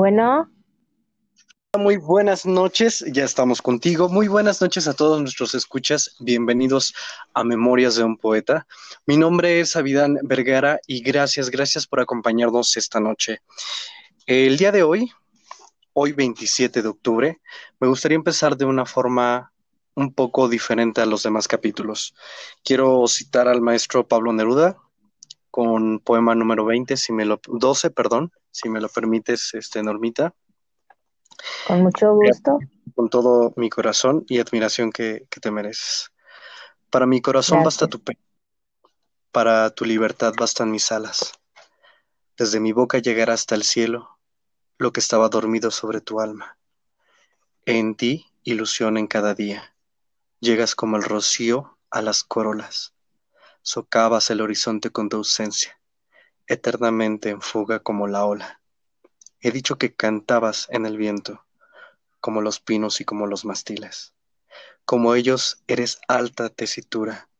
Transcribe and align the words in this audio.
Bueno. 0.00 0.50
Muy 1.78 1.98
buenas 1.98 2.46
noches, 2.46 3.04
ya 3.12 3.22
estamos 3.22 3.60
contigo. 3.60 4.08
Muy 4.08 4.28
buenas 4.28 4.62
noches 4.62 4.88
a 4.88 4.94
todos 4.94 5.20
nuestros 5.20 5.54
escuchas. 5.54 6.16
Bienvenidos 6.20 6.94
a 7.34 7.44
Memorias 7.44 7.96
de 7.96 8.04
un 8.04 8.16
Poeta. 8.16 8.66
Mi 9.04 9.18
nombre 9.18 9.60
es 9.60 9.76
Avidán 9.76 10.16
Vergara 10.22 10.80
y 10.86 11.02
gracias, 11.02 11.50
gracias 11.50 11.86
por 11.86 12.00
acompañarnos 12.00 12.78
esta 12.78 12.98
noche. 12.98 13.42
El 14.24 14.56
día 14.56 14.72
de 14.72 14.84
hoy, 14.84 15.12
hoy 15.92 16.12
27 16.12 16.80
de 16.80 16.88
octubre, 16.88 17.38
me 17.78 17.86
gustaría 17.86 18.16
empezar 18.16 18.56
de 18.56 18.64
una 18.64 18.86
forma 18.86 19.52
un 19.96 20.14
poco 20.14 20.48
diferente 20.48 21.02
a 21.02 21.06
los 21.06 21.24
demás 21.24 21.46
capítulos. 21.46 22.14
Quiero 22.64 23.06
citar 23.06 23.48
al 23.48 23.60
maestro 23.60 24.08
Pablo 24.08 24.32
Neruda 24.32 24.78
con 25.50 26.00
poema 26.00 26.34
número 26.34 26.64
20, 26.64 26.96
si 26.96 27.12
me 27.12 27.24
lo 27.24 27.40
12, 27.46 27.90
perdón, 27.90 28.32
si 28.50 28.68
me 28.68 28.80
lo 28.80 28.88
permites, 28.88 29.54
este 29.54 29.82
Normita. 29.82 30.34
Con 31.66 31.82
mucho 31.82 32.14
gusto. 32.14 32.58
Con 32.94 33.08
todo 33.08 33.52
mi 33.56 33.70
corazón 33.70 34.24
y 34.28 34.38
admiración 34.38 34.92
que, 34.92 35.26
te 35.28 35.50
mereces. 35.50 36.12
Para 36.90 37.06
mi 37.06 37.20
corazón 37.20 37.62
basta 37.62 37.86
tu 37.86 38.00
pena. 38.00 38.20
Para 39.32 39.70
tu 39.70 39.84
libertad 39.84 40.34
bastan 40.36 40.70
mis 40.70 40.90
alas. 40.90 41.32
Desde 42.36 42.58
mi 42.58 42.72
boca 42.72 42.98
llegará 42.98 43.34
hasta 43.34 43.54
el 43.54 43.62
cielo 43.62 44.18
lo 44.78 44.92
que 44.92 45.00
estaba 45.00 45.28
dormido 45.28 45.70
sobre 45.70 46.00
tu 46.00 46.20
alma. 46.20 46.58
En 47.66 47.94
ti, 47.94 48.26
ilusión 48.42 48.96
en 48.96 49.06
cada 49.06 49.34
día. 49.34 49.74
Llegas 50.40 50.74
como 50.74 50.96
el 50.96 51.02
rocío 51.02 51.78
a 51.90 52.02
las 52.02 52.24
corolas. 52.24 52.94
Socavas 53.62 54.30
el 54.30 54.40
horizonte 54.40 54.90
con 54.90 55.08
tu 55.08 55.18
ausencia, 55.18 55.80
eternamente 56.46 57.30
en 57.30 57.40
fuga 57.40 57.80
como 57.80 58.06
la 58.08 58.24
ola 58.24 58.60
He 59.42 59.52
dicho 59.52 59.78
que 59.78 59.94
cantabas 59.94 60.68
en 60.70 60.84
el 60.84 60.98
viento, 60.98 61.46
como 62.20 62.42
los 62.42 62.60
pinos 62.60 63.00
y 63.00 63.06
como 63.06 63.26
los 63.26 63.46
mastiles. 63.46 64.12
Como 64.84 65.14
ellos 65.14 65.62
eres 65.66 65.98
alta 66.08 66.50
tesitura 66.50 67.30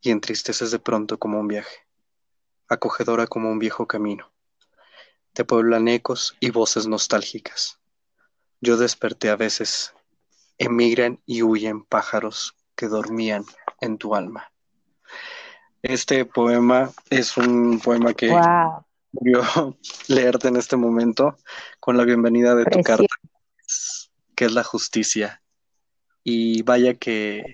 y 0.00 0.10
entristeces 0.10 0.70
de 0.70 0.78
pronto 0.78 1.18
como 1.18 1.38
un 1.38 1.48
viaje, 1.48 1.86
acogedora 2.66 3.26
como 3.26 3.50
un 3.50 3.58
viejo 3.58 3.86
camino. 3.86 4.32
Te 5.34 5.44
pueblan 5.44 5.86
ecos 5.86 6.34
y 6.40 6.50
voces 6.50 6.86
nostálgicas. 6.86 7.78
Yo 8.62 8.78
desperté 8.78 9.28
a 9.28 9.36
veces, 9.36 9.92
emigran 10.56 11.20
y 11.26 11.42
huyen 11.42 11.84
pájaros 11.84 12.56
que 12.74 12.88
dormían 12.88 13.44
en 13.82 13.98
tu 13.98 14.14
alma. 14.14 14.50
Este 15.82 16.26
poema 16.26 16.90
es 17.08 17.36
un 17.36 17.80
poema 17.80 18.12
que 18.12 18.30
leerte 20.08 20.48
en 20.48 20.56
este 20.56 20.76
momento 20.76 21.36
con 21.78 21.96
la 21.96 22.04
bienvenida 22.04 22.54
de 22.54 22.64
tu 22.66 22.82
carta, 22.82 23.14
que 24.34 24.44
es 24.44 24.52
la 24.52 24.62
justicia. 24.62 25.42
Y 26.22 26.62
vaya 26.62 26.94
que 26.94 27.44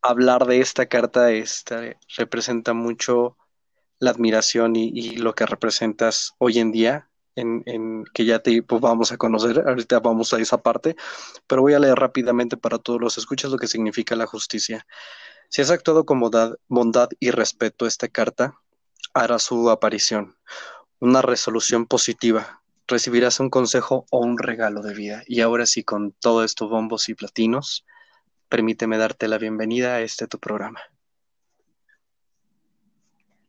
hablar 0.00 0.46
de 0.46 0.60
esta 0.60 0.86
carta 0.86 1.30
este, 1.30 1.98
representa 2.16 2.72
mucho 2.72 3.36
la 3.98 4.10
admiración 4.10 4.76
y, 4.76 5.16
lo 5.16 5.34
que 5.34 5.44
representas 5.46 6.34
hoy 6.38 6.58
en 6.58 6.72
día, 6.72 7.10
en, 7.34 8.04
que 8.14 8.24
ya 8.24 8.38
te 8.38 8.62
pues, 8.62 8.80
vamos 8.80 9.12
a 9.12 9.18
conocer, 9.18 9.62
ahorita 9.66 10.00
vamos 10.00 10.32
a 10.32 10.40
esa 10.40 10.62
parte, 10.62 10.96
pero 11.46 11.60
voy 11.60 11.74
a 11.74 11.78
leer 11.78 11.98
rápidamente 11.98 12.56
para 12.56 12.78
todos 12.78 13.00
los 13.00 13.18
escuchas 13.18 13.50
lo 13.50 13.58
que 13.58 13.66
significa 13.66 14.16
la 14.16 14.26
justicia. 14.26 14.86
Si 15.48 15.62
has 15.62 15.70
actuado 15.70 16.04
con 16.04 16.20
bondad 16.20 17.08
y 17.20 17.30
respeto 17.30 17.86
esta 17.86 18.08
carta, 18.08 18.54
hará 19.14 19.38
su 19.38 19.70
aparición, 19.70 20.36
una 21.00 21.22
resolución 21.22 21.86
positiva, 21.86 22.62
recibirás 22.86 23.40
un 23.40 23.50
consejo 23.50 24.06
o 24.10 24.18
un 24.18 24.38
regalo 24.38 24.82
de 24.82 24.94
vida. 24.94 25.22
Y 25.26 25.40
ahora 25.40 25.66
sí, 25.66 25.82
con 25.82 26.12
todo 26.12 26.44
esto 26.44 26.68
bombos 26.68 27.08
y 27.08 27.14
platinos, 27.14 27.84
permíteme 28.48 28.98
darte 28.98 29.28
la 29.28 29.38
bienvenida 29.38 29.94
a 29.94 30.00
este 30.00 30.26
tu 30.26 30.38
programa. 30.38 30.80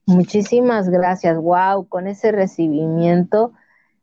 Muchísimas 0.05 0.89
gracias, 0.89 1.37
wow, 1.37 1.85
con 1.89 2.07
ese 2.07 2.31
recibimiento, 2.31 3.51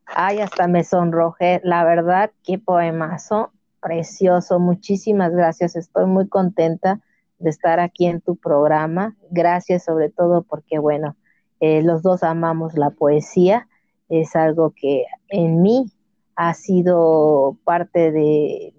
ay, 0.04 0.40
hasta 0.40 0.68
me 0.68 0.84
sonrojé, 0.84 1.62
la 1.64 1.82
verdad, 1.82 2.30
qué 2.44 2.58
poemazo, 2.58 3.52
precioso, 3.80 4.58
muchísimas 4.58 5.32
gracias, 5.32 5.76
estoy 5.76 6.04
muy 6.04 6.28
contenta 6.28 7.00
de 7.38 7.50
estar 7.50 7.80
aquí 7.80 8.06
en 8.06 8.20
tu 8.20 8.36
programa, 8.36 9.16
gracias 9.30 9.84
sobre 9.84 10.10
todo 10.10 10.42
porque, 10.42 10.78
bueno, 10.78 11.16
eh, 11.60 11.82
los 11.82 12.02
dos 12.02 12.22
amamos 12.22 12.74
la 12.74 12.90
poesía, 12.90 13.68
es 14.08 14.36
algo 14.36 14.72
que 14.76 15.04
en 15.28 15.62
mí 15.62 15.86
ha 16.36 16.54
sido 16.54 17.56
parte 17.64 18.12
de 18.12 18.74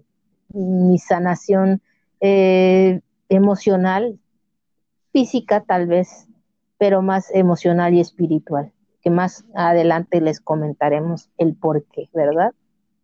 mi 0.50 0.98
sanación 1.00 1.82
eh, 2.20 3.02
emocional, 3.30 4.20
física 5.12 5.62
tal 5.62 5.88
vez, 5.88 6.28
pero 6.78 7.02
más 7.02 7.34
emocional 7.34 7.94
y 7.94 8.02
espiritual, 8.02 8.72
que 9.02 9.10
más 9.10 9.46
adelante 9.56 10.22
les 10.22 10.40
comentaremos 10.40 11.30
el 11.38 11.56
por 11.56 11.86
qué, 11.86 12.10
¿verdad? 12.14 12.54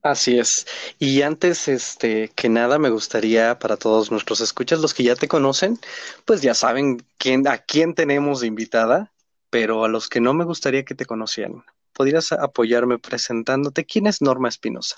Así 0.04 0.40
es. 0.40 0.66
Y 0.98 1.22
antes 1.22 1.68
este, 1.68 2.30
que 2.36 2.50
nada, 2.50 2.80
me 2.80 2.90
gustaría 2.90 3.60
para 3.60 3.78
todos 3.78 4.12
nuestros 4.12 4.42
escuchas, 4.42 4.80
los 4.80 4.94
que 4.94 5.04
ya 5.04 5.16
te 5.16 5.28
conocen, 5.28 5.80
pues 6.26 6.42
ya 6.42 6.56
saben 6.56 7.04
quién, 7.18 7.48
a 7.48 7.60
quién 7.60 7.94
tenemos 7.94 8.42
de 8.42 8.48
invitada 8.48 9.12
pero 9.52 9.84
a 9.84 9.90
los 9.90 10.08
que 10.08 10.22
no 10.22 10.34
me 10.34 10.46
gustaría 10.46 10.84
que 10.84 10.96
te 10.96 11.06
conocieran, 11.06 11.64
¿podrías 11.94 12.32
apoyarme 12.32 12.98
presentándote? 12.98 13.86
¿Quién 13.86 14.08
es 14.08 14.22
Norma 14.22 14.48
Espinosa? 14.48 14.96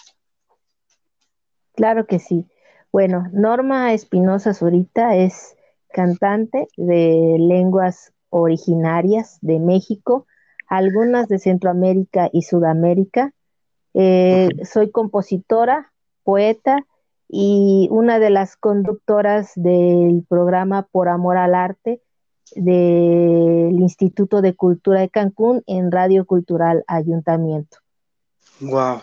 Claro 1.76 2.06
que 2.06 2.20
sí. 2.20 2.46
Bueno, 2.92 3.26
Norma 3.34 3.94
Espinosa 3.94 4.54
Zurita 4.54 5.16
es 5.16 5.58
cantante 5.92 6.68
de 6.78 7.36
lenguas 7.40 8.14
originarias 8.30 9.40
de 9.42 9.60
México, 9.60 10.28
algunas 10.68 11.28
de 11.28 11.40
Centroamérica 11.40 12.30
y 12.32 12.44
Sudamérica. 12.44 13.34
Eh, 13.94 14.50
soy 14.66 14.92
compositora, 14.92 15.92
poeta 16.24 16.86
y 17.30 17.88
una 17.92 18.20
de 18.20 18.30
las 18.30 18.56
conductoras 18.58 19.52
del 19.56 20.26
programa 20.28 20.88
Por 20.92 21.10
Amor 21.10 21.38
al 21.38 21.56
Arte, 21.56 22.02
del 22.56 23.80
Instituto 23.80 24.42
de 24.42 24.56
Cultura 24.56 25.02
de 25.02 25.10
Cancún 25.10 25.64
en 25.66 25.92
Radio 25.92 26.26
Cultural 26.26 26.84
Ayuntamiento. 26.88 27.78
Wow. 28.60 29.02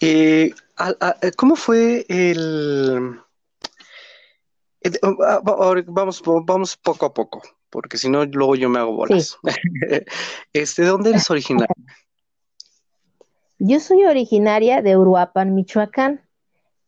Eh, 0.00 0.52
¿Cómo 1.36 1.56
fue 1.56 2.04
el, 2.08 3.18
vamos, 5.86 6.22
vamos 6.44 6.76
poco 6.76 7.06
a 7.06 7.14
poco, 7.14 7.42
porque 7.70 7.98
si 7.98 8.08
no, 8.08 8.24
luego 8.24 8.56
yo 8.56 8.68
me 8.68 8.78
hago 8.78 8.92
bolas. 8.92 9.38
este, 10.52 10.82
¿De 10.82 10.88
dónde 10.88 11.10
eres 11.10 11.30
originaria? 11.30 11.74
Yo 13.58 13.80
soy 13.80 14.04
originaria 14.04 14.82
de 14.82 14.96
Uruapan, 14.96 15.54
Michoacán, 15.54 16.20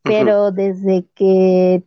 pero 0.02 0.52
desde 0.52 1.06
que 1.14 1.82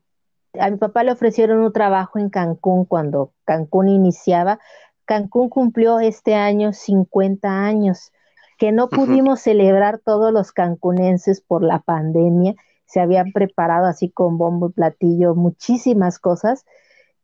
a 0.59 0.69
mi 0.69 0.77
papá 0.77 1.03
le 1.03 1.11
ofrecieron 1.11 1.59
un 1.59 1.71
trabajo 1.71 2.19
en 2.19 2.29
Cancún 2.29 2.85
cuando 2.85 3.31
Cancún 3.45 3.89
iniciaba. 3.89 4.59
Cancún 5.05 5.49
cumplió 5.49 5.99
este 5.99 6.35
año 6.35 6.73
50 6.73 7.47
años, 7.47 8.11
que 8.57 8.71
no 8.71 8.89
pudimos 8.89 9.41
celebrar 9.41 9.99
todos 9.99 10.33
los 10.33 10.51
cancunenses 10.51 11.41
por 11.41 11.63
la 11.63 11.79
pandemia. 11.79 12.55
Se 12.85 12.99
habían 12.99 13.31
preparado 13.31 13.85
así 13.87 14.09
con 14.09 14.37
bombo 14.37 14.69
y 14.69 14.73
platillo 14.73 15.35
muchísimas 15.35 16.19
cosas. 16.19 16.65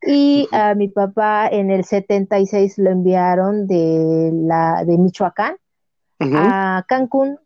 Y 0.02 0.48
a 0.52 0.76
mi 0.76 0.90
papá 0.90 1.48
en 1.48 1.72
el 1.72 1.84
76 1.84 2.78
lo 2.78 2.92
enviaron 2.92 3.68
de, 3.68 4.32
la, 4.34 4.84
de 4.86 4.98
Michoacán 4.98 5.58
a 6.20 6.86
Cancún 6.88 7.40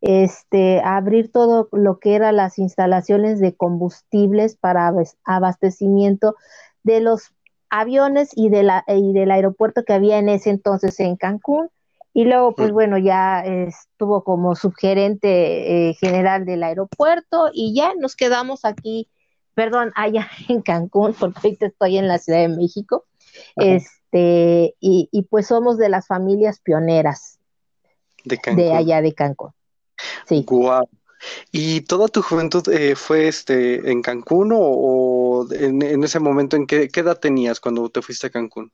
este, 0.00 0.80
abrir 0.82 1.30
todo 1.30 1.68
lo 1.72 1.98
que 1.98 2.14
eran 2.14 2.36
las 2.36 2.58
instalaciones 2.58 3.40
de 3.40 3.54
combustibles 3.54 4.56
para 4.56 4.92
abastecimiento 5.24 6.36
de 6.82 7.00
los 7.00 7.32
aviones 7.68 8.30
y, 8.34 8.48
de 8.48 8.62
la, 8.62 8.84
y 8.88 9.12
del 9.12 9.30
aeropuerto 9.30 9.84
que 9.84 9.92
había 9.92 10.18
en 10.18 10.28
ese 10.28 10.50
entonces 10.50 10.98
en 11.00 11.16
Cancún. 11.16 11.68
Y 12.12 12.24
luego, 12.24 12.56
pues 12.56 12.72
bueno, 12.72 12.98
ya 12.98 13.40
estuvo 13.40 14.24
como 14.24 14.56
subgerente 14.56 15.90
eh, 15.90 15.94
general 15.94 16.44
del 16.44 16.64
aeropuerto 16.64 17.50
y 17.52 17.72
ya 17.72 17.94
nos 17.94 18.16
quedamos 18.16 18.64
aquí, 18.64 19.08
perdón, 19.54 19.92
allá 19.94 20.28
en 20.48 20.62
Cancún, 20.62 21.14
porque 21.14 21.38
ahorita 21.44 21.66
estoy 21.66 21.98
en 21.98 22.08
la 22.08 22.18
Ciudad 22.18 22.40
de 22.40 22.48
México. 22.48 23.04
Este, 23.54 24.74
y, 24.80 25.08
y, 25.12 25.22
pues 25.22 25.46
somos 25.46 25.78
de 25.78 25.88
las 25.88 26.08
familias 26.08 26.58
pioneras 26.58 27.38
de, 28.24 28.40
de 28.56 28.72
allá 28.72 29.02
de 29.02 29.14
Cancún. 29.14 29.52
Sí. 30.26 30.44
¿Y 31.52 31.82
toda 31.82 32.08
tu 32.08 32.22
juventud 32.22 32.66
eh, 32.68 32.94
fue 32.96 33.28
este 33.28 33.90
en 33.90 34.02
Cancún 34.02 34.52
o, 34.54 35.46
en, 35.52 36.02
ese 36.02 36.18
momento 36.18 36.56
en 36.56 36.66
qué, 36.66 36.88
edad 36.94 37.18
tenías 37.18 37.60
cuando 37.60 37.88
te 37.88 38.02
fuiste 38.02 38.28
a 38.28 38.30
Cancún? 38.30 38.72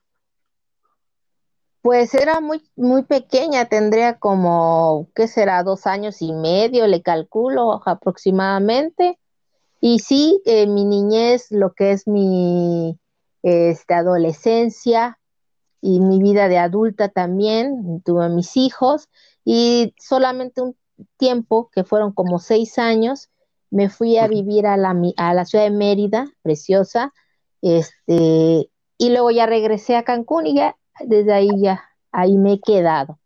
Pues 1.83 2.15
era 2.15 2.41
muy, 2.41 2.69
muy 2.75 3.05
pequeña, 3.05 3.67
tendría 3.67 4.19
como, 4.19 5.09
¿qué 5.15 5.29
será? 5.29 5.63
Dos 5.63 5.87
años 5.87 6.21
y 6.21 6.33
medio, 6.33 6.87
le 6.87 7.03
calculo 7.03 7.81
aproximadamente. 7.87 9.19
Y 9.81 10.01
sí, 10.01 10.41
eh, 10.47 10.67
mi 10.67 10.85
niñez, 10.85 11.47
lo 11.51 11.75
que 11.75 11.93
es 11.93 12.09
mi 12.09 12.99
este, 13.43 13.95
adolescencia 13.95 15.21
y 15.81 16.01
mi 16.01 16.21
vida 16.21 16.49
de 16.49 16.59
adulta 16.59 17.09
también, 17.09 18.03
tuve 18.05 18.29
mis 18.31 18.57
hijos 18.57 19.09
y 19.45 19.95
solamente 19.97 20.63
un 20.63 20.77
tiempo, 21.17 21.71
que 21.75 21.85
fueron 21.85 22.13
como 22.13 22.39
seis 22.39 22.79
años, 22.79 23.31
me 23.71 23.91
fui 23.91 24.19
a 24.19 24.29
vivir 24.29 24.67
a 24.67 24.77
la, 24.77 24.95
a 25.17 25.35
la 25.35 25.45
ciudad 25.45 25.65
de 25.65 25.71
Mérida, 25.71 26.31
preciosa, 26.43 27.13
este, 27.63 28.71
y 28.99 29.11
luego 29.11 29.31
ya 29.31 29.47
regresé 29.47 29.97
a 29.97 30.05
Cancún 30.05 30.47
y 30.47 30.55
ya 30.57 30.77
desde 31.01 31.33
ahí 31.33 31.51
ya, 31.61 31.85
ahí 32.13 32.37
me 32.37 32.55
he 32.55 32.61
quedado. 32.61 33.19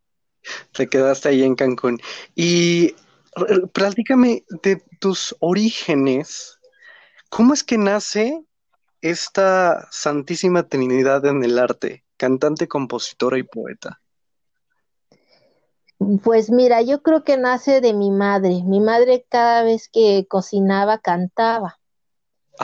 Te 0.72 0.88
quedaste 0.88 1.28
ahí 1.28 1.42
en 1.42 1.54
Cancún. 1.54 2.00
Y 2.34 2.94
platícame 3.72 4.44
de 4.62 4.82
tus 4.98 5.36
orígenes. 5.40 6.58
¿Cómo 7.28 7.54
es 7.54 7.62
que 7.62 7.78
nace 7.78 8.44
esta 9.02 9.88
Santísima 9.90 10.64
Trinidad 10.64 11.24
en 11.26 11.44
el 11.44 11.58
arte? 11.58 12.04
Cantante, 12.16 12.68
compositora 12.68 13.38
y 13.38 13.42
poeta. 13.42 13.99
Pues 16.22 16.50
mira, 16.50 16.80
yo 16.80 17.02
creo 17.02 17.24
que 17.24 17.36
nace 17.36 17.82
de 17.82 17.92
mi 17.92 18.10
madre. 18.10 18.62
Mi 18.64 18.80
madre 18.80 19.26
cada 19.28 19.62
vez 19.62 19.88
que 19.92 20.26
cocinaba 20.28 20.98
cantaba. 20.98 21.78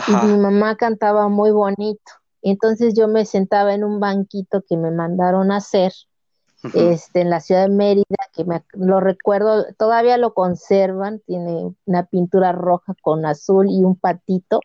Y 0.09 0.27
mi 0.27 0.39
mamá 0.39 0.77
cantaba 0.77 1.29
muy 1.29 1.51
bonito. 1.51 2.13
Entonces 2.41 2.95
yo 2.95 3.09
me 3.09 3.27
sentaba 3.27 3.75
en 3.75 3.85
un 3.85 4.01
banquito 4.01 4.63
que 4.67 4.77
me 4.77 4.91
mandaron 4.91 5.53
a 5.53 5.57
hacer 5.57 5.93
este, 6.75 7.21
en 7.21 7.31
la 7.31 7.41
ciudad 7.41 7.63
de 7.63 7.75
Mérida, 7.75 8.17
que 8.33 8.45
me, 8.45 8.65
lo 8.73 9.01
recuerdo, 9.01 9.67
todavía 9.79 10.17
lo 10.17 10.33
conservan, 10.33 11.21
tiene 11.27 11.75
una 11.85 12.05
pintura 12.07 12.53
roja 12.53 12.95
con 13.03 13.27
azul 13.27 13.69
y 13.69 13.85
un 13.85 13.97
patito. 13.97 14.61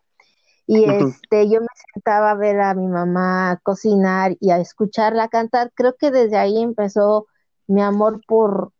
Y 0.65 0.85
este, 0.85 1.49
yo 1.49 1.59
me 1.59 1.67
sentaba 1.93 2.31
a 2.31 2.35
ver 2.35 2.61
a 2.61 2.73
mi 2.73 2.87
mamá 2.87 3.59
cocinar 3.63 4.37
y 4.39 4.51
a 4.51 4.59
escucharla 4.59 5.27
cantar. 5.27 5.71
Creo 5.75 5.95
que 5.97 6.11
desde 6.11 6.37
ahí 6.37 6.61
empezó 6.61 7.27
mi 7.71 7.81
amor 7.81 8.21
por, 8.27 8.71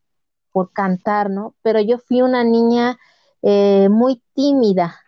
por 0.52 0.72
cantar, 0.72 1.30
¿no? 1.30 1.56
Pero 1.62 1.80
yo 1.80 1.98
fui 1.98 2.22
una 2.22 2.44
niña 2.44 2.98
eh, 3.42 3.88
muy 3.90 4.22
tímida, 4.34 5.00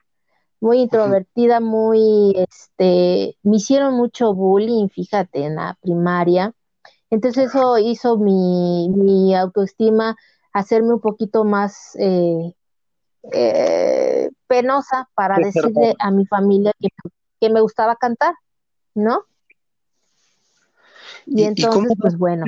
muy 0.59 0.79
introvertida, 0.79 1.59
muy, 1.59 2.33
este, 2.35 3.37
me 3.43 3.57
hicieron 3.57 3.95
mucho 3.95 4.33
bullying, 4.33 4.87
fíjate, 4.87 5.45
en 5.45 5.55
la 5.55 5.77
primaria. 5.81 6.53
Entonces 7.09 7.49
eso 7.49 7.77
hizo 7.77 8.17
mi, 8.17 8.89
mi 8.89 9.35
autoestima 9.35 10.15
hacerme 10.53 10.93
un 10.93 11.01
poquito 11.01 11.43
más 11.43 11.95
eh, 11.99 12.55
eh, 13.33 14.29
penosa 14.47 15.09
para 15.13 15.35
decirle 15.37 15.95
a 15.99 16.11
mi 16.11 16.25
familia 16.25 16.71
que, 16.79 17.49
me 17.49 17.59
gustaba 17.59 17.97
cantar, 17.97 18.33
¿no? 18.95 19.25
Y, 21.25 21.43
entonces, 21.43 21.91
pues 21.99 22.17
bueno. 22.17 22.45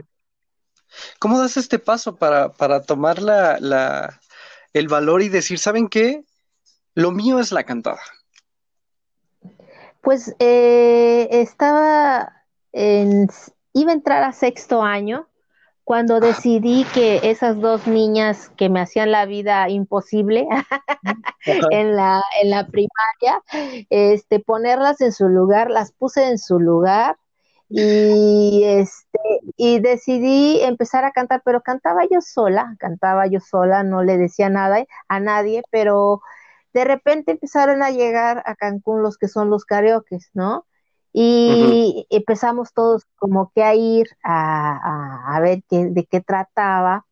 ¿Cómo 1.20 1.40
das 1.40 1.58
este 1.58 1.80
paso 1.80 2.16
para, 2.16 2.54
para 2.54 2.82
tomar 2.82 3.22
la, 3.22 3.58
la, 3.60 4.20
el 4.74 4.88
valor 4.88 5.22
y 5.22 5.30
decir, 5.30 5.60
¿saben 5.60 5.88
qué? 5.88 6.24
Lo 6.94 7.12
mío 7.12 7.40
es 7.40 7.52
la 7.52 7.64
cantada. 7.64 8.02
Pues 10.02 10.36
eh, 10.40 11.28
estaba 11.32 12.44
en, 12.72 13.28
iba 13.74 13.92
a 13.92 13.96
entrar 13.96 14.24
a 14.24 14.32
sexto 14.34 14.84
año 14.84 15.28
cuando 15.84 16.20
decidí 16.20 16.84
que 16.94 17.22
esas 17.30 17.62
dos 17.62 17.86
niñas 17.86 18.50
que 18.58 18.70
me 18.70 18.82
hacían 18.82 19.12
la 19.12 19.26
vida 19.26 19.70
imposible 19.70 20.48
en 21.72 21.96
la, 21.96 22.24
en 22.42 22.50
la 22.50 22.68
primaria, 22.68 23.42
este, 23.90 24.40
ponerlas 24.40 25.00
en 25.02 25.12
su 25.12 25.30
lugar, 25.30 25.70
las 25.70 25.92
puse 25.92 26.28
en 26.28 26.40
su 26.40 26.60
lugar 26.60 27.18
y 27.70 28.64
este 28.66 29.20
y 29.58 29.80
decidí 29.80 30.62
empezar 30.62 31.04
a 31.06 31.12
cantar, 31.12 31.42
pero 31.44 31.62
cantaba 31.62 32.04
yo 32.10 32.22
sola, 32.22 32.76
cantaba 32.80 33.28
yo 33.28 33.40
sola, 33.40 33.84
no 33.84 34.04
le 34.04 34.18
decía 34.18 34.50
nada 34.50 34.86
a 35.08 35.20
nadie, 35.20 35.64
pero 35.72 36.22
de 36.74 36.84
repente 36.86 37.32
empezaron 37.32 37.82
a 37.84 37.92
llegar 37.92 38.44
a 38.46 38.56
Cancún 38.56 39.02
los 39.02 39.18
que 39.18 39.28
son 39.28 39.50
los 39.50 39.66
karaokes, 39.66 40.30
¿no? 40.34 40.66
Y 41.14 42.06
empezamos 42.10 42.74
todos 42.74 43.06
como 43.16 43.52
que 43.56 43.64
a 43.64 43.74
ir 43.74 44.08
a, 44.24 45.40
ver 45.42 45.64
qué, 45.70 45.86
de 45.86 46.06
qué 46.06 46.20
trataba. 46.20 47.06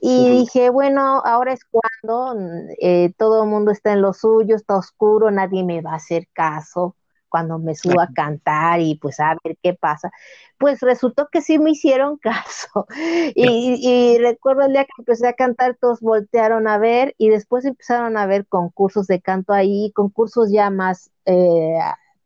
Y 0.00 0.28
dije, 0.30 0.70
bueno, 0.70 1.22
ahora 1.24 1.52
es 1.52 1.64
cuando 1.64 2.36
eh, 2.80 3.12
todo 3.16 3.44
el 3.44 3.50
mundo 3.50 3.72
está 3.72 3.92
en 3.92 4.02
lo 4.02 4.12
suyo, 4.12 4.54
está 4.54 4.76
oscuro, 4.76 5.30
nadie 5.30 5.64
me 5.64 5.80
va 5.80 5.92
a 5.92 5.96
hacer 5.96 6.28
caso 6.32 6.94
cuando 7.34 7.58
me 7.58 7.74
subo 7.74 8.00
a 8.00 8.12
cantar 8.14 8.80
y 8.80 8.94
pues 8.94 9.18
a 9.18 9.36
ver 9.42 9.56
qué 9.60 9.74
pasa. 9.74 10.12
Pues 10.56 10.78
resultó 10.82 11.26
que 11.32 11.40
sí 11.40 11.58
me 11.58 11.72
hicieron 11.72 12.16
caso. 12.22 12.86
Y, 13.34 14.18
recuerdo 14.20 14.62
el 14.62 14.72
día 14.72 14.84
que 14.84 14.92
empecé 14.98 15.26
a 15.26 15.32
cantar, 15.32 15.76
todos 15.80 15.98
voltearon 16.00 16.68
a 16.68 16.78
ver 16.78 17.16
y 17.18 17.30
después 17.30 17.64
empezaron 17.64 18.16
a 18.16 18.26
ver 18.26 18.46
concursos 18.46 19.08
de 19.08 19.20
canto 19.20 19.52
ahí, 19.52 19.90
concursos 19.96 20.52
ya 20.52 20.70
más 20.70 21.10
eh, 21.26 21.76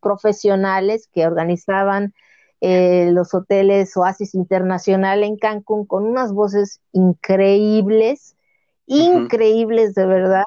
profesionales 0.03 1.09
que 1.11 1.27
organizaban 1.27 2.13
eh, 2.61 3.09
los 3.11 3.33
hoteles 3.33 3.97
Oasis 3.97 4.35
Internacional 4.35 5.25
en 5.25 5.39
Cancún 5.39 5.87
con 5.87 6.05
unas 6.05 6.35
voces 6.35 6.83
increíbles, 6.93 8.37
increíbles 8.85 9.95
de 9.95 10.05
verdad 10.05 10.45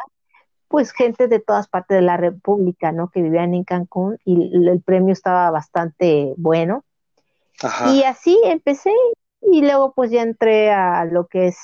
pues 0.71 0.94
gente 0.94 1.27
de 1.27 1.39
todas 1.39 1.68
partes 1.68 1.97
de 1.97 2.01
la 2.01 2.18
República, 2.18 2.91
¿no? 2.91 3.09
Que 3.09 3.21
vivían 3.21 3.53
en 3.53 3.63
Cancún 3.63 4.18
y 4.25 4.51
el 4.68 4.81
premio 4.81 5.13
estaba 5.13 5.51
bastante 5.51 6.33
bueno. 6.38 6.83
Y 7.94 8.03
así 8.03 8.39
empecé 8.45 8.91
y 9.41 9.62
luego 9.62 9.94
pues 9.94 10.09
ya 10.09 10.23
entré 10.23 10.71
a 10.71 11.06
lo 11.06 11.27
que 11.27 11.47
es 11.47 11.57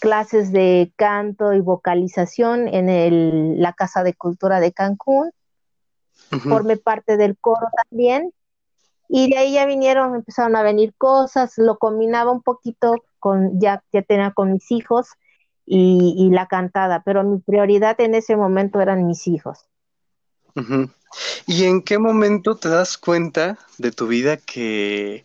clases 0.00 0.50
de 0.50 0.92
canto 0.96 1.52
y 1.52 1.60
vocalización 1.60 2.66
en 2.68 2.88
el, 2.88 3.60
la 3.60 3.72
Casa 3.72 4.02
de 4.02 4.14
Cultura 4.14 4.58
de 4.58 4.72
Cancún. 4.72 5.30
Formé 6.48 6.76
parte 6.76 7.16
del 7.16 7.36
coro 7.38 7.66
también. 7.88 8.32
Y 9.08 9.30
de 9.30 9.38
ahí 9.38 9.54
ya 9.54 9.66
vinieron, 9.66 10.14
empezaron 10.14 10.54
a 10.54 10.62
venir 10.62 10.94
cosas, 10.96 11.54
lo 11.56 11.78
combinaba 11.78 12.30
un 12.30 12.42
poquito 12.42 12.94
con, 13.18 13.58
ya, 13.60 13.82
ya 13.92 14.02
tenía 14.02 14.30
con 14.30 14.52
mis 14.52 14.70
hijos, 14.70 15.08
y, 15.72 16.30
la 16.30 16.48
cantada, 16.48 17.02
pero 17.04 17.22
mi 17.22 17.38
prioridad 17.38 18.00
en 18.00 18.16
ese 18.16 18.34
momento 18.34 18.80
eran 18.80 19.06
mis 19.06 19.28
hijos. 19.28 19.66
¿Y 21.46 21.64
en 21.64 21.82
qué 21.82 21.98
momento 21.98 22.56
te 22.56 22.68
das 22.68 22.98
cuenta 22.98 23.56
de 23.78 23.92
tu 23.92 24.08
vida 24.08 24.36
que 24.36 25.24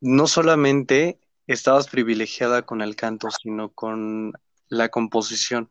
no 0.00 0.26
solamente 0.26 1.18
estabas 1.46 1.88
privilegiada 1.88 2.62
con 2.62 2.82
el 2.82 2.94
canto, 2.94 3.30
sino 3.30 3.70
con 3.70 4.34
la 4.68 4.90
composición? 4.90 5.70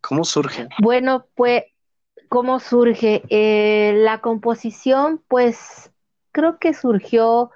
¿Cómo 0.00 0.24
surge? 0.24 0.68
Bueno, 0.80 1.26
pues, 1.34 1.64
¿cómo 2.28 2.60
surge? 2.60 3.22
Eh, 3.28 3.94
la 3.96 4.20
composición, 4.20 5.20
pues, 5.26 5.90
creo 6.30 6.60
que 6.60 6.74
surgió 6.74 7.50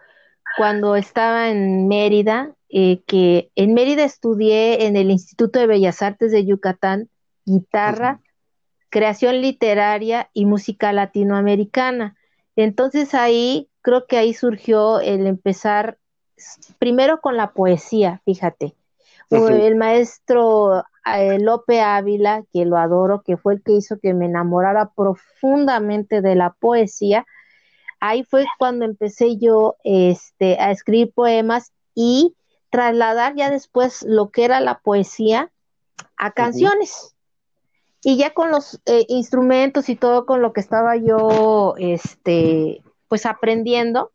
cuando 0.57 0.97
estaba 0.97 1.49
en 1.49 1.87
Mérida 1.87 2.57
eh, 2.75 3.03
que 3.07 3.51
en 3.55 3.75
Mérida 3.75 4.03
estudié 4.03 4.87
en 4.87 4.97
el 4.97 5.11
Instituto 5.11 5.61
de 5.61 5.67
Bellas 5.67 6.01
Artes 6.01 6.33
de 6.33 6.47
Yucatán 6.47 7.11
guitarra, 7.45 8.21
creación 8.89 9.43
literaria 9.43 10.31
y 10.33 10.47
música 10.47 10.91
latinoamericana. 10.95 12.17
Entonces 12.57 13.13
ahí 13.13 13.69
creo 13.83 14.07
que 14.07 14.17
ahí 14.17 14.33
surgió 14.33 15.01
el 15.01 15.27
empezar 15.27 15.99
primero 16.79 17.21
con 17.21 17.37
la 17.37 17.53
poesía, 17.53 18.23
fíjate. 18.25 18.75
El 19.31 19.77
maestro 19.77 20.85
eh, 21.15 21.39
Lope 21.39 21.81
Ávila, 21.81 22.43
que 22.53 22.65
lo 22.65 22.79
adoro, 22.79 23.23
que 23.23 23.37
fue 23.37 23.55
el 23.55 23.63
que 23.63 23.73
hizo 23.73 23.99
que 23.99 24.15
me 24.15 24.27
enamorara 24.27 24.93
profundamente 24.95 26.23
de 26.23 26.37
la 26.37 26.55
poesía, 26.55 27.27
ahí 28.01 28.25
fue 28.25 28.47
cuando 28.59 28.87
empecé 28.87 29.37
yo 29.37 29.77
este, 29.85 30.59
a 30.59 30.71
escribir 30.71 31.13
poemas 31.15 31.73
y 31.95 32.35
trasladar 32.73 33.37
ya 33.37 33.51
después 33.51 34.03
lo 34.03 34.31
que 34.31 34.47
era 34.47 34.61
la 34.61 34.79
poesía 34.81 35.53
a 36.17 36.33
canciones. 36.33 37.15
Y 38.03 38.17
ya 38.17 38.33
con 38.33 38.51
los 38.51 38.81
eh, 38.87 39.05
instrumentos 39.09 39.89
y 39.91 39.95
todo 39.95 40.25
con 40.27 40.41
lo 40.41 40.53
que 40.53 40.61
estaba 40.61 40.97
yo, 40.97 41.75
este, 41.79 42.83
pues 43.09 43.27
aprendiendo, 43.27 44.11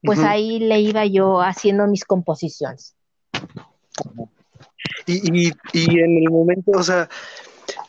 pues 0.00 0.20
ahí 0.20 0.60
le 0.60 0.78
iba 0.80 1.04
yo 1.04 1.42
haciendo 1.42 1.88
mis 1.88 2.04
composiciones. 2.04 2.94
Y, 5.04 5.48
y, 5.48 5.52
y 5.72 5.98
en 5.98 6.18
el 6.18 6.30
momento, 6.30 6.70
o 6.70 6.82
sea, 6.82 7.08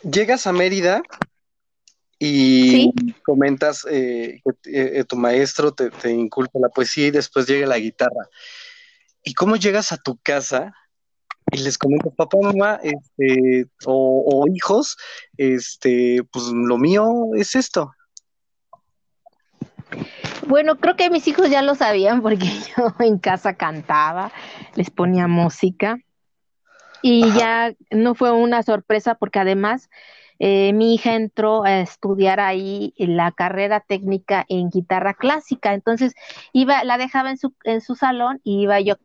llegas 0.02 0.48
a 0.48 0.54
Mérida 0.54 1.04
y 2.18 2.92
comentas 3.22 3.86
eh, 3.90 4.42
que 4.44 5.00
eh, 5.00 5.04
tu 5.04 5.16
maestro 5.18 5.72
te, 5.72 5.92
te, 5.92 6.10
inculca 6.12 6.58
la 6.60 6.70
poesía 6.70 7.08
y 7.08 7.12
después 7.12 7.46
llega 7.46 7.68
la 7.68 7.78
guitarra. 7.78 8.28
¿Y 9.28 9.34
cómo 9.34 9.58
llegas 9.58 9.92
a 9.92 9.98
tu 9.98 10.18
casa 10.24 10.74
y 11.52 11.58
les 11.58 11.78
comentas, 11.78 12.14
papá, 12.16 12.38
mamá, 12.42 12.80
este, 12.82 13.66
o, 13.86 14.46
hijos, 14.54 14.96
este, 15.36 16.22
pues 16.32 16.46
lo 16.46 16.78
mío 16.78 17.32
es 17.36 17.54
esto? 17.54 17.92
Bueno, 20.48 20.78
creo 20.78 20.96
que 20.96 21.10
mis 21.10 21.28
hijos 21.28 21.50
ya 21.50 21.62
lo 21.62 21.76
sabían 21.76 22.22
porque 22.22 22.48
yo 22.78 22.96
en 23.00 23.20
casa 23.20 23.56
cantaba, 23.56 24.32
les 24.76 24.90
ponía 24.90 25.28
música 25.28 25.98
y 27.02 27.30
ya 27.34 27.74
no 27.92 28.16
fue 28.16 28.32
una 28.32 28.64
sorpresa 28.64 29.16
porque 29.16 29.40
además 29.40 29.90
eh, 30.40 30.72
mi 30.72 30.94
hija 30.94 31.16
entró 31.16 31.66
a 31.66 31.82
estudiar 31.82 32.40
ahí 32.40 32.94
la 32.98 33.34
carrera 33.34 33.82
técnica 33.82 34.46
en 34.48 34.70
guitarra 34.70 35.16
clásica, 35.16 35.74
entonces 35.74 36.14
iba, 36.54 36.86
la 36.86 36.98
dejaba 36.98 37.30
en 37.30 37.38
su, 37.38 37.54
en 37.66 37.82
su 37.82 37.96
salón 37.96 38.40
y 38.46 38.62
iba 38.62 38.80
yo, 38.80 38.96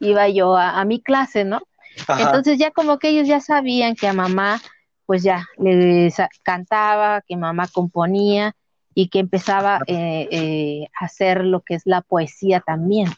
iba 0.00 0.28
yo 0.28 0.56
a, 0.56 0.84
mi 0.84 1.00
clase, 1.00 1.44
¿no? 1.44 1.60
Entonces 2.08 2.58
ya 2.58 2.70
como 2.70 2.98
que 2.98 3.10
ellos 3.10 3.28
ya 3.28 3.40
sabían 3.40 3.94
que 3.94 4.08
a 4.08 4.12
mamá, 4.12 4.60
pues 5.06 5.22
ya 5.22 5.46
le 5.58 6.12
cantaba, 6.42 7.22
que 7.22 7.36
mamá 7.36 7.68
componía 7.68 8.56
y 8.94 9.08
que 9.08 9.18
empezaba 9.18 9.80
eh, 9.86 10.28
eh, 10.30 10.88
a 10.98 11.04
hacer 11.04 11.44
lo 11.44 11.60
que 11.60 11.74
es 11.74 11.82
la 11.84 12.00
poesía 12.00 12.60
también. 12.60 13.08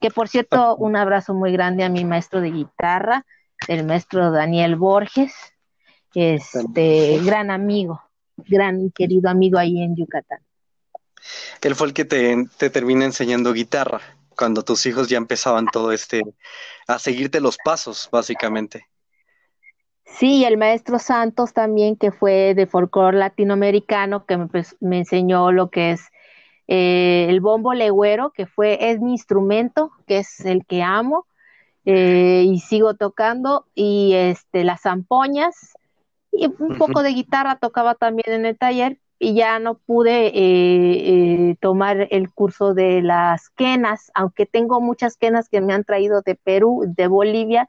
Que 0.00 0.10
por 0.10 0.28
cierto, 0.28 0.76
un 0.76 0.96
abrazo 0.96 1.34
muy 1.34 1.52
grande 1.52 1.84
a 1.84 1.88
mi 1.88 2.04
maestro 2.04 2.40
de 2.40 2.50
guitarra, 2.50 3.24
el 3.68 3.84
maestro 3.84 4.30
Daniel 4.30 4.76
Borges, 4.76 5.32
este 6.14 7.20
gran 7.22 7.50
amigo, 7.50 8.02
gran 8.36 8.80
y 8.80 8.90
querido 8.90 9.30
amigo 9.30 9.58
ahí 9.58 9.80
en 9.80 9.94
Yucatán. 9.94 10.40
Él 11.62 11.74
fue 11.74 11.88
el 11.88 11.92
que 11.92 12.06
te, 12.06 12.46
te 12.56 12.70
termina 12.70 13.04
enseñando 13.04 13.52
guitarra 13.52 14.00
cuando 14.40 14.62
tus 14.62 14.86
hijos 14.86 15.10
ya 15.10 15.18
empezaban 15.18 15.66
todo 15.66 15.92
este, 15.92 16.22
a 16.88 16.98
seguirte 16.98 17.42
los 17.42 17.58
pasos, 17.62 18.08
básicamente. 18.10 18.86
Sí, 20.06 20.46
el 20.46 20.56
maestro 20.56 20.98
Santos 20.98 21.52
también, 21.52 21.94
que 21.94 22.10
fue 22.10 22.54
de 22.54 22.66
folclore 22.66 23.18
latinoamericano, 23.18 24.24
que 24.24 24.38
me, 24.38 24.46
pues, 24.46 24.78
enseñó 24.80 25.52
lo 25.52 25.68
que 25.68 25.90
es 25.90 26.06
eh, 26.68 27.26
el 27.28 27.42
bombo 27.42 27.74
legüero, 27.74 28.30
que 28.30 28.46
fue, 28.46 28.90
es 28.90 28.98
mi 28.98 29.12
instrumento, 29.12 29.92
que 30.06 30.20
es 30.20 30.40
el 30.46 30.64
que 30.64 30.82
amo, 30.82 31.26
eh, 31.84 32.42
y 32.46 32.60
sigo 32.60 32.94
tocando, 32.94 33.66
y 33.74 34.14
este, 34.14 34.64
las 34.64 34.80
zampoñas, 34.80 35.74
y 36.32 36.46
un 36.46 36.78
poco 36.78 37.02
de 37.02 37.10
guitarra 37.10 37.58
tocaba 37.58 37.94
también 37.94 38.32
en 38.32 38.46
el 38.46 38.56
taller 38.56 38.98
y 39.22 39.34
ya 39.34 39.58
no 39.58 39.74
pude 39.74 40.28
eh, 40.28 40.32
eh, 40.34 41.56
tomar 41.60 42.08
el 42.10 42.32
curso 42.32 42.72
de 42.72 43.02
las 43.02 43.50
quenas, 43.50 44.10
aunque 44.14 44.46
tengo 44.46 44.80
muchas 44.80 45.18
quenas 45.18 45.50
que 45.50 45.60
me 45.60 45.74
han 45.74 45.84
traído 45.84 46.22
de 46.22 46.36
Perú, 46.36 46.84
de 46.96 47.06
Bolivia, 47.06 47.68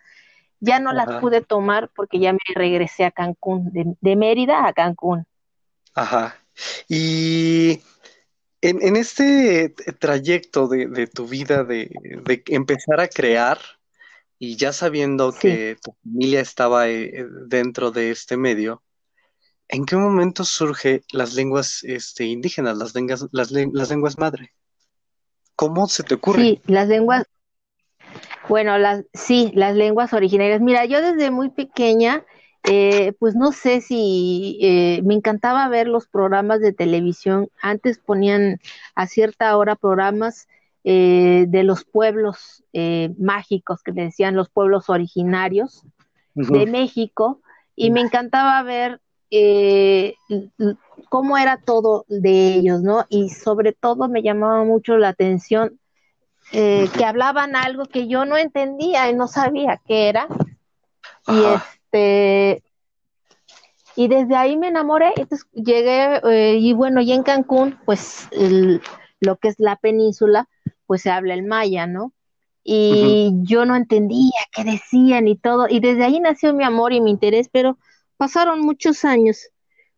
ya 0.61 0.79
no 0.79 0.93
las 0.93 1.19
pude 1.19 1.41
tomar 1.41 1.91
porque 1.93 2.19
ya 2.19 2.31
me 2.31 2.39
regresé 2.55 3.03
a 3.03 3.11
Cancún, 3.11 3.69
de, 3.73 4.15
Mérida 4.15 4.65
a 4.65 4.71
Cancún. 4.71 5.25
Ajá. 5.93 6.37
Y 6.87 7.81
en, 8.61 8.95
este 8.95 9.75
trayecto 9.99 10.69
de, 10.69 11.07
tu 11.07 11.27
vida 11.27 11.65
de, 11.65 11.91
de, 12.23 12.43
empezar 12.47 13.01
a 13.01 13.09
crear, 13.09 13.59
y 14.39 14.55
ya 14.55 14.71
sabiendo 14.71 15.33
que 15.33 15.77
tu 15.83 15.93
familia 16.01 16.39
estaba 16.39 16.87
eh, 16.87 17.25
dentro 17.47 17.91
de 17.91 18.11
este 18.11 18.37
medio, 18.37 18.81
¿en 19.71 19.85
qué 19.85 19.95
momento 19.95 20.43
surge 20.43 21.03
las 21.11 21.33
lenguas 21.33 21.83
este, 21.83 22.25
indígenas, 22.25 22.77
las 22.77 22.93
lenguas, 22.93 23.27
las, 23.31 23.51
lenguas 23.51 24.17
madre? 24.17 24.51
¿Cómo 25.55 25.87
se 25.87 26.03
te 26.03 26.15
ocurre? 26.15 26.41
Sí, 26.41 26.61
las 26.67 26.87
lenguas, 26.87 27.25
bueno, 28.47 28.77
las, 28.77 29.05
sí, 29.13 29.51
las 29.55 29.75
lenguas 29.75 30.13
originarias. 30.13 30.61
Mira, 30.61 30.85
yo 30.85 31.01
desde 31.01 31.31
muy 31.31 31.49
pequeña, 31.49 32.23
eh, 32.63 33.13
pues 33.19 33.35
no 33.35 33.51
sé 33.51 33.81
si 33.81 34.59
eh, 34.61 35.01
me 35.03 35.15
encantaba 35.15 35.67
ver 35.69 35.87
los 35.87 36.07
programas 36.07 36.59
de 36.59 36.73
televisión. 36.73 37.49
Antes 37.61 37.97
ponían 37.97 38.59
a 38.95 39.07
cierta 39.07 39.55
hora 39.57 39.75
programas 39.75 40.47
eh, 40.83 41.45
de 41.47 41.63
los 41.63 41.85
pueblos 41.85 42.63
eh, 42.73 43.13
mágicos 43.19 43.83
que 43.83 43.91
le 43.91 44.03
decían 44.03 44.35
los 44.35 44.49
pueblos 44.49 44.89
originarios 44.89 45.85
de 46.33 46.65
México 46.65 47.39
y 47.75 47.91
me 47.91 48.01
encantaba 48.01 48.63
ver 48.63 48.99
eh, 49.31 50.15
cómo 51.09 51.37
era 51.37 51.57
todo 51.57 52.05
de 52.07 52.53
ellos, 52.53 52.81
¿no? 52.81 53.05
Y 53.09 53.29
sobre 53.29 53.73
todo 53.73 54.07
me 54.07 54.21
llamaba 54.21 54.63
mucho 54.63 54.97
la 54.97 55.09
atención 55.09 55.79
que 56.51 57.05
hablaban 57.05 57.55
algo 57.55 57.85
que 57.85 58.07
yo 58.07 58.25
no 58.25 58.37
entendía 58.37 59.09
y 59.09 59.15
no 59.15 59.27
sabía 59.27 59.81
qué 59.87 60.09
era. 60.09 60.27
Y 61.27 61.43
este 61.55 62.63
y 63.95 64.07
desde 64.07 64.35
ahí 64.35 64.57
me 64.57 64.67
enamoré, 64.67 65.13
entonces 65.15 65.47
llegué 65.53 66.57
y 66.57 66.73
bueno, 66.73 67.01
y 67.01 67.11
en 67.11 67.23
Cancún, 67.23 67.77
pues 67.85 68.27
lo 69.19 69.37
que 69.37 69.47
es 69.47 69.55
la 69.59 69.75
península, 69.77 70.49
pues 70.87 71.03
se 71.03 71.09
habla 71.09 71.33
el 71.33 71.43
maya, 71.43 71.87
¿no? 71.87 72.11
Y 72.63 73.31
yo 73.43 73.65
no 73.65 73.75
entendía 73.75 74.39
qué 74.51 74.63
decían 74.63 75.27
y 75.27 75.35
todo, 75.35 75.67
y 75.69 75.79
desde 75.79 76.03
ahí 76.03 76.19
nació 76.19 76.53
mi 76.53 76.63
amor 76.63 76.93
y 76.93 77.01
mi 77.01 77.11
interés, 77.11 77.49
pero 77.51 77.77
pasaron 78.21 78.61
muchos 78.61 79.03
años, 79.03 79.49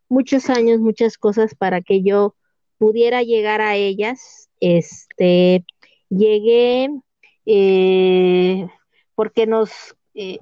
muchos 0.08 0.48
años, 0.48 0.80
muchas 0.80 1.18
cosas 1.18 1.54
para 1.54 1.82
que 1.82 2.02
yo 2.02 2.34
pudiera 2.78 3.22
llegar 3.22 3.60
a 3.60 3.74
ellas. 3.76 4.48
Este, 4.60 5.66
llegué 6.08 6.88
eh, 7.44 8.66
porque 9.14 9.46
nos 9.46 9.70
eh, 10.14 10.38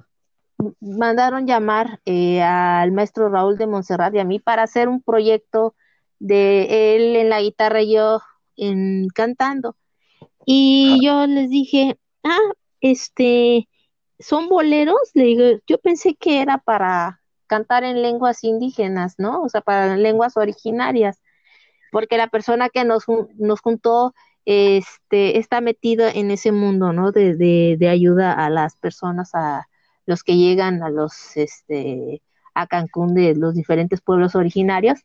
mandaron 0.79 1.45
llamar 1.45 1.99
eh, 2.05 2.41
al 2.41 2.93
maestro 2.93 3.27
Raúl 3.27 3.57
de 3.57 3.67
Montserrat 3.67 4.15
y 4.15 4.19
a 4.19 4.23
mí 4.23 4.39
para 4.39 4.63
hacer 4.63 4.87
un 4.87 5.01
proyecto 5.01 5.75
de 6.19 6.95
él 6.95 7.17
en 7.17 7.27
la 7.27 7.41
guitarra 7.41 7.81
y 7.81 7.95
yo 7.95 8.21
en, 8.55 9.09
cantando. 9.13 9.75
Y 10.45 11.05
yo 11.05 11.27
les 11.27 11.49
dije, 11.49 11.99
ah, 12.23 12.53
este, 12.79 13.67
¿son 14.19 14.47
boleros? 14.47 15.11
Le 15.15 15.23
digo, 15.25 15.43
yo 15.67 15.79
pensé 15.79 16.15
que 16.15 16.41
era 16.41 16.59
para 16.59 17.19
cantar 17.53 17.83
en 17.83 18.01
lenguas 18.01 18.43
indígenas, 18.43 19.13
¿no? 19.19 19.43
O 19.43 19.47
sea, 19.47 19.61
para 19.61 19.95
lenguas 19.95 20.37
originarias, 20.37 21.21
porque 21.91 22.17
la 22.17 22.27
persona 22.27 22.69
que 22.69 22.83
nos, 22.83 23.03
nos 23.37 23.61
juntó 23.61 24.15
este, 24.45 25.37
está 25.37 25.61
metido 25.61 26.07
en 26.07 26.31
ese 26.31 26.51
mundo, 26.51 26.93
¿no? 26.93 27.11
De, 27.11 27.35
de, 27.35 27.75
de, 27.77 27.89
ayuda 27.89 28.33
a 28.33 28.49
las 28.49 28.75
personas, 28.75 29.35
a 29.35 29.67
los 30.07 30.23
que 30.23 30.35
llegan 30.35 30.81
a 30.81 30.89
los, 30.89 31.37
este, 31.37 32.23
a 32.55 32.65
Cancún 32.65 33.13
de 33.13 33.35
los 33.35 33.53
diferentes 33.53 34.01
pueblos 34.01 34.33
originarios. 34.33 35.01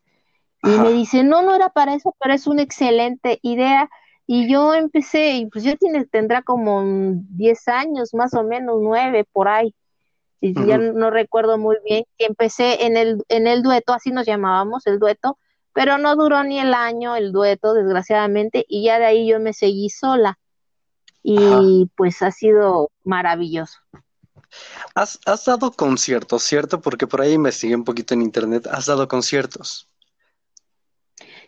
Y 0.63 0.69
me 0.69 0.91
dice, 0.91 1.23
no, 1.23 1.43
no 1.43 1.53
era 1.53 1.69
para 1.69 1.93
eso, 1.93 2.15
pero 2.19 2.33
es 2.33 2.47
una 2.47 2.63
excelente 2.63 3.37
idea. 3.43 3.91
Y 4.25 4.51
yo 4.51 4.73
empecé, 4.73 5.33
y 5.33 5.45
pues 5.45 5.63
yo 5.63 5.77
tiene, 5.77 6.03
tendrá 6.05 6.41
como 6.41 6.81
10 7.29 7.67
años, 7.67 8.15
más 8.15 8.33
o 8.33 8.43
menos, 8.43 8.77
9 8.81 9.23
por 9.31 9.49
ahí. 9.49 9.75
Y 10.41 10.53
ya 10.65 10.77
no 10.77 11.09
recuerdo 11.09 11.57
muy 11.57 11.77
bien, 11.83 12.05
que 12.17 12.25
empecé 12.25 12.85
en 12.85 12.95
el, 12.95 13.23
en 13.27 13.45
el 13.45 13.61
dueto, 13.61 13.93
así 13.93 14.11
nos 14.11 14.25
llamábamos, 14.25 14.87
el 14.87 14.97
dueto, 14.97 15.37
pero 15.73 15.97
no 15.97 16.15
duró 16.15 16.43
ni 16.43 16.59
el 16.59 16.73
año 16.73 17.15
el 17.15 17.31
dueto, 17.31 17.73
desgraciadamente, 17.73 18.65
y 18.67 18.85
ya 18.85 18.99
de 18.99 19.05
ahí 19.05 19.27
yo 19.27 19.39
me 19.39 19.53
seguí 19.53 19.89
sola. 19.89 20.39
Y 21.21 21.89
pues 21.95 22.21
ha 22.21 22.31
sido 22.31 22.89
maravilloso. 23.03 23.79
Has, 24.95 25.19
has 25.25 25.45
dado 25.45 25.71
conciertos, 25.71 26.43
¿cierto? 26.43 26.81
Porque 26.81 27.07
por 27.07 27.21
ahí 27.21 27.33
investigué 27.33 27.75
un 27.75 27.83
poquito 27.83 28.13
en 28.13 28.21
internet. 28.21 28.67
Has 28.67 28.85
dado 28.85 29.07
conciertos. 29.07 29.89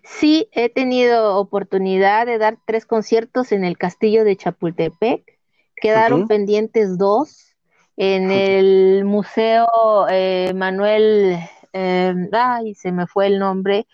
Sí, 0.03 0.50
he 0.51 0.69
tenido 0.69 1.38
oportunidad 1.38 2.25
de 2.25 2.38
dar 2.38 2.57
tres 2.65 2.86
conciertos 2.86 3.51
en 3.51 3.63
el 3.63 3.77
castillo 3.77 4.24
de 4.24 4.36
Chapultepec. 4.36 5.39
Quedaron 5.75 6.27
pendientes 6.27 6.98
dos 6.98 7.50
en 7.98 8.31
el 8.31 9.05
Museo 9.05 9.67
eh, 10.10 10.53
Manuel, 10.55 11.38
eh, 11.74 12.13
ay, 12.31 12.74
se 12.75 12.91
me 12.91 13.07
fue 13.07 13.27
el 13.27 13.39
nombre, 13.39 13.88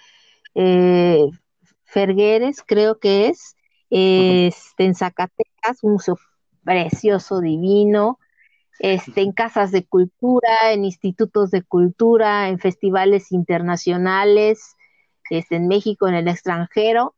eh, 0.55 1.25
Fergueres, 1.85 2.63
creo 2.65 2.99
que 2.99 3.27
es, 3.27 3.55
este, 3.89 4.85
en 4.85 4.95
Zacatecas, 4.95 5.83
un 5.83 5.93
museo 5.93 6.17
precioso, 6.63 7.41
divino, 7.41 8.19
este, 8.79 9.21
en 9.21 9.31
casas 9.31 9.71
de 9.71 9.85
cultura, 9.85 10.71
en 10.71 10.85
institutos 10.85 11.51
de 11.51 11.63
cultura, 11.63 12.49
en 12.49 12.59
festivales 12.59 13.31
internacionales, 13.31 14.75
este, 15.29 15.55
en 15.55 15.67
México, 15.67 16.07
en 16.07 16.15
el 16.15 16.27
extranjero, 16.27 17.15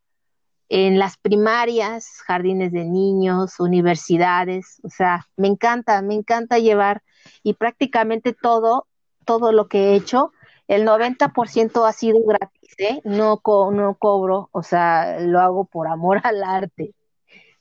en 0.69 0.99
las 0.99 1.17
primarias, 1.17 2.21
jardines 2.25 2.71
de 2.71 2.85
niños, 2.85 3.59
universidades, 3.59 4.79
o 4.83 4.89
sea, 4.89 5.25
me 5.35 5.47
encanta, 5.47 6.01
me 6.01 6.13
encanta 6.13 6.59
llevar 6.59 7.01
y 7.43 7.53
prácticamente 7.53 8.33
todo, 8.33 8.87
todo 9.25 9.51
lo 9.51 9.67
que 9.67 9.89
he 9.89 9.95
hecho 9.95 10.31
el 10.69 10.85
90% 10.85 11.87
ha 11.87 11.93
sido 11.93 12.19
gratis, 12.23 12.75
¿eh? 12.77 13.01
No, 13.03 13.41
no 13.43 13.95
cobro, 13.97 14.49
o 14.51 14.61
sea, 14.61 15.19
lo 15.19 15.39
hago 15.39 15.65
por 15.65 15.87
amor 15.87 16.21
al 16.23 16.43
arte. 16.43 16.93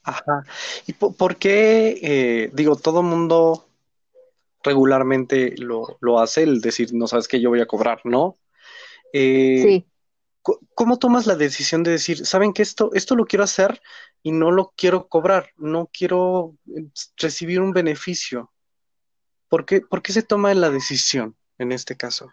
Ajá. 0.02 0.44
¿Y 0.86 0.92
por, 0.92 1.36
qué, 1.36 1.98
eh, 2.02 2.50
digo, 2.52 2.76
todo 2.76 3.02
mundo 3.02 3.66
regularmente 4.62 5.54
lo, 5.56 5.96
lo, 6.00 6.20
hace, 6.20 6.42
el 6.42 6.60
decir, 6.60 6.90
no 6.92 7.06
sabes 7.06 7.28
que 7.28 7.40
yo 7.40 7.48
voy 7.48 7.60
a 7.60 7.66
cobrar, 7.66 8.00
¿no? 8.04 8.36
Eh, 9.12 9.62
sí. 9.62 9.86
¿Cómo 10.42 10.98
tomas 10.98 11.26
la 11.26 11.34
decisión 11.34 11.82
de 11.82 11.90
decir, 11.90 12.24
saben 12.24 12.52
que 12.52 12.62
esto, 12.62 12.90
esto 12.94 13.14
lo 13.14 13.26
quiero 13.26 13.44
hacer 13.44 13.80
y 14.22 14.32
no 14.32 14.50
lo 14.50 14.72
quiero 14.76 15.08
cobrar, 15.08 15.50
no 15.56 15.90
quiero 15.92 16.56
eh, 16.74 16.86
recibir 17.16 17.60
un 17.60 17.72
beneficio? 17.72 18.50
¿Por 19.48 19.66
qué, 19.66 19.80
¿Por 19.80 20.02
qué 20.02 20.12
se 20.12 20.22
toma 20.22 20.54
la 20.54 20.70
decisión 20.70 21.36
en 21.58 21.72
este 21.72 21.96
caso? 21.96 22.30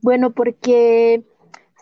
Bueno, 0.00 0.32
porque 0.32 1.24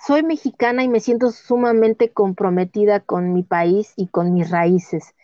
soy 0.06 0.22
mexicana 0.22 0.82
y 0.82 0.88
me 0.88 1.00
siento 1.00 1.30
sumamente 1.30 2.10
comprometida 2.10 3.00
con 3.00 3.32
mi 3.32 3.42
país 3.42 3.92
y 3.96 4.08
con 4.08 4.32
mis 4.32 4.50
raíces. 4.50 5.14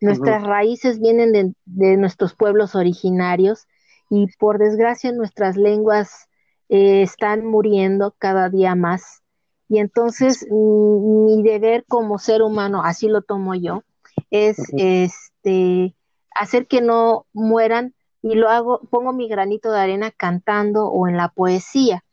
Nuestras 0.00 0.42
raíces 0.42 1.00
vienen 1.00 1.54
de, 1.64 1.96
nuestros 1.96 2.34
pueblos 2.34 2.74
originarios 2.74 3.66
y 4.10 4.26
por 4.38 4.58
desgracia 4.58 5.10
nuestras 5.12 5.56
lenguas 5.56 6.25
eh, 6.68 7.02
están 7.02 7.46
muriendo 7.46 8.14
cada 8.18 8.48
día 8.48 8.74
más. 8.74 9.22
Y 9.68 9.78
entonces 9.78 10.46
mi 10.50 11.42
deber 11.42 11.84
como 11.88 12.18
ser 12.18 12.42
humano, 12.42 12.82
así 12.84 13.08
lo 13.08 13.22
tomo 13.22 13.54
yo, 13.54 13.82
es 14.30 14.58
este 14.76 15.94
hacer 16.34 16.66
que 16.66 16.80
no 16.80 17.26
mueran 17.32 17.94
y 18.22 18.34
lo 18.34 18.48
hago, 18.48 18.80
pongo 18.90 19.12
mi 19.12 19.28
granito 19.28 19.70
de 19.70 19.80
arena 19.80 20.10
cantando 20.10 20.86
o 20.86 21.08
en 21.08 21.16
la 21.16 21.28
poesía. 21.28 22.04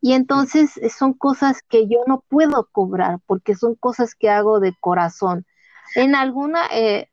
Y 0.00 0.12
entonces 0.12 0.72
son 0.96 1.14
cosas 1.14 1.62
que 1.68 1.88
yo 1.88 2.00
no 2.06 2.22
puedo 2.28 2.68
cobrar 2.70 3.18
porque 3.26 3.54
son 3.54 3.74
cosas 3.74 4.14
que 4.14 4.30
hago 4.30 4.60
de 4.60 4.74
corazón. 4.78 5.46
En 5.94 6.14
alguna 6.14 6.66
eh, 6.72 7.08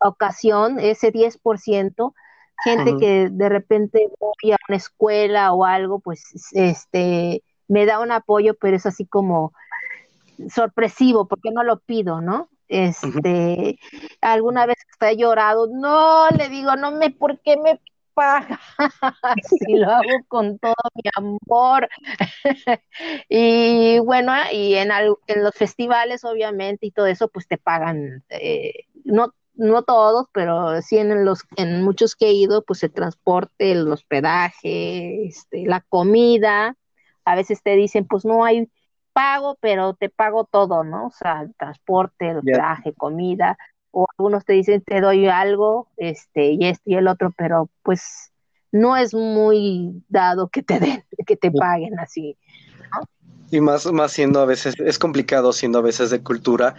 ocasión, 0.00 0.78
ese 0.78 1.12
10%, 1.12 2.14
gente 2.64 2.96
que 2.98 3.28
de 3.30 3.48
repente 3.48 4.08
voy 4.18 4.52
a 4.52 4.56
una 4.68 4.76
escuela 4.76 5.52
o 5.52 5.64
algo, 5.64 6.00
pues 6.00 6.22
este 6.52 7.42
me 7.68 7.86
da 7.86 8.00
un 8.00 8.12
apoyo, 8.12 8.54
pero 8.54 8.76
es 8.76 8.86
así 8.86 9.04
como 9.04 9.52
sorpresivo, 10.48 11.26
porque 11.28 11.50
no 11.50 11.62
lo 11.62 11.80
pido, 11.80 12.20
¿no? 12.20 12.48
Este, 12.68 13.78
alguna 14.20 14.66
vez 14.66 14.76
he 15.00 15.16
llorado, 15.16 15.68
no, 15.68 16.28
le 16.30 16.48
digo, 16.48 16.76
no 16.76 16.90
me, 16.92 17.10
¿por 17.10 17.40
qué 17.40 17.56
me 17.56 17.80
paga, 18.14 18.60
y 19.68 19.76
lo 19.78 19.90
hago 19.90 20.24
con 20.26 20.58
todo 20.58 20.74
mi 20.94 21.10
amor. 21.16 21.88
y 23.28 23.98
bueno, 24.00 24.32
y 24.52 24.74
en, 24.74 24.90
en 24.90 25.44
los 25.44 25.54
festivales, 25.54 26.24
obviamente, 26.24 26.86
y 26.86 26.90
todo 26.90 27.06
eso, 27.06 27.28
pues 27.28 27.46
te 27.46 27.58
pagan, 27.58 28.24
eh, 28.28 28.86
no, 29.04 29.34
no 29.58 29.82
todos, 29.82 30.26
pero 30.32 30.80
sí 30.82 30.98
en 30.98 31.24
los, 31.24 31.40
en 31.56 31.82
muchos 31.82 32.16
que 32.16 32.26
he 32.26 32.32
ido, 32.32 32.62
pues 32.62 32.82
el 32.84 32.92
transporte, 32.92 33.72
el 33.72 33.90
hospedaje, 33.90 35.26
este, 35.26 35.66
la 35.66 35.84
comida, 35.88 36.76
a 37.24 37.34
veces 37.34 37.62
te 37.62 37.76
dicen, 37.76 38.06
pues 38.06 38.24
no 38.24 38.44
hay 38.44 38.70
pago, 39.12 39.58
pero 39.60 39.94
te 39.94 40.08
pago 40.08 40.44
todo, 40.44 40.84
¿no? 40.84 41.08
O 41.08 41.10
sea, 41.10 41.42
el 41.42 41.54
transporte, 41.56 42.30
el 42.30 42.38
hospedaje, 42.38 42.94
comida, 42.94 43.58
o 43.90 44.06
algunos 44.16 44.44
te 44.44 44.52
dicen 44.52 44.80
te 44.82 45.00
doy 45.00 45.26
algo, 45.26 45.88
este, 45.96 46.52
y 46.52 46.64
esto 46.66 46.82
y 46.86 46.94
el 46.94 47.08
otro, 47.08 47.32
pero 47.36 47.68
pues 47.82 48.32
no 48.70 48.96
es 48.96 49.12
muy 49.12 50.04
dado 50.08 50.48
que 50.48 50.62
te 50.62 50.78
den, 50.78 51.04
que 51.26 51.36
te 51.36 51.50
paguen 51.50 51.98
así. 51.98 52.36
Y 53.50 53.60
más, 53.60 53.90
más 53.92 54.12
siendo 54.12 54.40
a 54.40 54.44
veces, 54.44 54.74
es 54.78 54.98
complicado 54.98 55.52
siendo 55.52 55.78
a 55.78 55.82
veces 55.82 56.10
de 56.10 56.22
cultura, 56.22 56.74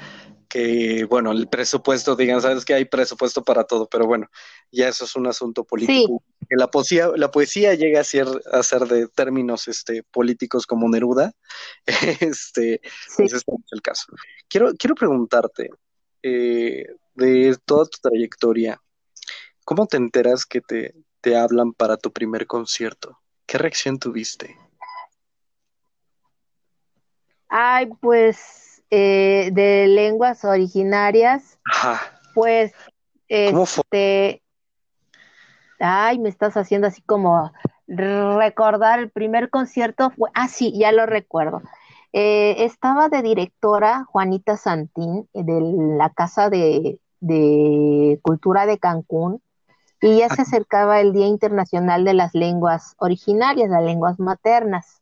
que 0.50 1.06
bueno, 1.06 1.32
el 1.32 1.48
presupuesto, 1.48 2.16
digan, 2.16 2.42
sabes 2.42 2.66
que 2.66 2.74
hay 2.74 2.86
presupuesto 2.86 3.44
para 3.44 3.66
todo, 3.66 3.88
pero 3.88 4.08
bueno, 4.08 4.28
ya 4.72 4.88
eso 4.88 5.06
es 5.06 5.16
un 5.16 5.28
asunto 5.28 5.64
político. 5.64 6.24
Que 6.50 6.56
la 6.56 6.72
poesía, 6.72 7.10
la 7.16 7.30
poesía 7.30 7.76
llega 7.76 8.02
a 8.02 8.04
ser, 8.04 8.28
a 8.52 8.64
ser 8.64 8.82
de 8.88 9.08
términos 9.08 9.68
este, 9.68 10.02
políticos 10.02 10.66
como 10.66 10.90
Neruda, 10.90 11.34
este, 12.20 12.82
ese 13.20 13.38
es 13.38 13.44
el 13.72 13.82
caso. 13.84 14.12
Quiero, 14.50 14.74
quiero 14.74 14.96
preguntarte, 14.96 15.70
eh, 16.24 16.86
de 17.14 17.58
toda 17.66 17.86
tu 17.86 18.00
trayectoria, 18.02 18.82
¿cómo 19.64 19.86
te 19.86 19.98
enteras 19.98 20.48
que 20.48 20.62
te, 20.62 20.96
te 21.22 21.38
hablan 21.38 21.74
para 21.74 21.98
tu 21.98 22.12
primer 22.12 22.48
concierto? 22.48 23.20
¿Qué 23.46 23.60
reacción 23.60 24.00
tuviste? 24.00 24.58
Ay, 27.50 27.88
pues 28.02 28.69
eh, 28.90 29.50
de 29.54 29.88
lenguas 29.88 30.46
originarias, 30.46 31.60
pues 32.34 32.74
¿Cómo 33.52 33.64
este, 33.64 34.42
ay, 35.80 36.20
me 36.20 36.30
estás 36.30 36.58
haciendo 36.58 36.88
así 36.88 37.02
como 37.02 37.52
recordar 37.88 39.00
el 39.00 39.10
primer 39.10 39.50
concierto 39.50 40.12
fue, 40.12 40.30
ah, 40.34 40.48
sí, 40.48 40.74
ya 40.78 40.92
lo 40.92 41.06
recuerdo. 41.06 41.62
Eh, 42.12 42.66
estaba 42.66 43.08
de 43.10 43.22
directora 43.22 44.06
Juanita 44.06 44.58
Santín 44.58 45.28
eh, 45.34 45.44
de 45.44 45.62
la 45.98 46.10
Casa 46.10 46.50
de, 46.50 47.00
Cultura 48.22 48.66
de 48.66 48.80
Cancún 48.80 49.42
y 50.02 50.20
ya 50.20 50.30
se 50.30 50.44
acercaba 50.44 51.02
el 51.02 51.14
Día 51.14 51.28
Internacional 51.28 52.06
de 52.06 52.14
las 52.14 52.34
Lenguas 52.34 52.96
Originarias, 52.98 53.70
las 53.70 53.84
lenguas 53.84 54.20
maternas. 54.20 55.02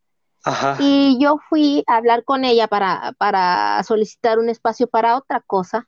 Y 0.79 1.17
yo 1.19 1.37
fui 1.49 1.83
a 1.87 1.97
hablar 1.97 2.23
con 2.23 2.43
ella 2.43 2.67
para, 2.67 3.13
para 3.17 3.81
solicitar 3.83 4.39
un 4.39 4.49
espacio 4.49 4.87
para 4.87 5.17
otra 5.17 5.41
cosa. 5.41 5.87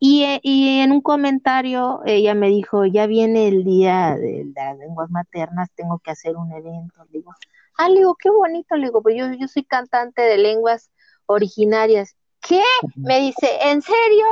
Y, 0.00 0.22
eh, 0.24 0.40
y, 0.42 0.78
en 0.78 0.92
un 0.92 1.00
comentario 1.00 2.00
ella 2.04 2.34
me 2.34 2.48
dijo, 2.48 2.84
ya 2.84 3.06
viene 3.06 3.48
el 3.48 3.64
día 3.64 4.14
de 4.16 4.46
las 4.54 4.78
lenguas 4.78 5.10
maternas, 5.10 5.70
tengo 5.74 5.98
que 5.98 6.12
hacer 6.12 6.36
un 6.36 6.52
evento. 6.52 7.04
Digo, 7.10 7.32
Ah, 7.78 7.88
le 7.88 8.00
digo, 8.00 8.16
qué 8.16 8.28
bonito, 8.28 8.74
le 8.74 8.86
digo, 8.86 9.02
pues 9.02 9.14
yo, 9.16 9.32
yo 9.34 9.46
soy 9.46 9.62
cantante 9.62 10.20
de 10.20 10.36
lenguas 10.36 10.90
originarias. 11.26 12.16
¿Qué? 12.40 12.62
Me 12.96 13.20
dice, 13.20 13.48
¿en 13.62 13.82
serio? 13.82 14.24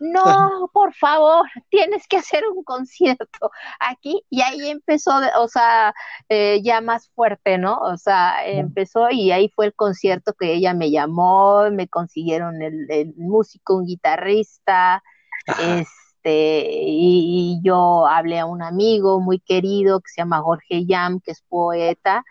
No, 0.00 0.70
por 0.72 0.94
favor, 0.94 1.46
tienes 1.70 2.06
que 2.06 2.18
hacer 2.18 2.44
un 2.54 2.62
concierto 2.64 3.50
aquí. 3.80 4.22
Y 4.30 4.42
ahí 4.42 4.68
empezó, 4.68 5.12
o 5.38 5.48
sea, 5.48 5.94
eh, 6.28 6.60
ya 6.62 6.80
más 6.80 7.08
fuerte, 7.14 7.58
¿no? 7.58 7.78
O 7.78 7.96
sea, 7.96 8.46
empezó 8.46 9.10
y 9.10 9.30
ahí 9.32 9.48
fue 9.54 9.66
el 9.66 9.74
concierto 9.74 10.34
que 10.34 10.52
ella 10.52 10.74
me 10.74 10.90
llamó, 10.90 11.70
me 11.70 11.88
consiguieron 11.88 12.62
el, 12.62 13.14
músico, 13.16 13.76
un 13.76 13.86
guitarrista, 13.86 15.02
este, 15.46 16.66
y, 16.70 17.58
y, 17.58 17.60
yo 17.62 18.06
hablé 18.06 18.38
a 18.38 18.46
un 18.46 18.62
amigo 18.62 19.20
muy 19.20 19.38
querido 19.38 20.00
que 20.00 20.10
se 20.10 20.20
llama 20.20 20.42
Jorge 20.42 20.84
Yam, 20.84 21.20
que 21.20 21.30
es 21.32 21.42
poeta, 21.48 22.24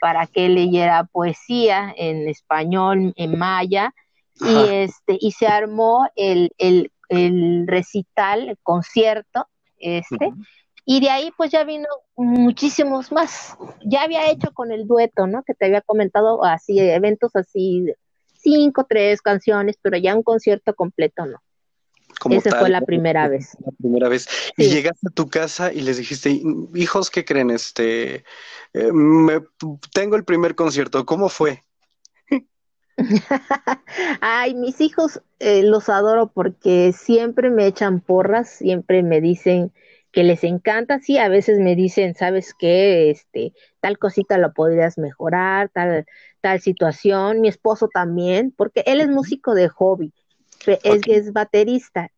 para 0.00 0.26
que 0.26 0.48
leyera 0.48 1.04
poesía 1.04 1.92
en 1.96 2.28
español, 2.28 3.12
en 3.16 3.38
maya, 3.38 3.92
y 4.40 4.56
este, 4.70 5.18
y 5.20 5.32
se 5.32 5.46
armó 5.46 6.08
el, 6.16 6.50
el, 6.58 6.90
el 7.10 7.66
recital, 7.66 8.48
el 8.48 8.58
concierto, 8.62 9.46
este, 9.76 10.32
y 10.84 11.00
de 11.00 11.10
ahí 11.10 11.30
pues 11.36 11.50
ya 11.50 11.64
vino 11.64 11.86
muchísimos 12.16 13.12
más. 13.12 13.56
Ya 13.84 14.02
había 14.02 14.30
hecho 14.30 14.52
con 14.52 14.72
el 14.72 14.86
dueto, 14.86 15.26
¿no? 15.26 15.42
Que 15.42 15.54
te 15.54 15.66
había 15.66 15.82
comentado 15.82 16.44
así, 16.44 16.78
eventos 16.78 17.34
así, 17.36 17.92
cinco, 18.34 18.86
tres 18.88 19.20
canciones, 19.20 19.76
pero 19.82 19.98
ya 19.98 20.14
un 20.14 20.22
concierto 20.22 20.74
completo, 20.74 21.26
¿no? 21.26 21.38
Esa 22.30 22.58
fue 22.58 22.68
la 22.68 22.82
primera 22.82 23.28
vez. 23.28 23.56
La 23.64 23.72
primera 23.72 24.08
vez. 24.08 24.28
Y 24.56 24.68
llegaste 24.68 25.08
a 25.08 25.14
tu 25.14 25.28
casa 25.28 25.72
y 25.72 25.80
les 25.80 25.96
dijiste, 25.96 26.42
hijos, 26.74 27.10
¿qué 27.10 27.24
creen? 27.24 27.50
Este, 27.50 28.24
eh, 28.74 28.92
me, 28.92 29.40
tengo 29.92 30.16
el 30.16 30.24
primer 30.24 30.54
concierto. 30.54 31.06
¿Cómo 31.06 31.28
fue? 31.28 31.64
Ay, 34.20 34.54
mis 34.54 34.80
hijos 34.80 35.20
eh, 35.38 35.62
los 35.62 35.88
adoro 35.88 36.30
porque 36.32 36.92
siempre 36.92 37.50
me 37.50 37.66
echan 37.66 38.00
porras, 38.00 38.50
siempre 38.50 39.02
me 39.02 39.20
dicen 39.20 39.72
que 40.12 40.24
les 40.24 40.42
encanta, 40.44 40.98
sí, 40.98 41.18
a 41.18 41.28
veces 41.28 41.58
me 41.58 41.76
dicen, 41.76 42.14
¿sabes 42.14 42.54
qué? 42.58 43.10
Este, 43.10 43.52
tal 43.80 43.98
cosita 43.98 44.38
lo 44.38 44.52
podrías 44.52 44.98
mejorar, 44.98 45.68
tal, 45.68 46.04
tal 46.40 46.60
situación. 46.60 47.40
Mi 47.40 47.48
esposo 47.48 47.88
también, 47.88 48.52
porque 48.56 48.82
él 48.86 49.00
es 49.00 49.08
músico 49.08 49.54
de 49.54 49.68
hobby 49.68 50.12
es, 50.66 51.00
es 51.06 51.32
baterista 51.32 52.10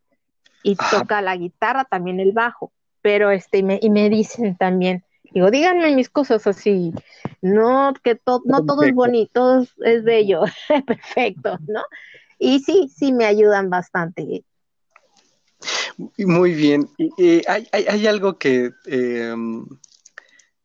y 0.62 0.76
toca 0.76 1.20
la 1.22 1.36
guitarra, 1.36 1.84
también 1.84 2.20
el 2.20 2.32
bajo, 2.32 2.72
pero 3.00 3.30
este, 3.30 3.58
y 3.58 3.62
me, 3.62 3.78
y 3.82 3.90
me 3.90 4.08
dicen 4.08 4.56
también, 4.56 5.04
digo, 5.32 5.50
díganme 5.50 5.94
mis 5.94 6.08
cosas 6.08 6.46
así, 6.46 6.92
no, 7.40 7.92
que 8.02 8.14
todo, 8.14 8.42
no 8.44 8.64
todo 8.64 8.82
es 8.82 8.94
bonito, 8.94 9.30
todo 9.32 9.66
es 9.84 10.04
bello, 10.04 10.42
perfecto, 10.86 11.58
¿no? 11.66 11.82
Y 12.38 12.60
sí, 12.60 12.88
sí 12.94 13.12
me 13.12 13.24
ayudan 13.24 13.70
bastante. 13.70 14.44
Muy 16.18 16.54
bien. 16.54 16.88
hay, 17.46 17.68
hay, 17.70 17.86
hay, 17.88 18.06
algo 18.06 18.36
que, 18.36 18.72
em, 18.86 19.64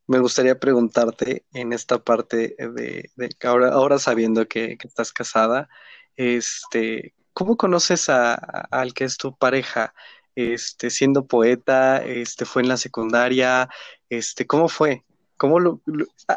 me 0.08 0.20
gustaría 0.20 0.60
preguntarte 0.60 1.46
en 1.54 1.74
esta 1.74 2.00
parte 2.00 2.56
de, 2.58 3.12
de 3.16 3.30
ahora, 3.44 3.70
ahora 3.70 4.00
sabiendo 4.00 4.48
que, 4.48 4.78
estás 4.82 5.12
casada, 5.12 5.70
este, 6.16 7.14
¿cómo 7.34 7.58
conoces 7.58 8.10
a, 8.10 8.34
al 8.34 8.94
que 8.94 9.04
es 9.04 9.18
tu 9.18 9.38
pareja? 9.38 9.94
Este, 10.36 10.90
siendo 10.90 11.26
poeta, 11.28 11.98
este, 12.04 12.46
fue 12.46 12.62
en 12.62 12.70
la 12.70 12.78
secundaria, 12.78 13.70
este, 14.10 14.46
¿cómo 14.46 14.70
fue? 14.70 15.04
¿Cómo 15.38 15.60
lo, 15.60 15.82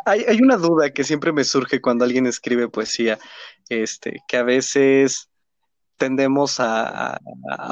hay, 0.04 0.24
hay, 0.28 0.40
una 0.42 0.56
duda 0.56 0.90
que 0.90 1.04
siempre 1.04 1.32
me 1.32 1.44
surge 1.44 1.80
cuando 1.80 2.04
alguien 2.04 2.26
escribe 2.26 2.68
poesía, 2.68 3.18
este, 3.70 4.22
que 4.28 4.36
a 4.36 4.42
veces 4.42 5.30
tendemos 6.00 6.56
a, 6.58 7.20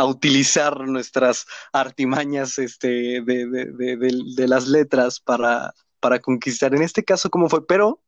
utilizar 0.06 0.87
nuestras 0.87 1.46
artimañas 1.72 2.58
este, 2.58 3.22
de, 3.22 4.46
las 4.46 4.68
letras 4.68 5.18
para, 5.18 5.72
para, 5.98 6.18
conquistar. 6.18 6.74
En 6.74 6.82
este 6.82 7.02
caso, 7.02 7.30
¿cómo 7.30 7.48
fue? 7.48 7.66
Pero, 7.66 8.00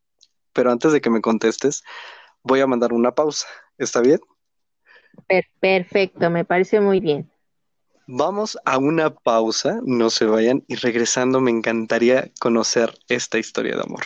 pero 0.53 0.71
antes 0.71 0.93
de 0.93 1.01
que 1.01 1.09
me 1.09 1.23
contestes, 1.23 1.83
voy 2.43 2.61
a 2.61 2.67
mandar 2.67 2.93
una 2.93 3.13
pausa. 3.13 3.47
¿Está 3.79 4.01
bien? 4.01 4.21
Perfecto, 5.61 6.29
me 6.31 6.45
parece 6.45 6.81
muy 6.81 7.01
bien. 7.01 7.31
Vamos 8.13 8.59
a 8.65 8.77
una 8.77 9.15
pausa, 9.15 9.79
no 9.85 10.11
se 10.11 10.25
vayan, 10.25 10.65
y 10.67 10.75
regresando 10.75 11.41
me 11.41 11.53
encantaría 11.53 12.33
conocer 12.41 12.99
esta 13.07 13.39
historia 13.39 13.77
de 13.77 13.83
amor. 13.83 14.03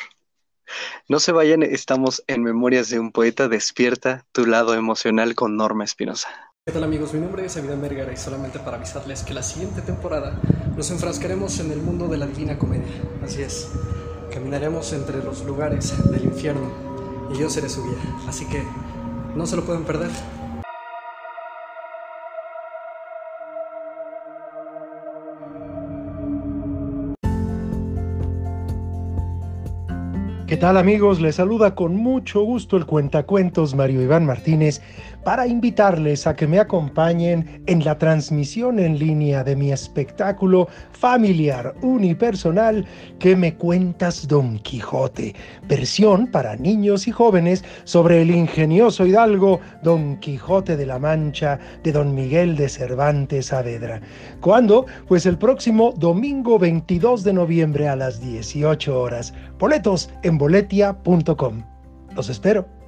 No 1.09 1.19
se 1.21 1.33
vayan, 1.33 1.63
estamos 1.63 2.23
en 2.27 2.43
Memorias 2.43 2.91
de 2.91 2.99
un 2.99 3.13
Poeta. 3.13 3.49
Despierta 3.49 4.27
tu 4.33 4.45
lado 4.45 4.75
emocional 4.75 5.35
con 5.35 5.57
Norma 5.57 5.85
Espinosa. 5.85 6.29
¿Qué 6.67 6.73
tal 6.75 6.85
amigos? 6.85 7.15
Mi 7.15 7.21
nombre 7.21 7.47
es 7.47 7.57
Avidan 7.57 7.81
Vergara 7.81 8.13
y 8.13 8.19
solamente 8.19 8.59
para 8.59 8.77
avisarles 8.77 9.23
que 9.23 9.33
la 9.33 9.43
siguiente 9.43 9.81
temporada 9.81 10.39
nos 10.77 10.91
enfrascaremos 10.91 11.59
en 11.61 11.73
el 11.73 11.79
mundo 11.79 12.07
de 12.07 12.19
la 12.19 12.27
Divina 12.27 12.59
Comedia. 12.59 12.93
Así 13.23 13.41
es, 13.41 13.71
caminaremos 14.31 14.93
entre 14.93 15.25
los 15.25 15.47
lugares 15.47 15.95
del 16.11 16.25
infierno 16.25 16.71
y 17.35 17.39
yo 17.39 17.49
seré 17.49 17.71
su 17.71 17.83
guía. 17.83 18.19
Así 18.29 18.45
que 18.51 18.63
no 19.35 19.47
se 19.47 19.57
lo 19.57 19.65
pueden 19.65 19.85
perder. 19.85 20.11
¿Qué 30.47 30.59
tal 30.59 30.77
amigos? 30.77 31.23
Les 31.23 31.37
saluda 31.37 31.75
con 31.75 31.97
mucho 31.97 32.43
gusto 32.43 32.77
el 32.77 32.85
cuentacuentos 32.85 33.75
Mario 33.75 34.03
Iván 34.03 34.27
Martínez 34.27 34.83
para 35.25 35.47
invitarles 35.47 36.27
a 36.27 36.37
que 36.37 36.47
me 36.47 36.61
acompañen 36.61 37.63
en 37.67 37.85
la 37.85 37.99
transmisión 37.99 38.79
en 38.79 38.99
línea 38.99 39.43
de 39.43 39.57
mi 39.57 39.73
espectáculo 39.73 40.69
familiar 40.93 41.75
unipersonal 41.83 42.85
que 43.19 43.35
me 43.35 43.55
cuentas 43.55 44.29
Don 44.29 44.59
Quijote, 44.59 45.35
versión 45.67 46.27
para 46.27 46.57
niños 46.57 47.09
y 47.09 47.11
jóvenes 47.11 47.65
sobre 47.85 48.23
el 48.23 48.31
ingenioso 48.31 49.07
hidalgo 49.07 49.61
Don 49.83 50.19
Quijote 50.19 50.77
de 50.77 50.87
la 50.87 50.99
Mancha 50.99 51.59
de 51.83 51.93
Don 51.93 52.15
Miguel 52.15 52.57
de 52.57 52.69
Cervantes 52.69 53.47
Saavedra. 53.47 54.01
¿Cuándo? 54.41 54.87
Pues 55.09 55.27
el 55.27 55.39
próximo 55.39 55.93
domingo 55.97 56.59
22 56.59 57.25
de 57.25 57.33
noviembre 57.33 57.89
a 57.89 57.97
las 57.97 58.21
18 58.21 59.01
horas. 59.01 59.35
Boletos 59.59 60.11
en 60.23 60.39
boletia.com. 60.39 61.63
Los 62.15 62.29
espero. 62.29 62.84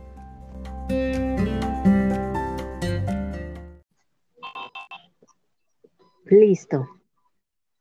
Listo. 6.27 6.89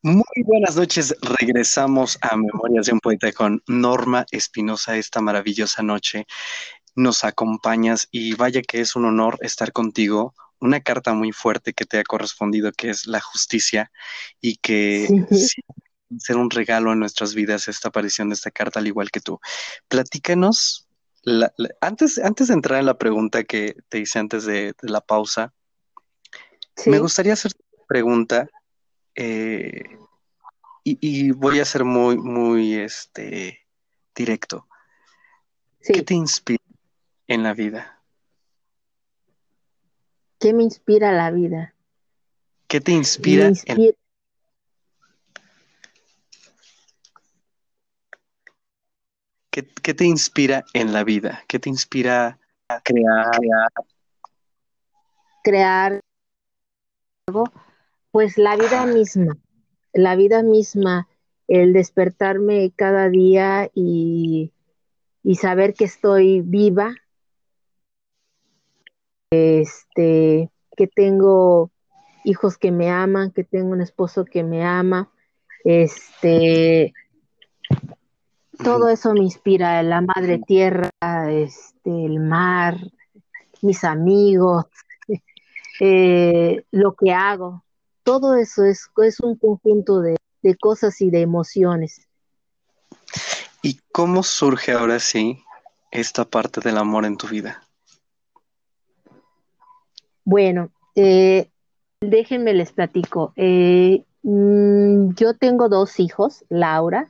Muy 0.03 0.43
buenas 0.43 0.75
noches. 0.75 1.15
Regresamos 1.39 2.19
a 2.21 2.38
Memorias 2.38 2.86
de 2.86 2.93
un 2.93 2.99
Poeta 2.99 3.31
con 3.31 3.63
Norma 3.67 4.27
Espinosa 4.29 4.97
esta 4.97 5.19
maravillosa 5.19 5.81
noche. 5.81 6.27
Nos 6.95 7.23
acompañas 7.23 8.08
y 8.12 8.36
vaya 8.36 8.62
que 8.62 8.81
es 8.81 8.95
un 8.95 9.05
honor 9.05 9.39
estar 9.41 9.71
contigo. 9.71 10.36
Una 10.60 10.79
carta 10.79 11.13
muy 11.13 11.31
fuerte 11.31 11.73
que 11.73 11.86
te 11.86 11.97
ha 11.97 12.03
correspondido, 12.03 12.71
que 12.71 12.91
es 12.91 13.08
la 13.08 13.19
justicia, 13.19 13.91
y 14.39 14.58
que 14.58 15.08
sí. 15.31 15.62
ser 16.19 16.38
un 16.38 16.51
regalo 16.51 16.93
en 16.93 16.99
nuestras 16.99 17.34
vidas 17.34 17.67
esta 17.67 17.88
aparición 17.88 18.29
de 18.29 18.36
esta 18.36 18.51
carta, 18.51 18.79
al 18.79 18.88
igual 18.88 19.10
que 19.10 19.21
tú. 19.21 19.39
Platícanos, 19.88 20.88
antes, 21.81 22.19
antes 22.19 22.49
de 22.49 22.53
entrar 22.53 22.79
en 22.79 22.86
la 22.86 22.97
pregunta 22.99 23.43
que 23.43 23.75
te 23.89 23.99
hice 23.99 24.19
antes 24.19 24.45
de, 24.45 24.75
la 24.81 25.01
pausa, 25.01 25.51
me 26.86 26.99
gustaría 26.99 27.34
hacer 27.34 27.51
pregunta 27.88 28.50
eh, 29.15 29.98
y, 30.84 31.32
voy 31.32 31.60
a 31.60 31.65
ser 31.65 31.84
muy, 31.84 32.17
muy 32.17 32.76
este, 32.76 33.65
directo. 34.13 34.67
¿Qué 35.82 36.04
te 36.04 36.13
inspira 36.13 36.63
en 37.28 37.41
la 37.41 37.54
vida? 37.54 38.04
¿Qué 40.39 40.54
me 40.54 40.63
inspira 40.63 41.12
la 41.12 41.32
vida? 41.32 41.74
¿Qué 42.67 42.82
te 42.82 42.91
inspira? 42.91 43.48
En... 43.48 43.95
¿Qué, 49.50 49.67
¿Qué, 49.82 49.93
te 49.93 50.06
inspira 50.06 50.65
en 50.74 50.93
la 50.93 51.04
vida? 51.04 51.43
¿Qué 51.48 51.58
te 51.58 51.69
inspira 51.69 52.38
a 52.67 52.82
crear? 52.82 53.32
Crear 55.41 56.00
algo 57.28 57.64
pues 58.15 58.38
la 58.38 58.56
vida 58.56 58.86
misma, 58.86 59.36
la 59.91 60.15
vida 60.15 60.41
misma, 60.41 61.10
el 61.49 61.73
despertarme 61.73 62.71
cada 62.73 63.10
día 63.10 63.69
y, 63.75 64.54
saber 65.38 65.73
que 65.73 65.84
estoy 65.84 66.39
viva, 66.39 66.95
este, 69.32 70.49
que 70.78 70.88
tengo 70.88 71.71
hijos 72.23 72.58
que 72.58 72.71
me 72.71 72.89
aman, 72.89 73.32
que 73.32 73.43
tengo 73.43 73.71
un 73.71 73.82
esposo 73.82 74.23
que 74.23 74.45
me 74.45 74.63
ama, 74.63 75.12
este, 75.65 76.93
todo 78.63 78.88
eso 78.88 79.12
me 79.12 79.25
inspira, 79.25 79.84
la 79.84 79.99
madre 79.99 80.39
tierra, 80.39 80.89
este, 81.32 82.06
el 82.06 82.21
mar, 82.21 82.78
mis 83.62 83.84
amigos, 83.84 84.67
eh, 85.82 86.63
lo 86.71 86.95
que 86.95 87.12
hago, 87.12 87.64
todo 88.06 88.36
eso 88.36 88.63
es, 88.63 88.88
es 89.04 89.20
un 89.20 89.36
conjunto 89.36 90.00
de, 90.00 90.15
cosas 90.62 91.02
y 91.02 91.10
de 91.10 91.22
emociones. 91.22 92.08
¿Y 93.63 93.80
cómo 93.91 94.22
surge 94.22 94.72
ahora 94.72 95.00
sí 95.00 95.44
esta 95.91 96.24
parte 96.24 96.62
del 96.62 96.78
amor 96.78 97.06
en 97.06 97.18
tu 97.18 97.28
vida? 97.28 97.63
Bueno, 100.24 100.70
eh, 100.94 101.50
déjenme 102.00 102.54
les 102.54 102.72
platico. 102.72 103.34
Eh, 103.36 104.06
mm, 104.22 105.15
yo 105.15 105.36
tengo 105.36 105.68
dos 105.68 106.00
hijos, 106.00 106.46
Laura, 106.48 107.08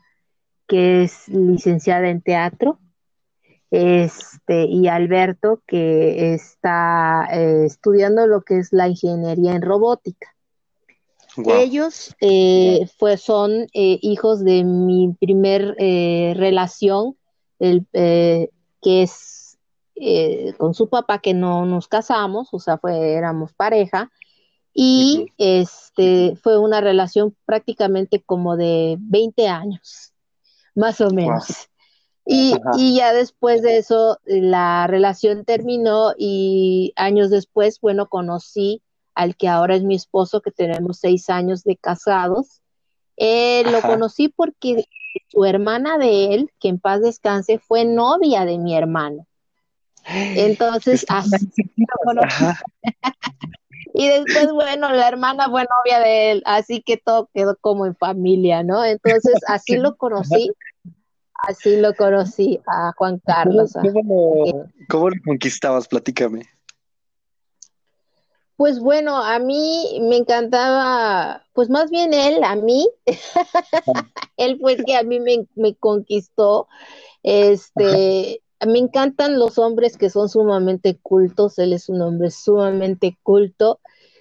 que 0.65 1.03
es 1.03 1.27
licenciada 1.27 2.07
en 2.07 2.21
teatro, 2.21 2.79
este, 3.69 4.63
y 4.63 4.87
Alberto, 4.87 5.61
que 5.67 6.33
está 6.33 7.27
eh, 7.33 7.65
estudiando 7.65 8.27
lo 8.27 8.43
que 8.43 8.59
es 8.59 8.71
la 8.71 8.87
ingeniería 8.87 9.55
en 9.55 9.61
robótica. 9.61 10.34
Ellos 11.37 12.15
eh, 12.21 12.87
son 13.17 13.67
eh, 13.73 13.99
hijos 14.01 14.43
de 14.43 14.63
mi 14.63 15.13
primer 15.19 15.75
eh, 15.79 16.33
relación, 16.35 17.17
el, 17.59 17.85
que 17.91 18.49
es 18.81 19.57
con 20.57 20.73
su 20.73 20.89
papá, 20.89 21.19
que 21.19 21.33
no 21.33 21.65
nos 21.65 21.87
casamos, 21.87 22.49
o 22.51 22.59
sea, 22.59 22.77
fue, 22.77 23.13
éramos 23.13 23.53
pareja, 23.53 24.11
y 24.73 25.27
este 25.37 26.35
fue 26.35 26.59
una 26.59 26.81
relación 26.81 27.35
prácticamente 27.45 28.21
como 28.21 28.57
de 28.57 28.97
20 28.99 29.47
años, 29.47 30.11
más 30.75 30.99
o 30.99 31.11
menos. 31.11 31.69
Y, 32.25 32.55
y, 32.77 32.97
ya 32.97 33.13
después 33.13 33.61
de 33.61 33.77
eso, 33.77 34.19
la 34.25 34.87
relación 34.87 35.45
terminó 35.45 36.13
y 36.17 36.91
años 36.95 37.29
después, 37.29 37.79
bueno, 37.79 38.07
conocí 38.07 38.81
al 39.15 39.35
que 39.35 39.47
ahora 39.47 39.75
es 39.75 39.83
mi 39.83 39.95
esposo, 39.95 40.41
que 40.41 40.51
tenemos 40.51 40.99
seis 40.99 41.29
años 41.29 41.63
de 41.63 41.77
casados. 41.77 42.61
Eh, 43.17 43.63
lo 43.71 43.81
conocí 43.81 44.27
porque 44.27 44.85
su 45.29 45.45
hermana 45.45 45.97
de 45.97 46.35
él, 46.35 46.51
que 46.59 46.67
en 46.67 46.79
paz 46.79 47.01
descanse, 47.01 47.57
fue 47.57 47.85
novia 47.85 48.45
de 48.45 48.57
mi 48.57 48.75
hermano. 48.75 49.25
Entonces, 50.07 51.05
así 51.07 51.47
y 53.93 54.07
después, 54.07 54.51
bueno, 54.51 54.91
la 54.91 55.07
hermana 55.07 55.49
fue 55.49 55.63
novia 55.63 55.99
de 55.99 56.31
él, 56.31 56.43
así 56.45 56.83
que 56.83 56.97
todo 56.97 57.29
quedó 57.33 57.55
como 57.59 57.85
en 57.85 57.95
familia, 57.95 58.61
¿no? 58.61 58.83
Entonces, 58.83 59.33
así 59.47 59.77
lo 59.77 59.95
conocí, 59.95 60.51
así 61.33 61.77
lo 61.77 61.95
conocí 61.95 62.59
a 62.67 62.91
Juan 62.97 63.19
Carlos. 63.25 63.73
¿Cómo, 63.73 64.69
cómo 64.89 65.09
lo 65.09 65.15
conquistabas? 65.25 65.87
Platícame. 65.87 66.45
Pues 68.57 68.79
bueno, 68.79 69.17
a 69.17 69.37
mí 69.39 69.99
me 70.01 70.17
encantaba, 70.17 71.43
pues 71.53 71.69
más 71.69 71.91
bien 71.91 72.13
él, 72.13 72.43
a 72.43 72.55
mí, 72.55 72.87
él 74.37 74.57
fue 74.61 74.73
el 74.73 74.85
que 74.85 74.95
a 74.95 75.03
mí 75.03 75.19
me, 75.19 75.45
me 75.55 75.75
conquistó. 75.75 76.67
Este, 77.23 78.41
me 78.65 78.79
encantan 78.79 79.39
los 79.39 79.57
hombres 79.57 79.97
que 79.97 80.09
son 80.09 80.29
sumamente 80.29 80.97
cultos, 81.01 81.59
él 81.59 81.73
es 81.73 81.89
un 81.89 82.01
hombre 82.01 82.31
sumamente 82.31 83.17
culto 83.23 83.79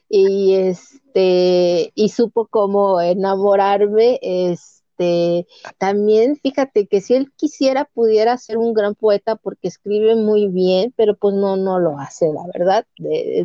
y 0.09 0.55
este, 0.55 1.93
y 1.95 2.09
supo 2.09 2.47
cómo 2.47 3.01
enamorarme, 3.01 4.19
es 4.23 4.74
este, 4.97 5.47
también 5.79 6.37
fíjate 6.37 6.87
que 6.87 7.01
si 7.01 7.15
él 7.15 7.33
quisiera 7.37 7.85
pudiera 7.85 8.37
ser 8.39 8.59
un 8.59 8.75
gran 8.75 8.95
poeta 8.95 9.37
porque 9.37 9.69
escribe 9.69 10.15
muy 10.15 10.49
bien, 10.49 10.93
pero 10.97 11.17
pues 11.17 11.35
no, 11.35 11.57
no 11.57 11.79
lo 11.79 11.99
hace, 11.99 12.33
la 12.33 12.47
verdad. 12.53 12.87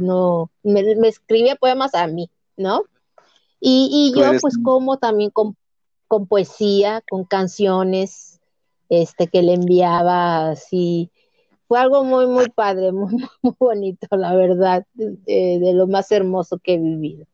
no, 0.01 0.51
me, 0.63 0.81
escribe 1.07 1.55
poemas 1.55 1.95
a 1.95 2.07
mí, 2.07 2.29
¿no? 2.57 2.83
Y, 3.59 4.13
yo 4.15 4.23
pues 4.39 4.57
como 4.63 4.97
también 4.97 5.31
con, 5.31 5.57
con, 6.07 6.27
poesía, 6.27 7.03
con 7.09 7.25
canciones, 7.25 8.39
este, 8.87 9.27
que 9.27 9.41
le 9.41 9.53
enviaba 9.55 10.51
así. 10.51 11.11
Fue 11.67 11.79
algo 11.79 12.03
muy, 12.03 12.25
muy 12.27 12.49
padre, 12.49 12.91
muy, 12.93 13.13
muy 13.41 13.55
bonito, 13.59 14.07
la 14.11 14.35
verdad, 14.35 14.85
de 14.95 15.71
lo 15.73 15.87
más 15.87 16.11
hermoso 16.11 16.59
que 16.59 16.75
he 16.75 16.77
vivido. 16.77 17.25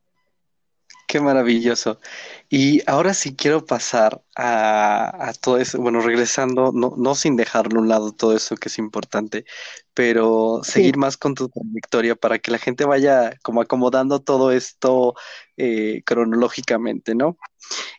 Qué 1.15 1.21
maravilloso. 1.21 2.01
Y 2.49 2.82
ahora 2.91 3.13
sí 3.13 3.38
quiero 3.38 3.65
pasar 3.65 4.21
a, 4.36 5.32
todo 5.41 5.58
eso, 5.60 5.80
bueno, 5.80 6.01
regresando, 6.01 6.73
no, 6.73 6.93
no, 6.97 7.15
sin 7.15 7.38
dejarlo 7.38 7.80
a 7.80 7.84
un 7.84 7.88
lado 7.88 8.12
todo 8.12 8.36
eso 8.36 8.58
que 8.58 8.67
es 8.67 8.78
importante, 8.80 9.45
pero 9.93 10.60
seguir 10.62 10.97
más 10.97 11.15
con 11.15 11.34
tu 11.34 11.47
trayectoria 11.47 12.17
para 12.17 12.39
que 12.39 12.51
la 12.51 12.58
gente 12.58 12.84
vaya 12.84 13.34
como 13.43 13.62
acomodando 13.62 14.19
todo 14.19 14.51
esto 14.51 15.13
eh, 15.56 16.01
cronológicamente, 16.06 17.15
¿no? 17.15 17.38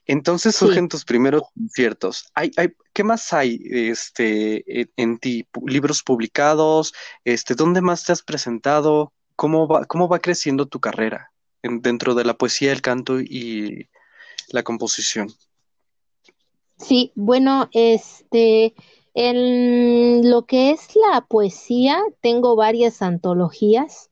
Entonces 0.04 0.54
surgen 0.54 0.90
tus 0.90 1.06
primeros 1.06 1.44
conciertos. 1.54 2.26
Hay, 2.34 2.50
hay, 2.58 2.74
¿Qué 2.92 3.02
más 3.02 3.32
hay 3.32 3.62
este, 3.64 4.82
en, 4.82 4.90
en 4.98 5.18
ti? 5.18 5.48
¿Libros 5.64 6.02
publicados? 6.02 6.92
Este, 7.24 7.54
¿Dónde 7.54 7.80
más 7.80 8.04
te 8.04 8.12
has 8.12 8.20
presentado? 8.20 9.14
¿Cómo 9.36 9.66
va, 9.66 9.86
cómo 9.86 10.06
va 10.06 10.18
creciendo 10.18 10.66
tu 10.66 10.80
carrera? 10.80 11.32
Dentro 11.62 12.14
de 12.14 12.24
la 12.24 12.34
poesía, 12.34 12.72
el 12.72 12.82
canto 12.82 13.20
y 13.20 13.88
la 14.50 14.62
composición. 14.62 15.28
Sí, 16.78 17.12
bueno, 17.14 17.68
este, 17.72 18.74
en 19.14 20.30
lo 20.30 20.44
que 20.44 20.70
es 20.70 20.94
la 20.94 21.22
poesía, 21.22 22.02
tengo 22.20 22.54
varias 22.54 23.00
antologías, 23.00 24.10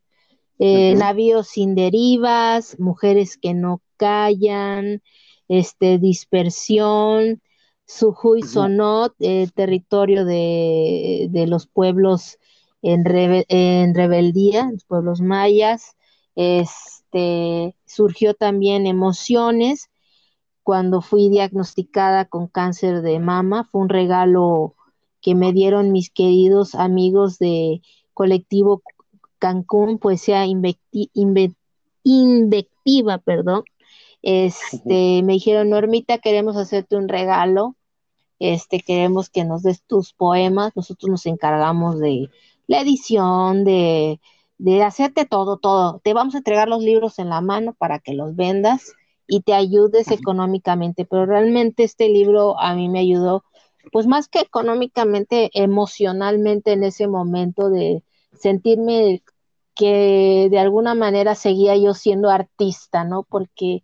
eh, 0.59 0.94
Navíos 0.94 1.48
sin 1.48 1.74
derivas, 1.74 2.78
Mujeres 2.78 3.37
que 3.37 3.54
no 3.54 3.83
callan, 3.96 5.02
este, 5.48 5.98
Dispersión, 5.98 7.42
Sujuy 7.87 8.42
Sonot, 8.42 9.14
eh, 9.20 9.48
territorio 9.54 10.24
de, 10.24 11.26
de, 11.30 11.46
los 11.46 11.66
pueblos 11.66 12.38
en, 12.80 13.04
en 13.48 13.94
rebeldía, 13.94 14.70
los 14.72 14.85
pueblos 14.85 15.20
mayas, 15.20 15.96
es, 16.35 16.93
este, 17.14 17.77
surgió 17.87 18.35
también 18.35 18.87
emociones 18.87 19.88
cuando 20.64 21.00
fui 21.00 21.29
diagnosticada 21.29 22.24
con 22.24 22.48
cáncer 22.48 23.03
de 23.03 23.20
mama. 23.20 23.68
Fue 23.70 23.83
un 23.83 23.88
regalo 23.88 24.74
que 25.20 25.37
me 25.37 25.53
dieron 25.53 25.92
mis 25.92 26.11
queridos 26.11 26.74
amigos 26.74 27.38
de 27.38 27.83
colectivo 28.14 28.83
Cancún, 29.38 29.98
poesía 29.98 30.44
invectiva, 32.05 33.18
perdón. 33.18 33.62
Este, 34.22 35.22
me 35.22 35.35
dijeron, 35.35 35.70
Normita, 35.70 36.18
queremos 36.18 36.57
hacerte 36.57 36.96
un 36.96 37.09
regalo, 37.09 37.77
este, 38.38 38.81
queremos 38.81 39.29
que 39.29 39.44
nos 39.44 39.62
des 39.62 39.83
tus 39.83 40.14
poemas, 40.14 40.72
nosotros 40.74 41.11
nos 41.11 41.27
encargamos 41.27 42.00
de 42.00 42.31
la 42.66 42.81
edición, 42.81 43.64
de 43.64 44.18
de 44.58 44.82
hacerte 44.82 45.24
todo, 45.24 45.58
todo. 45.58 46.00
Te 46.02 46.14
vamos 46.14 46.34
a 46.34 46.38
entregar 46.38 46.68
los 46.68 46.82
libros 46.82 47.18
en 47.18 47.28
la 47.28 47.40
mano 47.40 47.74
para 47.74 47.98
que 47.98 48.14
los 48.14 48.36
vendas 48.36 48.92
y 49.26 49.40
te 49.40 49.54
ayudes 49.54 50.10
económicamente, 50.10 51.04
pero 51.04 51.26
realmente 51.26 51.84
este 51.84 52.08
libro 52.08 52.58
a 52.60 52.74
mí 52.74 52.88
me 52.88 53.00
ayudó, 53.00 53.44
pues 53.92 54.06
más 54.06 54.28
que 54.28 54.40
económicamente, 54.40 55.50
emocionalmente 55.54 56.72
en 56.72 56.84
ese 56.84 57.08
momento 57.08 57.70
de 57.70 58.02
sentirme 58.38 59.22
que 59.74 60.48
de 60.50 60.58
alguna 60.58 60.94
manera 60.94 61.34
seguía 61.34 61.76
yo 61.76 61.94
siendo 61.94 62.30
artista, 62.30 63.04
¿no? 63.04 63.24
Porque 63.24 63.82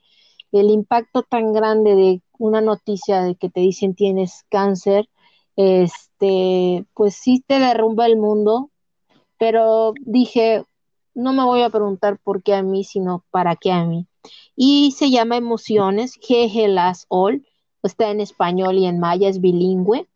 el 0.53 0.71
impacto 0.71 1.23
tan 1.23 1.53
grande 1.53 1.95
de 1.95 2.23
una 2.39 2.61
noticia 2.61 3.23
de 3.23 3.35
que 3.37 3.51
te 3.51 3.61
dicen 3.61 3.95
tienes 3.95 4.45
cáncer, 4.49 5.09
este, 5.57 6.87
pues 6.95 7.15
sí 7.15 7.45
te 7.47 7.59
derrumba 7.59 8.07
el 8.07 8.17
mundo, 8.17 8.70
pero 9.41 9.95
dije, 10.03 10.67
no 11.15 11.33
me 11.33 11.43
voy 11.45 11.63
a 11.63 11.71
preguntar 11.71 12.19
por 12.23 12.43
qué 12.43 12.55
a 12.55 12.63
mí, 12.63 12.85
sino 12.85 13.25
para 13.31 13.57
qué 13.57 13.73
a 13.73 13.87
mí. 13.87 14.07
Y 14.55 14.93
se 14.93 15.11
llama 15.11 15.39
Emociones, 15.39 16.19
Jeje 16.21 16.69
Las 16.69 17.07
All, 17.09 17.47
está 17.83 18.11
en 18.11 18.21
español 18.21 18.77
y 18.77 18.85
en 18.85 19.01
maya, 19.01 19.31
es 19.31 19.41
bilingüe. 19.41 20.07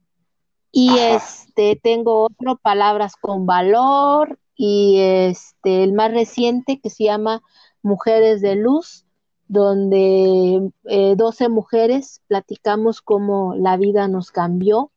Y 0.71 0.99
este 0.99 1.81
tengo 1.83 2.25
otro, 2.25 2.57
Palabras 2.57 3.17
con 3.17 3.47
Valor, 3.47 4.39
y 4.57 4.99
este 4.99 5.85
el 5.85 5.95
más 5.95 6.13
reciente 6.13 6.79
que 6.79 6.91
se 6.91 7.05
llama 7.05 7.41
Mujeres 7.83 8.43
de 8.43 8.57
Luz, 8.57 9.07
donde 9.49 10.71
eh, 10.85 11.15
12 11.17 11.49
mujeres 11.49 12.21
platicamos 12.29 13.01
cómo 13.01 13.55
la 13.55 13.79
vida 13.79 14.07
nos 14.07 14.31
cambió 14.31 14.91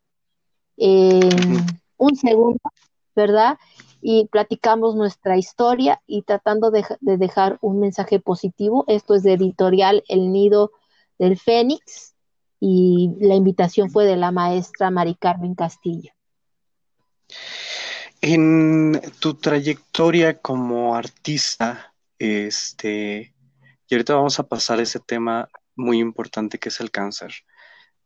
un 0.76 2.16
segundo, 2.16 2.60
¿verdad? 3.16 3.58
Y 4.02 4.28
platicamos 4.28 4.96
nuestra 4.96 5.38
historia 5.38 6.02
y 6.08 6.22
tratando 6.22 6.72
de, 6.72 6.86
dejar 7.02 7.58
un 7.62 7.80
mensaje 7.80 8.20
positivo. 8.20 8.86
Esto 8.88 9.16
es 9.16 9.24
de 9.24 9.34
editorial 9.34 10.04
El 10.08 10.32
Nido 10.32 10.72
del 11.18 11.38
Fénix 11.38 12.16
y 12.60 13.12
la 13.20 13.36
invitación 13.36 13.90
fue 13.90 14.06
de 14.06 14.16
la 14.16 14.32
maestra 14.32 14.92
Mari 14.92 15.16
Carmen 15.16 15.56
Castillo. 15.56 16.12
En 18.22 19.00
tu 19.20 19.36
trayectoria 19.36 20.40
como 20.40 20.96
artista, 20.96 21.94
este, 22.18 23.34
y 23.88 23.96
ahorita 23.96 24.16
vamos 24.16 24.40
a 24.40 24.48
pasar 24.48 24.80
a 24.80 24.84
ese 24.84 25.00
tema 25.00 25.50
muy 25.76 26.00
importante 26.00 26.58
que 26.58 26.70
es 26.70 26.80
el 26.80 26.90
cáncer, 26.90 27.34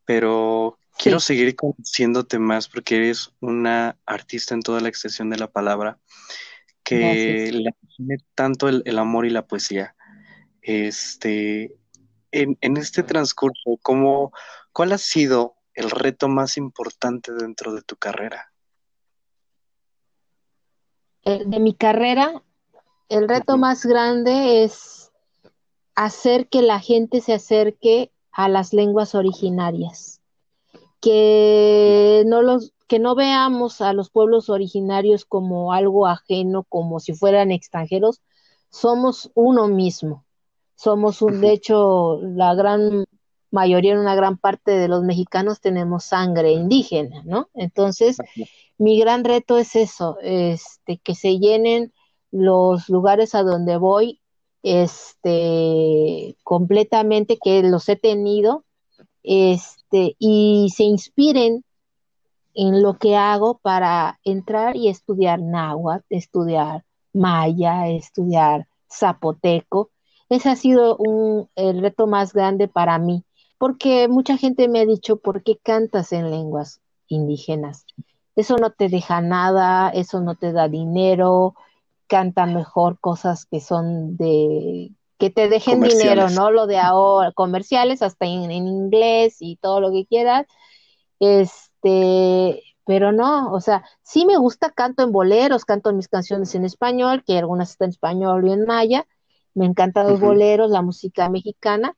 pero 0.06 0.78
Quiero 0.98 1.20
seguir 1.20 1.56
conociéndote 1.56 2.38
más 2.38 2.68
porque 2.68 2.98
eres 2.98 3.32
una 3.40 3.98
artista 4.06 4.54
en 4.54 4.62
toda 4.62 4.82
la 4.82 4.90
extensión 4.90 5.30
de 5.30 5.38
la 5.38 5.48
palabra 5.48 5.98
que 6.84 7.52
le 7.52 7.72
tiene 7.96 8.18
tanto 8.36 8.68
el, 8.68 9.00
amor 9.00 9.26
y 9.26 9.30
la 9.30 9.48
poesía. 9.48 9.96
Este, 10.62 11.76
en, 12.32 12.78
este 12.78 13.04
transcurso, 13.04 13.80
¿cómo, 13.82 14.32
¿cuál 14.74 14.92
ha 14.92 14.98
sido 14.98 15.56
el 15.74 15.90
reto 15.90 16.28
más 16.28 16.58
importante 16.58 17.32
dentro 17.34 17.74
de 17.74 17.82
tu 17.82 17.96
carrera? 17.96 18.48
de 21.24 21.60
mi 21.60 21.76
carrera, 21.76 22.42
el 23.08 23.30
reto 23.30 23.56
más 23.56 23.86
grande 23.86 24.64
es 24.64 25.12
hacer 25.94 26.50
que 26.50 26.64
la 26.64 26.80
gente 26.80 27.22
se 27.22 27.34
acerque 27.34 28.12
a 28.32 28.50
las 28.50 28.74
lenguas 28.74 29.16
originarias 29.16 30.22
que 31.02 32.24
no 32.28 32.42
los 32.42 32.74
que 32.88 33.00
no 33.00 33.16
veamos 33.16 33.80
a 33.80 33.94
los 33.94 34.10
pueblos 34.10 34.50
originarios 34.50 35.24
como 35.24 35.72
algo 35.72 36.08
ajeno, 36.08 36.64
como 36.64 37.00
si 37.00 37.14
fueran 37.14 37.50
extranjeros, 37.50 38.22
somos 38.70 39.32
uno 39.34 39.70
mismo. 39.70 40.26
Somos 40.76 41.22
un, 41.22 41.40
de 41.40 41.54
hecho, 41.54 42.20
la 42.22 42.54
gran 42.54 43.06
mayoría, 43.50 43.98
una 43.98 44.16
gran 44.16 44.38
parte 44.38 44.72
de 44.72 44.90
los 44.90 45.04
mexicanos 45.04 45.62
tenemos 45.62 46.04
sangre 46.04 46.52
indígena, 46.52 47.22
¿no? 47.24 47.50
Entonces, 47.54 48.18
mi 48.78 49.00
gran 49.00 49.24
reto 49.24 49.58
es 49.58 49.78
eso, 49.78 50.18
este, 50.22 50.98
que 50.98 51.16
se 51.16 51.40
llenen 51.40 51.94
los 52.30 52.90
lugares 52.90 53.36
a 53.36 53.44
donde 53.44 53.78
voy, 53.78 54.21
este, 54.64 56.36
completamente, 56.44 57.38
que 57.44 57.64
los 57.64 57.88
he 57.90 57.96
tenido, 57.96 58.64
este, 59.24 60.16
y 60.20 60.70
se 60.76 60.84
inspiren 60.84 61.64
en 62.54 62.82
lo 62.82 62.98
que 62.98 63.16
hago 63.16 63.60
para 63.60 64.20
entrar 64.24 64.76
y 64.76 64.90
estudiar 64.90 65.42
náhuatl, 65.42 66.06
estudiar 66.10 66.84
maya, 67.14 67.88
estudiar 67.88 68.68
zapoteco. 68.92 69.90
Ese 70.30 70.50
ha 70.50 70.56
sido 70.56 70.98
un, 70.98 71.50
el 71.56 71.82
reto 71.82 72.08
más 72.08 72.34
grande 72.34 72.68
para 72.68 72.98
mí, 72.98 73.24
porque 73.58 74.08
mucha 74.08 74.38
gente 74.38 74.68
me 74.68 74.80
ha 74.80 74.86
dicho, 74.86 75.18
¿por 75.18 75.44
qué 75.44 75.58
cantas 75.58 76.14
en 76.14 76.32
lenguas 76.32 76.82
indígenas? 77.08 77.86
Eso 78.36 78.56
no 78.58 78.72
te 78.72 78.88
deja 78.88 79.22
nada, 79.22 79.90
eso 79.90 80.22
no 80.22 80.36
te 80.36 80.54
da 80.54 80.68
dinero, 80.68 81.56
canta 82.12 82.46
mejor 82.46 83.00
cosas 83.00 83.46
que 83.46 83.62
son 83.62 84.18
de 84.18 84.92
que 85.18 85.30
te 85.30 85.48
dejen 85.48 85.80
dinero, 85.80 86.30
¿no? 86.30 86.52
Lo 86.52 86.68
de 86.68 86.78
ahora, 86.78 87.32
comerciales, 87.32 88.02
hasta 88.02 88.26
en, 88.26 88.52
en, 88.52 88.68
inglés 88.68 89.38
y 89.40 89.56
todo 89.56 89.80
lo 89.80 89.94
que 89.94 90.06
quieras. 90.06 90.46
Este, 91.22 92.62
pero 92.86 93.14
no, 93.14 93.54
o 93.54 93.62
sea, 93.62 93.86
sí 94.02 94.26
me 94.26 94.36
gusta, 94.36 94.72
canto 94.72 95.04
en 95.04 95.14
boleros, 95.14 95.64
canto 95.64 95.94
mis 95.94 96.10
canciones 96.10 96.54
en 96.54 96.66
español, 96.66 97.24
que 97.26 97.38
algunas 97.38 97.70
están 97.70 97.86
en 97.86 97.92
español 97.92 98.46
y 98.46 98.52
en 98.52 98.66
maya. 98.66 99.08
Me 99.54 99.66
encantan 99.66 100.10
los 100.10 100.20
boleros, 100.20 100.70
la 100.70 100.82
música 100.82 101.30
mexicana, 101.30 101.96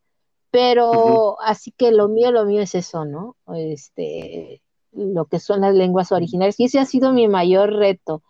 pero 0.51 1.41
así 1.41 1.71
que 1.71 1.91
lo 1.91 2.07
mío, 2.07 2.31
lo 2.31 2.45
mío 2.45 2.61
es 2.61 2.75
eso, 2.75 3.05
¿no? 3.05 3.35
Este, 3.55 4.61
lo 4.91 5.25
que 5.25 5.39
son 5.39 5.61
las 5.61 5.73
lenguas 5.73 6.11
originales. 6.11 6.59
Y 6.59 6.65
ese 6.65 6.79
ha 6.79 6.85
sido 6.85 7.13
mi 7.13 7.27
mayor 7.27 7.73
reto, 7.73 8.21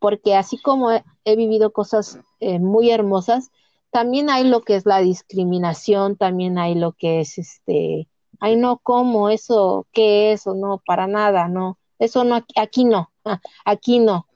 porque 0.00 0.34
así 0.34 0.58
como 0.58 0.90
he, 0.90 1.36
vivido 1.36 1.72
cosas 1.72 2.18
eh, 2.40 2.58
muy 2.58 2.90
hermosas, 2.90 3.50
también 3.92 4.30
hay 4.30 4.44
lo 4.44 4.62
que 4.62 4.74
es 4.74 4.86
la 4.86 5.00
discriminación, 5.00 6.16
también 6.16 6.58
hay 6.58 6.74
lo 6.74 6.92
que 6.92 7.20
es 7.20 7.38
este, 7.38 8.08
ay 8.40 8.56
no, 8.56 8.78
¿cómo? 8.78 9.30
Eso, 9.30 9.86
¿qué 9.92 10.32
es? 10.32 10.46
O 10.46 10.54
no, 10.54 10.82
para 10.84 11.06
nada, 11.06 11.46
no. 11.46 11.78
Eso 11.98 12.24
no, 12.24 12.44
aquí 12.56 12.84
no, 12.84 13.12
ah, 13.24 13.40
aquí 13.64 14.00
no. 14.00 14.26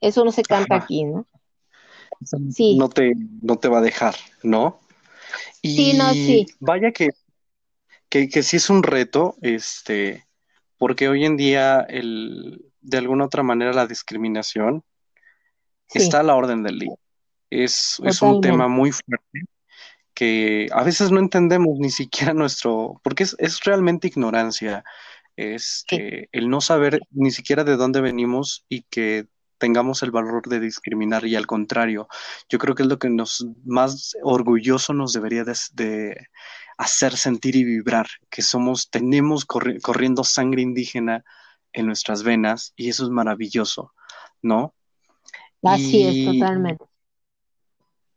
Eso 0.00 0.24
no 0.24 0.32
se 0.32 0.42
canta 0.42 0.76
aquí, 0.76 1.04
¿no? 1.04 1.26
Sí. 2.50 2.76
No 2.76 2.88
te, 2.88 3.14
no 3.42 3.56
te 3.56 3.68
va 3.68 3.78
a 3.78 3.82
dejar, 3.82 4.14
¿no? 4.42 4.78
Y 5.60 5.76
sí, 5.76 5.92
no, 5.96 6.12
sí. 6.12 6.46
Vaya 6.60 6.92
que, 6.92 7.10
que, 8.08 8.28
que 8.28 8.42
sí 8.44 8.56
es 8.56 8.70
un 8.70 8.84
reto, 8.84 9.36
este, 9.40 10.26
porque 10.78 11.08
hoy 11.08 11.24
en 11.24 11.36
día 11.36 11.80
el, 11.80 12.70
de 12.80 12.98
alguna 12.98 13.24
otra 13.24 13.42
manera 13.42 13.72
la 13.72 13.86
discriminación 13.86 14.84
está 15.98 16.20
a 16.20 16.22
la 16.22 16.34
orden 16.34 16.62
del 16.62 16.78
día. 16.78 16.94
Es, 17.50 18.00
un 18.22 18.40
tema 18.40 18.66
muy 18.68 18.92
fuerte 18.92 19.44
que 20.14 20.68
a 20.72 20.82
veces 20.82 21.10
no 21.10 21.18
entendemos 21.18 21.78
ni 21.78 21.90
siquiera 21.90 22.34
nuestro, 22.34 23.00
porque 23.02 23.24
es, 23.24 23.60
realmente 23.64 24.08
ignorancia, 24.08 24.84
es 25.36 25.84
este, 25.90 26.28
el 26.32 26.48
no 26.50 26.60
saber 26.60 27.00
ni 27.10 27.30
siquiera 27.30 27.64
de 27.64 27.76
dónde 27.76 28.00
venimos 28.00 28.64
y 28.68 28.82
que 28.82 29.26
tengamos 29.58 30.02
el 30.02 30.10
valor 30.10 30.48
de 30.48 30.58
discriminar 30.58 31.24
y 31.24 31.36
al 31.36 31.46
contrario, 31.46 32.08
yo 32.48 32.58
creo 32.58 32.74
que 32.74 32.82
es 32.82 32.88
lo 32.88 32.98
que 32.98 33.08
nos 33.08 33.46
más 33.64 34.16
orgulloso 34.22 34.92
nos 34.92 35.12
debería 35.12 35.44
de, 35.44 36.26
hacer 36.78 37.16
sentir 37.16 37.54
y 37.54 37.62
vibrar, 37.62 38.08
que 38.28 38.42
somos, 38.42 38.90
tenemos 38.90 39.44
corriendo 39.44 40.24
sangre 40.24 40.62
indígena 40.62 41.24
en 41.72 41.86
nuestras 41.86 42.24
venas 42.24 42.72
y 42.74 42.88
eso 42.88 43.04
es 43.04 43.10
maravilloso, 43.10 43.92
¿no? 44.42 44.74
Así 45.62 46.02
es, 46.06 46.24
totalmente. 46.24 46.84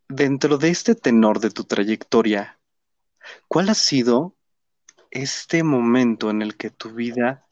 Dentro 0.08 0.58
de 0.58 0.70
este 0.70 0.94
tenor 0.94 1.40
de 1.40 1.50
tu 1.50 1.64
trayectoria, 1.64 2.58
¿cuál 3.48 3.68
ha 3.70 3.74
sido 3.74 4.34
este 5.10 5.62
momento 5.62 6.30
en 6.30 6.42
el 6.42 6.56
que 6.56 6.70
tu 6.70 6.90
vida, 6.90 7.46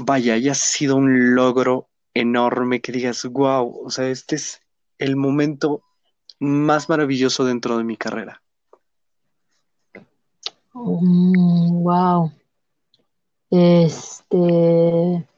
vaya, 0.00 0.34
haya 0.34 0.54
sido 0.54 0.96
un 0.96 1.34
logro 1.34 1.88
enorme 2.14 2.80
que 2.80 2.92
digas, 2.92 3.24
wow, 3.24 3.84
o 3.84 3.90
sea, 3.90 4.08
este 4.08 4.36
es 4.36 4.60
el 4.98 5.16
momento 5.16 5.82
más 6.38 6.88
maravilloso 6.88 7.44
dentro 7.44 7.78
de 7.78 7.84
mi 7.84 7.96
carrera? 7.96 8.42
wow. 10.74 12.26
Mm, 12.26 12.42
este, 13.50 15.28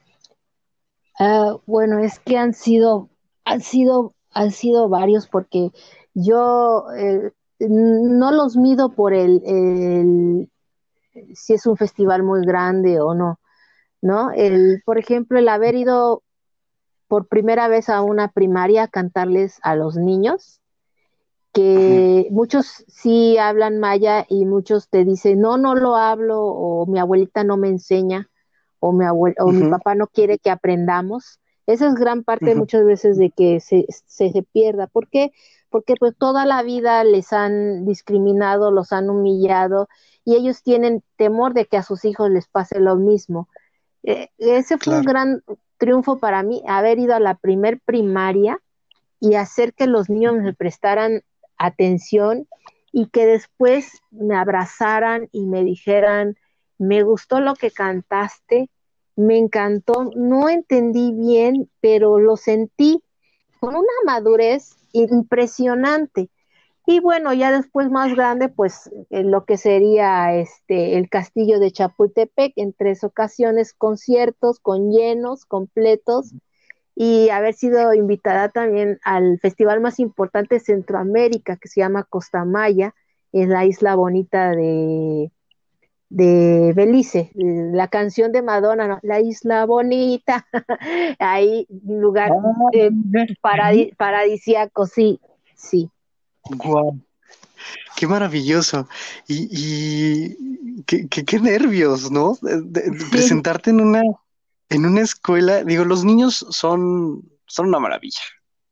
ah, 1.19 1.57
bueno, 1.65 1.99
es 1.99 2.19
que 2.19 2.37
han 2.37 2.53
sido, 2.53 3.09
han 3.45 3.61
sido, 3.61 4.13
han 4.31 4.51
sido 4.51 4.89
varios 4.89 5.27
porque 5.27 5.71
yo 6.13 6.85
eh, 6.97 7.31
no 7.59 8.31
los 8.31 8.57
mido 8.57 8.89
por 8.89 9.13
el, 9.13 10.49
si 11.33 11.53
es 11.53 11.65
un 11.65 11.77
festival 11.77 12.23
muy 12.23 12.45
grande 12.45 12.99
o 12.99 13.13
no, 13.13 13.39
¿no? 14.01 14.31
El, 14.31 14.81
por 14.85 14.97
ejemplo, 14.97 15.39
el 15.39 15.47
haber 15.47 15.75
ido 15.75 16.23
por 17.07 17.27
primera 17.27 17.67
vez 17.67 17.89
a 17.89 18.01
una 18.01 18.29
primaria 18.29 18.83
a 18.83 18.87
cantarles 18.87 19.59
a 19.61 19.75
los 19.75 19.95
niños, 19.95 20.59
que 21.53 22.27
muchos 22.31 22.83
sí 22.87 23.37
hablan 23.37 23.79
maya 23.79 24.25
y 24.27 24.45
muchos 24.45 24.89
te 24.89 25.05
dicen, 25.05 25.39
no, 25.39 25.57
no 25.57 25.75
lo 25.75 25.95
hablo, 25.95 26.43
o 26.43 26.85
mi 26.85 26.99
abuelita 26.99 27.45
no 27.45 27.55
me 27.55 27.69
enseña, 27.69 28.29
o 28.79 28.91
mi, 28.91 29.05
o 29.07 29.51
mi 29.51 29.69
papá 29.69 29.95
no 29.95 30.07
quiere 30.07 30.37
que 30.37 30.49
aprendamos. 30.49 31.39
Esa 31.67 31.87
es 31.87 31.95
gran 31.95 32.23
parte 32.23 32.53
muchas 32.55 32.85
veces 32.85 33.17
de 33.17 33.31
que 33.31 33.59
se, 33.59 33.85
se, 33.89 34.31
pierda. 34.51 34.87
¿Por 34.87 35.07
qué? 35.09 35.31
Porque 35.69 35.95
pues 35.99 36.15
toda 36.15 36.45
la 36.45 36.61
vida 36.61 37.03
les 37.03 37.33
han 37.33 37.85
discriminado, 37.85 38.71
los 38.71 38.91
han 38.91 39.09
humillado 39.09 39.87
y 40.23 40.35
ellos 40.35 40.61
tienen 40.61 41.03
temor 41.15 41.53
de 41.53 41.65
que 41.65 41.77
a 41.77 41.83
sus 41.83 42.05
hijos 42.05 42.29
les 42.29 42.47
pase 42.47 42.79
lo 42.79 42.95
mismo. 42.95 43.49
Eh, 44.03 44.29
ese 44.37 44.77
fue 44.77 44.99
un 44.99 45.05
gran 45.05 45.43
triunfo 45.77 46.19
para 46.19 46.43
mí, 46.43 46.63
haber 46.67 46.99
ido 46.99 47.15
a 47.15 47.19
la 47.19 47.35
primer 47.35 47.79
primaria 47.81 48.59
y 49.19 49.35
hacer 49.35 49.73
que 49.73 49.87
los 49.87 50.09
niños 50.09 50.35
me 50.35 50.53
prestaran 50.53 51.23
atención 51.57 52.47
y 52.91 53.07
que 53.07 53.25
después 53.25 54.01
me 54.11 54.35
abrazaran 54.35 55.29
y 55.31 55.45
me 55.47 55.63
dijeran, 55.63 56.37
me 56.77 57.03
gustó 57.03 57.39
lo 57.39 57.55
que 57.55 57.71
cantaste, 57.71 58.69
me 59.15 59.37
encantó, 59.37 60.11
no 60.15 60.49
entendí 60.49 61.13
bien, 61.13 61.69
pero 61.81 62.19
lo 62.19 62.37
sentí 62.37 63.03
con 63.59 63.75
una 63.75 63.93
madurez 64.05 64.75
impresionante. 64.91 66.29
Y 66.87 66.99
bueno, 66.99 67.33
ya 67.33 67.51
después 67.51 67.89
más 67.89 68.13
grande, 68.15 68.47
pues 68.49 68.91
en 69.09 69.31
lo 69.31 69.45
que 69.45 69.57
sería 69.57 70.35
este 70.35 70.97
el 70.97 71.09
castillo 71.09 71.59
de 71.59 71.71
Chapultepec, 71.71 72.53
en 72.57 72.73
tres 72.73 73.03
ocasiones 73.03 73.73
conciertos 73.73 74.59
con 74.59 74.91
llenos, 74.91 75.45
completos, 75.45 76.33
y 76.95 77.29
haber 77.29 77.55
sido 77.55 77.93
invitada 77.93 78.49
también 78.49 78.99
al 79.03 79.39
festival 79.39 79.81
más 79.81 79.99
importante 79.99 80.55
de 80.55 80.61
Centroamérica, 80.61 81.57
que 81.57 81.67
se 81.67 81.81
llama 81.81 82.03
Costa 82.03 82.45
Maya, 82.45 82.93
en 83.31 83.49
la 83.49 83.65
isla 83.65 83.95
bonita 83.95 84.51
de, 84.51 85.31
de 86.09 86.73
Belice, 86.75 87.31
la 87.35 87.87
canción 87.87 88.31
de 88.31 88.41
Madonna, 88.41 88.99
la 89.01 89.19
isla 89.19 89.65
bonita, 89.65 90.45
ahí 91.19 91.67
lugar 91.85 92.31
eh, 92.73 92.91
paradisíaco, 93.97 94.85
sí, 94.85 95.19
sí. 95.55 95.89
Guau, 96.43 96.99
qué 97.95 98.07
maravilloso. 98.07 98.87
Y, 99.27 99.47
y 99.51 100.83
qué, 100.83 101.07
qué, 101.07 101.39
nervios, 101.39 102.11
¿no? 102.11 102.37
presentarte 103.11 103.71
en 103.71 103.81
una 103.81 104.03
en 104.69 104.85
una 104.85 105.01
escuela, 105.01 105.63
digo, 105.63 105.85
los 105.85 106.03
niños 106.03 106.45
son, 106.49 107.23
son 107.45 107.67
una 107.67 107.79
maravilla 107.79 108.21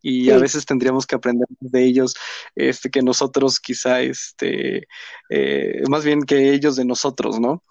y 0.06 0.30
a 0.32 0.38
veces 0.38 0.66
tendríamos 0.66 1.08
que 1.08 1.16
aprender 1.16 1.48
de 1.62 1.86
ellos, 1.86 2.14
este, 2.56 2.90
que 2.92 3.02
nosotros 3.02 3.60
quizá, 3.60 4.02
este, 4.02 4.90
eh, 5.30 5.82
más 5.90 6.04
bien 6.04 6.24
que 6.24 6.52
ellos 6.52 6.76
de 6.76 6.84
nosotros, 6.84 7.40
¿no? 7.40 7.64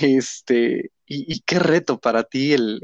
Este, 0.00 0.90
y, 1.06 1.40
qué 1.42 1.60
reto 1.60 2.00
para 2.00 2.24
ti 2.24 2.52
el, 2.52 2.80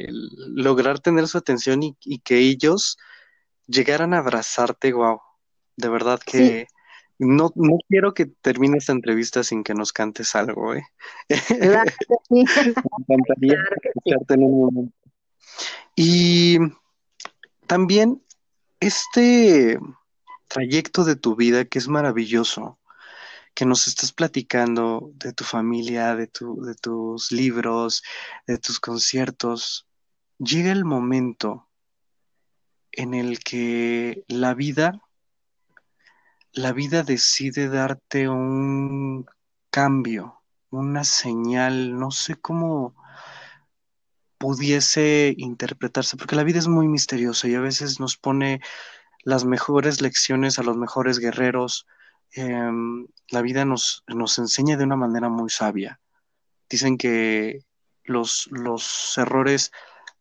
lograr 0.54 1.00
tener 1.00 1.26
su 1.26 1.38
atención 1.38 1.82
y, 1.82 2.18
que 2.20 2.38
ellos 2.38 2.96
llegaran 3.66 4.14
a 4.14 4.18
abrazarte, 4.18 4.92
wow, 4.92 5.20
de 5.76 5.88
verdad 5.88 6.20
que 6.24 6.68
no, 7.18 7.50
no 7.56 7.78
quiero 7.88 8.14
que 8.14 8.26
termine 8.26 8.78
esta 8.78 8.92
entrevista 8.92 9.42
sin 9.42 9.64
que 9.64 9.74
nos 9.74 9.92
cantes 9.92 10.36
algo, 10.36 10.74
¿eh? 10.74 10.86
Claro 11.28 11.90
Me 12.30 12.44
encantaría 13.08 13.58
escucharte 13.82 14.34
en 14.34 14.42
un 14.44 14.60
momento. 14.60 14.96
Y 15.96 16.58
también 17.66 18.23
este 18.80 19.78
trayecto 20.48 21.04
de 21.04 21.16
tu 21.16 21.36
vida 21.36 21.64
que 21.64 21.78
es 21.78 21.88
maravilloso, 21.88 22.78
que 23.54 23.64
nos 23.64 23.86
estás 23.86 24.12
platicando 24.12 25.12
de 25.14 25.32
tu 25.32 25.44
familia, 25.44 26.16
de, 26.16 26.26
tu, 26.26 26.62
de 26.62 26.74
tus 26.74 27.30
libros, 27.30 28.02
de 28.46 28.58
tus 28.58 28.80
conciertos, 28.80 29.86
llega 30.38 30.72
el 30.72 30.84
momento 30.84 31.68
en 32.92 33.14
el 33.14 33.40
que 33.40 34.24
la 34.28 34.54
vida, 34.54 35.00
la 36.52 36.72
vida 36.72 37.02
decide 37.02 37.68
darte 37.68 38.28
un 38.28 39.26
cambio, 39.70 40.42
una 40.70 41.04
señal, 41.04 41.98
no 41.98 42.10
sé 42.10 42.36
cómo 42.36 42.94
pudiese 44.44 45.32
interpretarse, 45.38 46.18
porque 46.18 46.36
la 46.36 46.44
vida 46.44 46.58
es 46.58 46.68
muy 46.68 46.86
misteriosa 46.86 47.48
y 47.48 47.54
a 47.54 47.60
veces 47.60 47.98
nos 47.98 48.18
pone 48.18 48.60
las 49.22 49.46
mejores 49.46 50.02
lecciones 50.02 50.58
a 50.58 50.62
los 50.62 50.76
mejores 50.76 51.18
guerreros. 51.18 51.86
Em, 52.32 53.06
la 53.30 53.40
vida 53.40 53.64
nos, 53.64 54.04
nos 54.06 54.38
enseña 54.38 54.76
de 54.76 54.84
una 54.84 54.96
manera 54.96 55.30
muy 55.30 55.48
sabia. 55.48 55.98
Dicen 56.68 56.98
que 56.98 57.64
los, 58.04 58.46
los 58.50 59.16
errores 59.16 59.72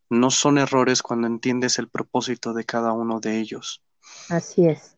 no 0.09 0.31
son 0.31 0.57
errores 0.57 1.01
cuando 1.01 1.27
entiendes 1.27 1.77
el 1.77 1.89
propósito 1.89 2.53
de 2.53 2.63
cada 2.63 2.93
uno 2.93 3.19
de 3.19 3.39
ellos. 3.39 3.83
Así 4.29 4.69
es. 4.69 4.95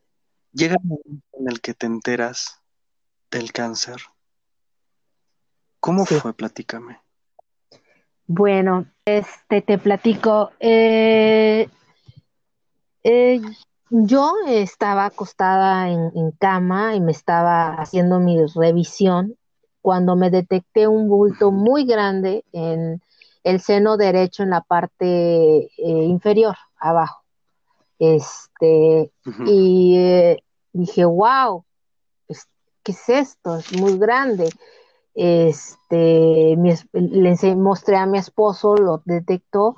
Llega 0.52 0.76
el 0.80 0.88
momento 0.88 1.26
en 1.32 1.50
el 1.50 1.60
que 1.60 1.74
te 1.74 1.86
enteras 1.86 2.62
del 3.32 3.50
cáncer. 3.50 4.00
¿Cómo 5.80 6.06
fue? 6.06 6.32
Platícame. 6.32 7.00
Bueno, 8.26 8.86
este 9.04 9.62
te 9.62 9.78
platico. 9.78 10.50
Eh, 10.58 11.68
eh, 13.04 13.40
yo 13.90 14.34
estaba 14.48 15.06
acostada 15.06 15.88
en, 15.88 16.32
cama 16.32 16.96
y 16.96 17.00
me 17.00 17.12
estaba 17.12 17.74
haciendo 17.74 18.18
mi 18.18 18.36
revisión 18.54 19.36
cuando 19.80 20.16
me 20.16 20.30
detecté 20.30 20.88
un 20.88 21.08
bulto 21.08 21.52
muy 21.52 21.84
grande 21.84 22.44
en 22.52 23.00
el 23.44 23.60
seno 23.60 23.96
derecho 23.96 24.42
en 24.42 24.50
la 24.50 24.60
parte 24.60 25.06
eh, 25.06 25.68
inferior, 25.78 26.56
abajo. 26.78 27.22
Este, 28.00 29.12
y 29.46 29.96
eh, 29.96 30.42
dije, 30.72 31.04
wow, 31.04 31.64
¿qué 32.82 32.92
es 32.92 33.08
esto? 33.08 33.58
Es 33.58 33.72
muy 33.78 33.96
grande. 33.98 34.50
Este, 35.18 36.56
le 36.92 37.56
mostré 37.56 37.96
a 37.96 38.06
mi 38.06 38.18
esposo, 38.18 38.76
lo 38.76 39.02
detectó 39.06 39.76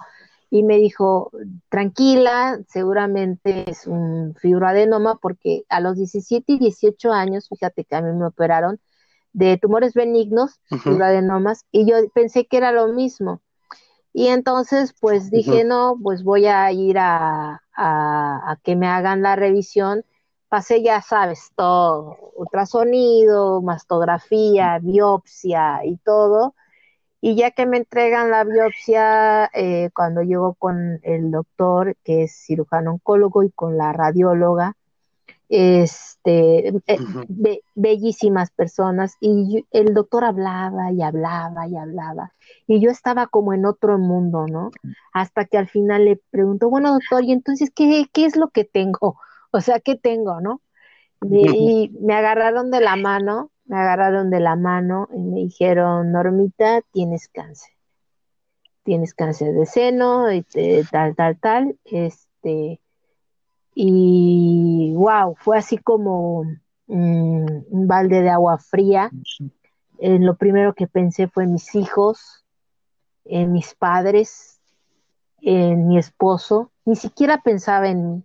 y 0.50 0.64
me 0.64 0.78
dijo, 0.78 1.30
tranquila, 1.68 2.58
seguramente 2.68 3.70
es 3.70 3.86
un 3.86 4.34
fibroadenoma 4.34 5.16
porque 5.16 5.64
a 5.68 5.80
los 5.80 5.96
17 5.96 6.54
y 6.54 6.58
18 6.58 7.12
años, 7.12 7.48
fíjate 7.48 7.84
que 7.84 7.96
a 7.96 8.02
mí 8.02 8.12
me 8.12 8.26
operaron 8.26 8.80
de 9.32 9.58
tumores 9.58 9.94
benignos, 9.94 10.58
fibroadenomas, 10.82 11.64
y 11.70 11.88
yo 11.88 11.96
pensé 12.12 12.46
que 12.46 12.56
era 12.56 12.72
lo 12.72 12.88
mismo. 12.88 13.40
Y 14.12 14.28
entonces, 14.28 14.94
pues 15.00 15.30
dije, 15.30 15.64
no, 15.64 15.96
pues 16.02 16.24
voy 16.24 16.46
a 16.46 16.72
ir 16.72 16.98
a, 16.98 17.62
a, 17.76 18.58
que 18.64 18.74
me 18.74 18.88
hagan 18.88 19.22
la 19.22 19.36
revisión. 19.36 20.04
Pasé, 20.48 20.82
ya 20.82 21.02
sabes, 21.02 21.50
todo, 21.54 22.16
ultrasonido, 22.34 23.60
mastografía, 23.60 24.78
biopsia 24.80 25.84
y 25.84 25.96
todo 25.98 26.54
y 27.20 27.34
ya 27.34 27.50
que 27.50 27.66
me 27.66 27.78
entregan 27.78 28.30
la 28.30 28.44
biopsia, 28.44 29.50
eh, 29.52 29.90
cuando 29.94 30.22
llego 30.22 30.54
con 30.54 31.00
el 31.02 31.30
doctor, 31.30 31.96
que 32.04 32.24
es 32.24 32.32
cirujano 32.46 32.92
oncólogo, 32.92 33.42
y 33.42 33.50
con 33.50 33.76
la 33.76 33.92
radióloga, 33.92 34.76
este, 35.48 36.68
eh, 36.86 37.60
bellísimas 37.74 38.50
personas, 38.50 39.16
y 39.20 39.66
el 39.72 39.94
doctor 39.94 40.24
hablaba 40.24 40.92
y 40.92 41.02
hablaba 41.02 41.66
y 41.66 41.76
hablaba, 41.76 42.32
y 42.68 42.80
yo 42.80 42.90
estaba 42.90 43.26
como 43.26 43.52
en 43.52 43.66
otro 43.66 43.98
mundo, 43.98 44.46
¿no? 44.46 44.70
Hasta 45.12 45.44
que 45.44 45.58
al 45.58 45.68
final 45.68 46.04
le 46.04 46.20
pregunto, 46.30 46.70
bueno, 46.70 46.92
doctor, 46.92 47.24
¿y 47.24 47.32
entonces 47.32 47.70
qué, 47.74 48.06
qué 48.12 48.26
es 48.26 48.36
lo 48.36 48.48
que 48.50 48.64
tengo? 48.64 49.16
O 49.50 49.60
sea, 49.60 49.80
¿qué 49.80 49.96
tengo, 49.96 50.40
no? 50.40 50.62
y 51.20 51.90
me 52.00 52.14
agarraron 52.14 52.70
de 52.70 52.80
la 52.80 52.94
mano 52.94 53.50
me 53.68 53.76
agarraron 53.76 54.30
de 54.30 54.40
la 54.40 54.56
mano 54.56 55.08
y 55.12 55.18
me 55.18 55.40
dijeron, 55.40 56.10
Normita, 56.10 56.80
tienes 56.90 57.28
cáncer. 57.28 57.70
Tienes 58.82 59.12
cáncer 59.12 59.52
de 59.52 59.66
seno, 59.66 60.32
y 60.32 60.42
tal, 60.90 61.14
tal, 61.14 61.38
tal. 61.38 61.78
Este, 61.84 62.80
y 63.74 64.94
wow, 64.96 65.36
fue 65.36 65.58
así 65.58 65.76
como 65.76 66.44
mm, 66.86 67.46
un 67.68 67.86
balde 67.86 68.22
de 68.22 68.30
agua 68.30 68.56
fría. 68.56 69.10
Eh, 69.98 70.18
lo 70.18 70.36
primero 70.36 70.72
que 70.72 70.86
pensé 70.86 71.28
fue 71.28 71.44
en 71.44 71.52
mis 71.52 71.74
hijos, 71.74 72.46
en 73.26 73.52
mis 73.52 73.74
padres, 73.74 74.60
en 75.42 75.88
mi 75.88 75.98
esposo. 75.98 76.72
Ni 76.86 76.96
siquiera 76.96 77.42
pensaba 77.42 77.88
en 77.88 78.10
mí, 78.10 78.24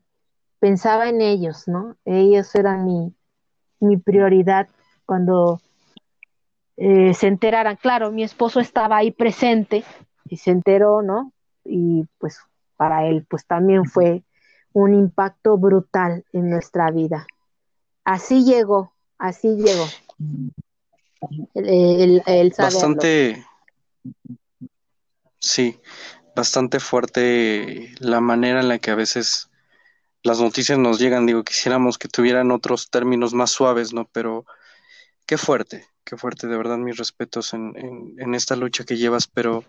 pensaba 0.63 1.09
en 1.09 1.19
ellos, 1.19 1.67
¿no? 1.67 1.97
Ellos 2.05 2.55
eran 2.55 2.85
mi, 2.85 3.13
mi 3.81 3.97
prioridad 3.97 4.69
cuando 5.05 5.59
eh, 6.77 7.13
se 7.13 7.27
enteraran. 7.27 7.75
Claro, 7.75 8.13
mi 8.13 8.23
esposo 8.23 8.61
estaba 8.61 8.95
ahí 8.95 9.11
presente 9.11 9.83
y 10.29 10.37
se 10.37 10.51
enteró, 10.51 11.01
¿no? 11.01 11.33
Y 11.65 12.05
pues 12.17 12.39
para 12.77 13.05
él, 13.05 13.25
pues 13.29 13.45
también 13.45 13.83
fue 13.83 14.23
un 14.71 14.93
impacto 14.93 15.57
brutal 15.57 16.23
en 16.31 16.49
nuestra 16.49 16.89
vida. 16.91 17.27
Así 18.05 18.45
llegó, 18.45 18.93
así 19.17 19.57
llegó. 19.57 19.85
Bastante, 22.57 23.45
sí, 25.39 25.77
bastante 26.33 26.79
fuerte 26.79 27.93
la 27.99 28.21
manera 28.21 28.61
en 28.61 28.69
la 28.69 28.79
que 28.79 28.91
a 28.91 28.95
veces 28.95 29.49
las 30.23 30.39
noticias 30.39 30.79
nos 30.79 30.99
llegan. 30.99 31.25
Digo, 31.25 31.43
quisiéramos 31.43 31.97
que 31.97 32.07
tuvieran 32.07 32.51
otros 32.51 32.89
términos 32.89 33.33
más 33.33 33.51
suaves, 33.51 33.93
¿no? 33.93 34.09
Pero 34.11 34.45
Qué 35.25 35.37
fuerte, 35.37 35.87
qué 36.03 36.17
fuerte, 36.17 36.47
de 36.47 36.57
verdad 36.57 36.77
mis 36.77 36.97
respetos 36.97 37.53
en, 37.53 37.73
en, 38.17 38.35
esta 38.35 38.55
lucha 38.55 38.83
que 38.83 38.97
llevas, 38.97 39.27
pero 39.27 39.63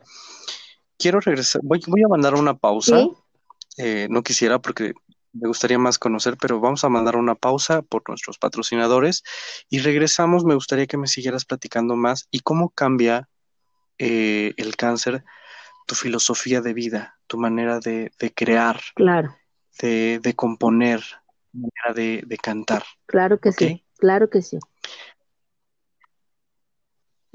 quiero 0.99 1.21
regresar, 1.21 1.61
voy, 1.65 1.81
voy 1.87 2.03
a 2.03 2.09
mandar 2.09 2.35
una 2.35 2.55
pausa, 2.55 3.07
eh, 3.77 4.09
no 4.11 4.23
quisiera 4.23 4.59
porque 4.59 4.95
me 5.33 5.47
gustaría 5.47 5.79
más 5.79 5.99
conocer, 5.99 6.37
pero 6.41 6.59
vamos 6.59 6.83
a 6.83 6.89
mandar 6.89 7.17
una 7.17 7.37
pausa 7.37 7.83
por 7.83 8.03
nuestros 8.09 8.39
patrocinadores 8.39 9.23
y 9.69 9.79
regresamos, 9.79 10.45
me 10.45 10.55
gustaría 10.55 10.87
que 10.87 10.99
me 10.99 11.07
siguieras 11.07 11.45
platicando 11.45 11.95
más 11.95 12.27
y 12.33 12.41
cómo 12.41 12.71
cambia 12.71 13.29
eh, 13.99 14.55
el 14.57 14.77
cáncer 14.77 15.25
tu 15.87 15.95
filosofía 15.95 16.63
de 16.63 16.73
vida, 16.73 17.19
tu 17.27 17.39
manera 17.39 17.79
de, 17.79 18.11
de 18.19 18.33
crear, 18.33 18.81
claro. 18.95 19.37
De, 19.81 20.21
de 20.21 20.35
componer, 20.35 21.03
manera 21.53 21.95
de, 21.95 22.23
de 22.27 22.37
cantar. 22.39 22.85
Claro 23.07 23.39
que 23.39 23.53
sí, 23.53 23.85
claro 23.99 24.31
que 24.31 24.43
sí. 24.43 24.59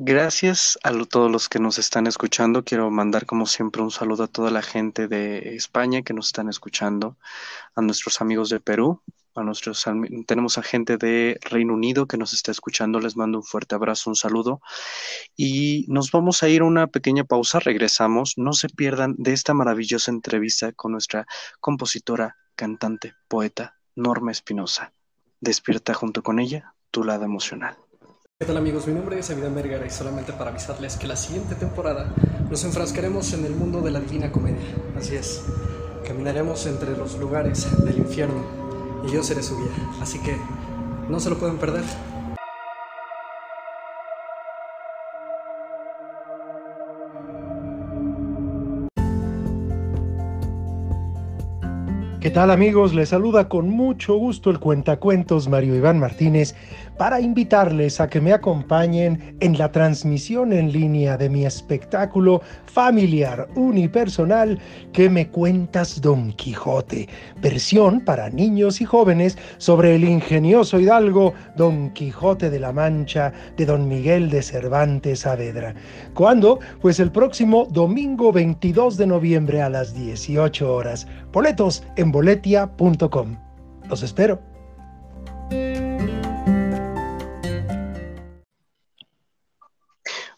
Gracias 0.02 0.80
a 0.82 0.94
todos 1.04 1.30
los 1.30 1.50
que 1.50 1.60
nos 1.60 1.78
están 1.78 2.08
escuchando. 2.08 2.64
Quiero 2.64 2.90
mandar 2.90 3.26
como 3.26 3.46
siempre 3.46 3.82
un 3.82 3.92
saludo 3.92 4.24
a 4.24 4.28
toda 4.28 4.50
la 4.50 4.62
gente 4.62 5.10
de 5.10 5.56
España 5.56 6.04
que 6.04 6.14
nos 6.14 6.28
están 6.28 6.48
escuchando, 6.48 7.18
a 7.76 7.82
nuestros 7.82 8.22
amigos 8.22 8.50
de 8.50 8.62
Perú, 8.62 9.02
a 9.36 9.44
nuestros 9.44 9.86
tenemos 10.26 10.58
a 10.58 10.64
gente 10.64 10.98
de 10.98 11.40
Reino 11.42 11.74
Unido 11.74 12.08
que 12.08 12.18
nos 12.18 12.34
está 12.34 12.52
escuchando. 12.52 13.00
Les 13.00 13.16
mando 13.16 13.40
un 13.40 13.44
fuerte 13.44 13.76
abrazo, 13.76 14.10
un 14.10 14.16
saludo 14.16 14.62
y 15.36 15.86
nos 15.88 16.12
vamos 16.12 16.44
a 16.44 16.50
ir 16.50 16.62
a 16.62 16.66
una 16.66 16.88
pequeña 16.88 17.24
pausa. 17.24 17.60
Regresamos. 17.60 18.34
No 18.38 18.54
se 18.54 18.70
pierdan 18.70 19.16
de 19.18 19.34
esta 19.34 19.54
maravillosa 19.54 20.12
entrevista 20.12 20.72
con 20.74 20.92
nuestra 20.92 21.26
compositora, 21.60 22.38
cantante, 22.56 23.14
poeta 23.28 23.76
Norma 23.96 24.32
Espinosa. 24.32 24.94
Despierta 25.40 25.94
junto 25.94 26.24
con 26.24 26.40
ella 26.40 26.76
tu 26.92 27.04
lado 27.04 27.24
emocional. 27.24 27.78
¿Qué 28.40 28.46
tal 28.46 28.58
amigos? 28.58 28.88
Mi 28.88 28.94
nombre 28.94 29.20
es 29.20 29.30
Avidan 29.30 29.54
Vergara 29.54 29.86
y 29.86 29.90
solamente 29.90 30.32
para 30.32 30.52
avisarles 30.52 30.96
que 30.96 31.08
la 31.08 31.18
siguiente 31.18 31.56
temporada 31.56 32.14
nos 32.50 32.64
enfrascaremos 32.64 33.34
en 33.34 33.46
el 33.46 33.54
mundo 33.54 33.82
de 33.82 33.92
la 33.92 34.00
Divina 34.00 34.32
Comedia. 34.32 34.76
Así 34.98 35.16
es, 35.16 35.46
caminaremos 36.08 36.66
entre 36.66 36.96
los 36.96 37.18
lugares 37.18 37.68
del 37.84 37.98
infierno 37.98 38.68
y 39.04 39.12
yo 39.12 39.24
seré 39.24 39.43
su 39.43 39.58
guía. 39.58 39.72
Así 40.02 40.20
que 40.20 40.38
no 41.10 41.20
se 41.20 41.30
lo 41.30 41.38
pueden 41.38 41.58
perder. 41.58 41.84
¿Qué 52.20 52.30
tal 52.30 52.51
amigos? 52.51 52.93
Les 52.93 53.07
saluda 53.07 53.47
con 53.47 53.70
mucho 53.70 54.17
gusto 54.17 54.49
el 54.49 54.59
cuentacuentos 54.59 55.47
Mario 55.47 55.74
Iván 55.74 55.99
Martínez 55.99 56.53
para 56.97 57.22
invitarles 57.22 58.01
a 58.01 58.09
que 58.09 58.20
me 58.20 58.34
acompañen 58.34 59.38
en 59.39 59.57
la 59.57 59.72
transmisión 59.72 60.51
en 60.51 60.74
línea 60.74 61.15
de 61.15 61.30
mi 61.30 61.45
espectáculo 61.45 62.41
familiar 62.65 63.47
unipersonal 63.55 64.59
que 64.91 65.09
me 65.09 65.30
cuentas 65.30 66.01
Don 66.01 66.34
Quijote, 66.34 67.07
versión 67.41 68.01
para 68.01 68.30
niños 68.30 68.82
y 68.82 68.86
jóvenes 68.86 69.38
sobre 69.57 69.95
el 69.95 70.03
ingenioso 70.03 70.78
hidalgo 70.78 71.34
Don 71.55 71.89
Quijote 71.91 72.49
de 72.49 72.59
la 72.59 72.74
Mancha 72.74 73.32
de 73.55 73.65
Don 73.65 73.88
Miguel 73.88 74.30
de 74.30 74.41
Cervantes 74.41 75.22
Saavedra. 75.22 75.74
¿Cuándo? 76.13 76.59
Pues 76.82 76.99
el 76.99 77.13
próximo 77.13 77.65
domingo 77.72 78.34
22 78.34 78.97
de 78.97 79.07
noviembre 79.07 79.61
a 79.61 79.70
las 79.70 79.93
18 79.93 80.76
horas. 80.76 81.07
Boletos 81.32 81.82
en 81.95 82.09
boletia.com. 82.12 83.38
Los 83.88 84.03
espero. 84.03 84.41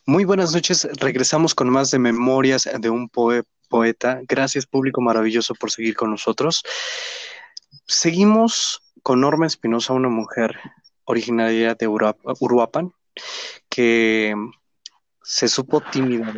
Muy 0.05 0.25
buenas 0.25 0.53
noches, 0.53 0.87
regresamos 0.99 1.55
con 1.55 1.69
más 1.69 1.91
de 1.91 1.99
Memorias 1.99 2.69
de 2.79 2.89
un 2.89 3.09
poeta. 3.09 4.19
Gracias 4.27 4.65
público 4.65 4.99
maravilloso 4.99 5.55
por 5.55 5.71
seguir 5.71 5.95
con 5.95 6.11
nosotros. 6.11 6.63
Seguimos 7.85 8.81
con 9.03 9.21
Norma 9.21 9.47
Espinosa, 9.47 9.93
una 9.93 10.09
mujer 10.09 10.59
originaria 11.05 11.75
de 11.75 11.87
Uruapan, 11.87 12.93
que 13.69 14.35
se 15.23 15.47
supo 15.47 15.81
tímida, 15.81 16.33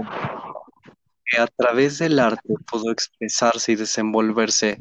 que 1.33 1.41
a 1.41 1.47
través 1.47 1.97
del 1.97 2.19
arte 2.19 2.53
pudo 2.69 2.91
expresarse 2.91 3.71
y 3.71 3.75
desenvolverse 3.75 4.77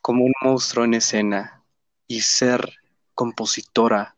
como 0.00 0.24
un 0.24 0.32
monstruo 0.40 0.84
en 0.84 0.94
escena, 0.94 1.64
y 2.06 2.20
ser 2.20 2.74
compositora 3.14 4.16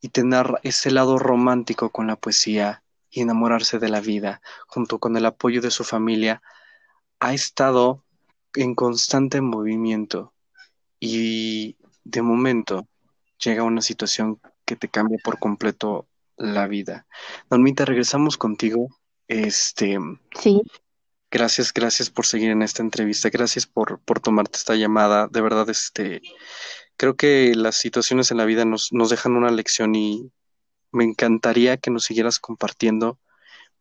y 0.00 0.08
tener 0.08 0.54
ese 0.62 0.90
lado 0.90 1.18
romántico 1.18 1.90
con 1.90 2.06
la 2.06 2.16
poesía 2.16 2.82
y 3.10 3.20
enamorarse 3.20 3.78
de 3.78 3.88
la 3.88 4.00
vida, 4.00 4.40
junto 4.66 4.98
con 4.98 5.16
el 5.16 5.26
apoyo 5.26 5.60
de 5.60 5.70
su 5.70 5.84
familia, 5.84 6.42
ha 7.20 7.34
estado 7.34 8.04
en 8.54 8.74
constante 8.74 9.40
movimiento 9.40 10.32
y 11.00 11.76
de 12.04 12.22
momento 12.22 12.88
llega 13.38 13.62
una 13.62 13.82
situación 13.82 14.40
que 14.64 14.76
te 14.76 14.88
cambia 14.88 15.18
por 15.22 15.38
completo 15.38 16.08
la 16.36 16.66
vida. 16.66 17.06
Normita, 17.50 17.84
regresamos 17.84 18.36
contigo. 18.36 18.88
Este, 19.26 19.98
sí. 20.40 20.62
Gracias, 21.30 21.72
gracias 21.74 22.10
por 22.10 22.26
seguir 22.26 22.50
en 22.50 22.62
esta 22.62 22.82
entrevista. 22.82 23.28
Gracias 23.28 23.66
por, 23.66 24.00
por 24.00 24.20
tomarte 24.20 24.58
esta 24.58 24.74
llamada. 24.74 25.28
De 25.28 25.40
verdad, 25.40 25.68
este, 25.68 26.22
creo 26.96 27.16
que 27.16 27.54
las 27.54 27.76
situaciones 27.76 28.30
en 28.30 28.38
la 28.38 28.46
vida 28.46 28.64
nos, 28.64 28.92
nos 28.92 29.10
dejan 29.10 29.36
una 29.36 29.50
lección 29.50 29.94
y 29.94 30.32
me 30.90 31.04
encantaría 31.04 31.76
que 31.76 31.90
nos 31.90 32.04
siguieras 32.04 32.38
compartiendo 32.38 33.18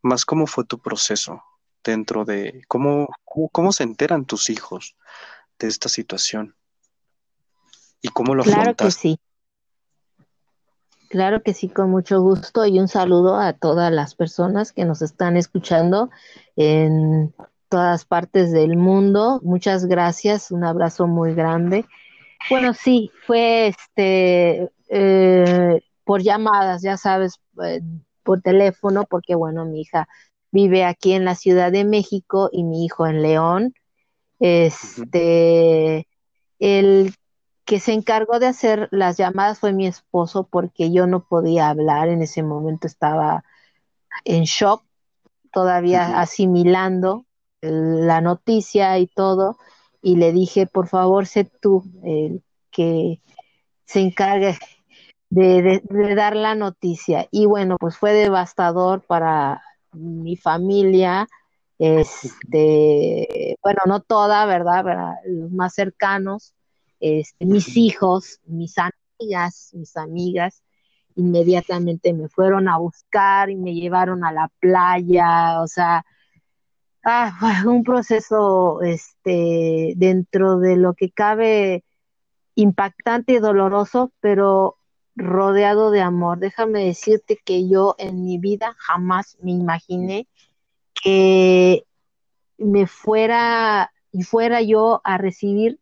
más 0.02 0.26
cómo 0.26 0.48
fue 0.48 0.66
tu 0.66 0.80
proceso 0.80 1.43
dentro 1.84 2.26
de 2.26 2.64
cómo, 2.68 3.08
cómo, 3.52 3.72
se 3.72 3.84
enteran 3.84 4.26
tus 4.26 4.50
hijos 4.50 4.95
de 5.58 5.68
esta 5.68 5.89
situación 5.89 6.56
y 8.02 8.10
cómo 8.10 8.36
lo 8.36 8.43
claro 8.43 8.76
que 8.76 8.91
sí. 8.91 9.20
Claro 11.10 11.41
que 11.41 11.53
sí, 11.53 11.70
con 11.70 11.89
mucho 11.89 12.22
gusto 12.22 12.66
y 12.66 12.80
un 12.80 12.88
saludo 12.88 13.39
a 13.39 13.53
todas 13.53 13.91
las 13.91 14.16
personas 14.16 14.74
que 14.74 14.86
nos 14.86 15.01
están 15.01 15.38
escuchando 15.38 16.10
en 16.55 17.34
todas 17.70 18.05
partes 18.05 18.51
del 18.51 18.78
mundo. 18.78 19.39
Muchas 19.43 19.86
gracias, 19.86 20.51
un 20.51 20.64
abrazo 20.64 21.08
muy 21.08 21.34
grande. 21.34 21.86
Bueno, 22.49 22.74
sí, 22.74 23.12
fue 23.26 23.68
este 23.68 24.70
eh, 24.89 25.82
por 26.03 26.22
llamadas, 26.22 26.82
ya 26.82 26.97
sabes, 26.97 27.39
eh, 27.64 27.82
por 28.24 28.41
teléfono, 28.41 29.05
porque 29.10 29.36
bueno, 29.36 29.66
mi 29.66 29.82
hija 29.82 30.08
vive 30.51 30.84
aquí 30.84 31.14
en 31.14 31.26
la 31.26 31.36
Ciudad 31.36 31.72
de 31.72 31.84
México 31.84 32.49
y 32.51 32.64
mi 32.64 32.86
hijo 32.86 33.08
en 33.08 33.22
León. 33.22 33.74
Este, 34.39 36.08
el 36.60 37.14
que 37.68 37.82
se 37.82 37.91
encargó 37.91 38.39
de 38.39 38.47
hacer 38.47 38.88
las 38.91 39.18
llamadas 39.18 39.59
fue 39.59 39.74
mi 39.74 39.86
esposo 39.86 40.47
porque 40.49 40.89
yo 40.91 41.05
no 41.05 41.26
podía 41.26 41.68
hablar, 41.68 42.07
en 42.07 42.22
ese 42.22 42.41
momento 42.41 42.88
estaba 42.88 43.43
en 44.24 44.45
shock, 44.45 44.84
todavía 45.51 46.20
asimilando 46.20 47.26
la 47.61 48.22
noticia 48.22 48.97
y 48.99 49.07
todo, 49.07 49.57
y 50.01 50.15
le 50.15 50.32
dije, 50.32 50.65
por 50.65 50.88
favor, 50.88 51.28
sé 51.28 51.43
tú 51.43 51.84
el 52.03 52.41
que 52.72 53.22
se 53.86 53.99
encargue 53.99 54.57
de, 55.30 55.82
dar 56.15 56.38
la 56.38 56.55
noticia. 56.55 57.28
Y 57.32 57.47
bueno, 57.47 57.76
pues 57.78 57.97
fue 57.97 58.13
devastador 58.13 59.01
para 59.01 59.61
mi 59.91 60.38
familia, 60.38 61.28
este, 61.80 63.57
bueno, 63.61 63.80
no 63.88 63.99
toda, 63.99 64.45
¿verdad? 64.45 64.86
Los 65.26 65.51
más 65.51 65.74
cercanos, 65.74 66.53
este, 67.00 67.45
mis 67.45 67.78
hijos, 67.78 68.39
mis 68.45 68.76
amigas, 68.78 69.72
mis 69.74 69.98
amigas, 69.98 70.64
inmediatamente 71.16 72.14
me 72.14 72.30
fueron 72.30 72.68
a 72.68 72.78
buscar 72.78 73.50
y 73.50 73.56
me 73.56 73.74
llevaron 73.74 74.24
a 74.24 74.32
la 74.32 74.50
playa, 74.60 75.62
o 75.62 75.68
sea, 75.68 76.06
ah, 77.04 77.64
un 77.66 77.84
proceso 77.84 78.82
este, 78.82 79.93
dentro 79.98 80.60
de 80.60 80.78
lo 80.78 80.93
que 80.93 81.12
cabe 81.12 81.84
impactante 82.56 83.34
y 83.34 83.39
doloroso, 83.39 84.12
pero 84.20 84.78
rodeado 85.16 85.91
de 85.91 86.02
amor. 86.02 86.39
Déjame 86.39 86.86
decirte 86.86 87.39
que 87.43 87.68
yo 87.68 87.95
en 87.98 88.24
mi 88.24 88.38
vida 88.38 88.76
jamás 88.78 89.38
me 89.41 89.52
imaginé 89.52 90.28
que 90.93 91.86
me 92.58 92.88
fuera 92.88 93.91
y 94.12 94.24
fuera 94.24 94.62
yo 94.62 95.02
a 95.04 95.18
recibir 95.18 95.80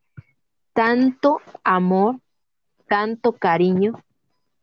tanto 0.75 1.39
amor, 1.63 2.19
tanto 2.87 3.31
cariño 3.31 3.93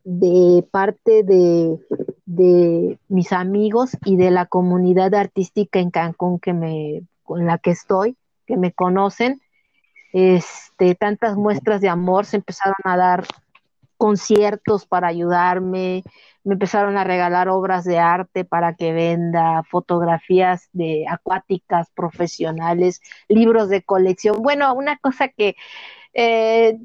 de 0.04 0.62
parte 0.70 1.22
de, 1.24 2.98
mis 3.08 3.32
amigos 3.32 3.96
y 4.04 4.16
de 4.16 4.30
la 4.30 4.44
comunidad 4.44 5.14
artística 5.14 5.78
en 5.80 5.90
Cancún 5.90 6.38
que 6.38 6.52
me, 6.52 7.02
con 7.24 7.46
la 7.46 7.56
que 7.56 7.70
estoy, 7.70 8.16
que 8.46 8.58
me 8.58 8.72
conocen. 8.72 9.40
Este, 10.12 10.94
tantas 10.94 11.36
muestras 11.36 11.80
de 11.80 11.88
amor 11.88 12.26
se 12.26 12.36
empezaron 12.36 12.76
a 12.84 12.96
dar 12.98 13.24
conciertos 13.96 14.84
para 14.84 15.08
ayudarme, 15.08 16.02
me 16.44 16.54
empezaron 16.54 16.98
a 16.98 17.04
regalar 17.04 17.48
obras 17.48 17.84
de 17.84 17.98
arte 17.98 18.44
para 18.44 18.74
que 18.74 18.92
venda, 18.92 19.62
fotografías 19.62 20.68
de 20.72 21.06
acuáticas 21.08 21.88
profesionales, 21.94 23.00
libros 23.28 23.68
de 23.68 23.82
colección. 23.82 24.42
Bueno, 24.42 24.74
una 24.74 24.98
cosa 24.98 25.28
que 25.28 25.54
eh, 26.14 26.78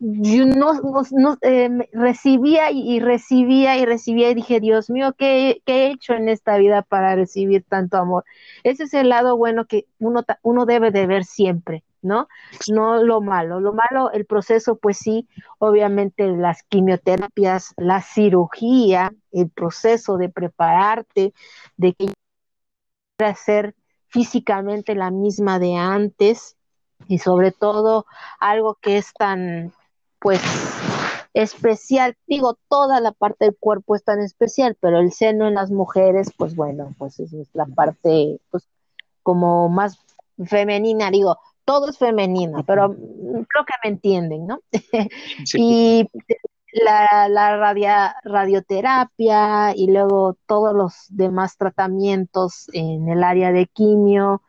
yo 0.00 0.46
no, 0.46 0.72
eh, 1.42 1.88
recibía 1.92 2.70
y 2.70 3.00
recibía 3.00 3.76
y 3.76 3.84
recibía 3.84 4.30
y 4.30 4.34
dije, 4.34 4.60
Dios 4.60 4.88
mío, 4.88 5.14
¿qué, 5.16 5.62
¿qué, 5.66 5.88
he 5.88 5.90
hecho 5.92 6.14
en 6.14 6.28
esta 6.28 6.56
vida 6.56 6.82
para 6.82 7.14
recibir 7.16 7.64
tanto 7.68 7.98
amor? 7.98 8.24
Ese 8.64 8.84
es 8.84 8.94
el 8.94 9.10
lado 9.10 9.36
bueno 9.36 9.66
que 9.66 9.86
uno, 9.98 10.24
uno 10.42 10.64
debe 10.64 10.90
de 10.90 11.06
ver 11.06 11.24
siempre. 11.24 11.84
¿no? 12.02 12.28
No 12.72 13.02
lo 13.04 13.20
malo. 13.20 13.60
Lo 13.60 13.74
malo, 13.74 14.10
el 14.12 14.24
proceso, 14.24 14.76
pues 14.76 14.96
sí, 14.96 15.28
obviamente 15.58 16.28
las 16.28 16.62
quimioterapias, 16.62 17.74
la 17.76 18.00
cirugía, 18.00 19.12
el 19.32 19.50
proceso 19.50 20.16
de 20.16 20.30
prepararte, 20.30 21.34
de 21.76 21.92
que 21.92 22.12
ser 23.36 23.74
físicamente 24.08 24.94
la 24.94 25.10
misma 25.10 25.58
de 25.58 25.76
antes 25.76 26.56
y 27.10 27.18
sobre 27.18 27.50
todo 27.50 28.06
algo 28.38 28.76
que 28.80 28.96
es 28.96 29.12
tan, 29.12 29.72
pues, 30.20 30.40
especial. 31.34 32.16
Digo, 32.28 32.56
toda 32.68 33.00
la 33.00 33.10
parte 33.10 33.46
del 33.46 33.56
cuerpo 33.58 33.96
es 33.96 34.04
tan 34.04 34.20
especial, 34.20 34.76
pero 34.80 35.00
el 35.00 35.10
seno 35.10 35.48
en 35.48 35.54
las 35.54 35.72
mujeres, 35.72 36.30
pues 36.36 36.54
bueno, 36.54 36.94
pues 36.98 37.18
es 37.18 37.32
la 37.52 37.66
parte, 37.66 38.38
pues, 38.52 38.68
como 39.24 39.68
más 39.68 39.98
femenina, 40.46 41.10
digo, 41.10 41.36
todo 41.64 41.90
es 41.90 41.98
femenino, 41.98 42.62
pero 42.64 42.94
creo 42.94 43.64
que 43.66 43.74
me 43.82 43.90
entienden, 43.90 44.46
¿no? 44.46 44.60
y 45.54 46.08
la, 46.72 47.28
la 47.28 48.14
radioterapia 48.22 49.74
y 49.74 49.90
luego 49.90 50.36
todos 50.46 50.74
los 50.74 50.94
demás 51.08 51.56
tratamientos 51.56 52.70
en 52.72 53.08
el 53.08 53.24
área 53.24 53.50
de 53.50 53.66
quimio 53.66 54.42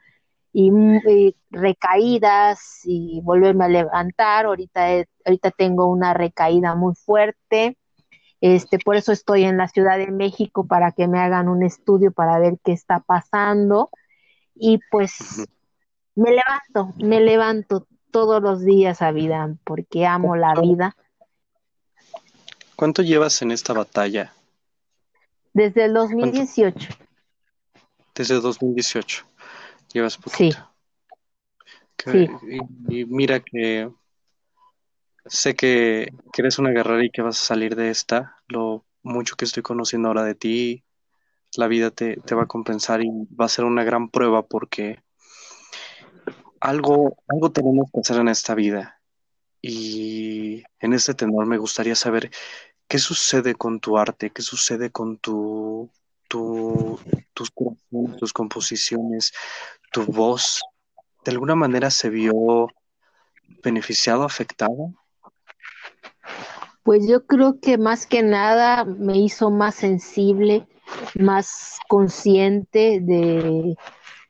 y, 0.54 1.36
recaídas 1.50 2.82
y 2.84 3.22
volverme 3.24 3.66
a 3.66 3.70
levantar. 3.70 4.46
Ahorita, 4.46 4.88
ahorita 5.26 5.52
tengo 5.52 5.88
una 5.88 6.14
recaída 6.14 6.76
muy 6.76 6.96
fuerte. 6.96 7.78
Este, 8.42 8.80
por 8.80 8.96
eso 8.96 9.12
estoy 9.12 9.44
en 9.44 9.58
la 9.58 9.68
Ciudad 9.68 9.98
de 9.98 10.12
México 10.12 10.66
para 10.66 10.92
que 10.92 11.08
me 11.08 11.20
hagan 11.20 11.48
un 11.48 11.64
estudio 11.64 12.12
para 12.12 12.40
ver 12.40 12.58
qué 12.64 12.72
está 12.72 13.00
pasando. 13.00 13.90
Y 14.56 14.80
pues 14.90 15.48
me 16.16 16.32
levanto, 16.32 16.94
me 16.98 17.22
levanto 17.22 17.88
todos 18.12 18.42
los 18.42 18.64
días 18.66 19.02
a 19.02 19.12
vida 19.12 19.56
porque 19.64 20.06
amo 20.06 20.36
la 20.36 20.54
vida. 20.60 20.96
¿Cuánto 22.76 23.04
llevas 23.04 23.42
en 23.42 23.52
esta 23.52 23.74
batalla? 23.74 24.34
Desde 25.54 25.86
el 25.86 25.94
2018. 25.94 26.90
Desde 28.16 28.36
el 28.36 28.42
2018. 28.42 29.26
Llevas 29.94 30.18
poquito. 30.18 30.58
Sí. 31.98 32.28
Y, 32.90 33.06
mira 33.06 33.42
que 33.42 33.90
sé 35.26 35.56
que, 35.56 36.12
que, 36.34 36.42
eres 36.42 36.58
una 36.58 36.72
guerrera 36.72 37.06
y 37.06 37.12
que 37.12 37.22
vas 37.22 37.40
a 37.40 37.46
salir 37.46 37.76
de 37.76 37.90
esta. 37.90 38.38
Lo 38.48 38.86
mucho 39.04 39.36
que 39.36 39.46
estoy 39.46 39.64
conociendo 39.64 40.08
ahora 40.08 40.24
de 40.24 40.36
ti, 40.36 40.84
la 41.56 41.68
vida 41.68 41.92
te, 41.92 42.18
te 42.18 42.36
va 42.36 42.44
a 42.44 42.48
compensar 42.48 43.04
y 43.04 43.10
va 43.40 43.46
a 43.46 43.50
ser 43.50 43.66
una 43.66 43.84
gran 43.84 44.10
prueba 44.10 44.44
porque 44.44 45.04
algo, 46.60 47.18
algo 47.28 47.52
tenemos 47.52 47.90
que 47.92 48.00
hacer 48.00 48.18
en 48.18 48.30
esta 48.30 48.56
vida. 48.56 49.02
Y 49.62 50.64
en 50.80 50.94
este 50.94 51.14
tenor 51.14 51.46
me 51.46 51.58
gustaría 51.58 51.96
saber 51.96 52.32
qué 52.88 52.98
sucede 52.98 53.54
con 53.56 53.80
tu 53.80 53.98
arte, 53.98 54.32
qué 54.32 54.42
sucede 54.42 54.92
con 54.92 55.18
tu, 55.18 55.90
tu, 56.28 57.00
tus 57.34 57.52
tus 58.20 58.34
composiciones, 58.34 59.34
tu 59.92 60.06
voz. 60.06 60.62
¿De 61.24 61.32
alguna 61.32 61.56
manera 61.56 61.92
se 61.92 62.10
vio 62.10 62.68
beneficiado, 63.64 64.24
afectado? 64.24 64.94
Pues 66.84 67.08
yo 67.08 67.26
creo 67.28 67.60
que 67.60 67.78
más 67.78 68.08
que 68.08 68.24
nada 68.24 68.86
me 68.86 69.18
hizo 69.18 69.52
más 69.52 69.76
sensible, 69.76 70.68
más 71.20 71.78
consciente 71.88 73.00
de, 73.02 73.76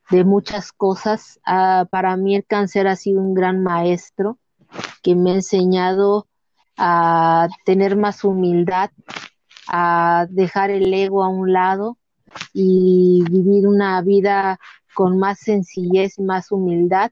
de 0.10 0.24
muchas 0.26 0.74
cosas. 0.74 1.40
Ah, 1.46 1.88
para 1.90 2.18
mí 2.18 2.36
el 2.36 2.46
cáncer 2.46 2.88
ha 2.88 2.98
sido 2.98 3.22
un 3.22 3.34
gran 3.34 3.64
maestro 3.64 4.38
que 5.02 5.16
me 5.16 5.32
ha 5.32 5.36
enseñado 5.36 6.28
a 6.78 7.48
tener 7.66 7.96
más 7.96 8.24
humildad, 8.24 8.92
a 9.68 10.26
dejar 10.30 10.72
el 10.72 10.94
ego 10.94 11.24
a 11.24 11.30
un 11.30 11.54
lado 11.54 11.98
y 12.54 13.24
vivir 13.30 13.68
una 13.68 14.02
vida 14.02 14.60
con 14.94 15.18
más 15.20 15.40
sencillez, 15.40 16.20
más 16.20 16.52
humildad. 16.52 17.12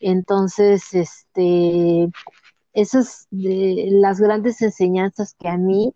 Entonces, 0.00 0.94
este, 0.94 2.08
esas 2.72 3.26
de 3.30 3.88
las 3.90 4.20
grandes 4.20 4.62
enseñanzas 4.62 5.34
que 5.38 5.48
a 5.48 5.56
mí 5.56 5.94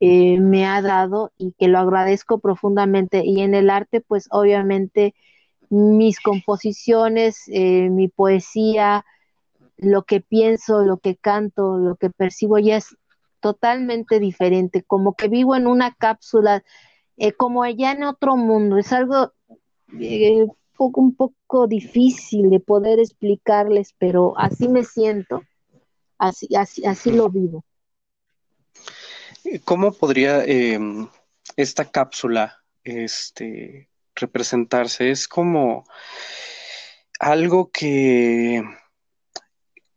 eh, 0.00 0.38
me 0.40 0.66
ha 0.66 0.80
dado 0.82 1.32
y 1.36 1.52
que 1.58 1.68
lo 1.68 1.78
agradezco 1.78 2.38
profundamente. 2.38 3.22
Y 3.24 3.40
en 3.40 3.54
el 3.54 3.70
arte, 3.70 4.00
pues 4.00 4.28
obviamente 4.30 5.14
mis 5.68 6.20
composiciones, 6.20 7.44
eh, 7.48 7.90
mi 7.90 8.08
poesía, 8.08 9.04
lo 9.76 10.02
que 10.04 10.20
pienso, 10.20 10.82
lo 10.82 10.98
que 10.98 11.16
canto, 11.16 11.78
lo 11.78 11.96
que 11.96 12.10
percibo 12.10 12.58
ya 12.58 12.76
es 12.76 12.96
totalmente 13.40 14.20
diferente, 14.20 14.82
como 14.82 15.14
que 15.14 15.28
vivo 15.28 15.56
en 15.56 15.66
una 15.66 15.94
cápsula, 15.94 16.62
eh, 17.16 17.32
como 17.32 17.62
allá 17.62 17.92
en 17.92 18.04
otro 18.04 18.36
mundo. 18.36 18.78
Es 18.78 18.92
algo 18.92 19.32
eh, 19.98 20.46
un 20.78 21.14
poco 21.14 21.66
difícil 21.66 22.50
de 22.50 22.60
poder 22.60 22.98
explicarles, 23.00 23.94
pero 23.98 24.34
así 24.38 24.68
me 24.68 24.84
siento, 24.84 25.42
así, 26.18 26.48
así, 26.56 26.84
así 26.86 27.12
lo 27.12 27.28
vivo. 27.28 27.64
¿Cómo 29.64 29.92
podría 29.92 30.44
em, 30.44 31.08
esta 31.56 31.84
cápsula 31.84 32.62
este, 32.84 33.88
representarse? 34.14 35.10
Es 35.10 35.28
como 35.28 35.84
algo 37.18 37.70
que 37.70 38.62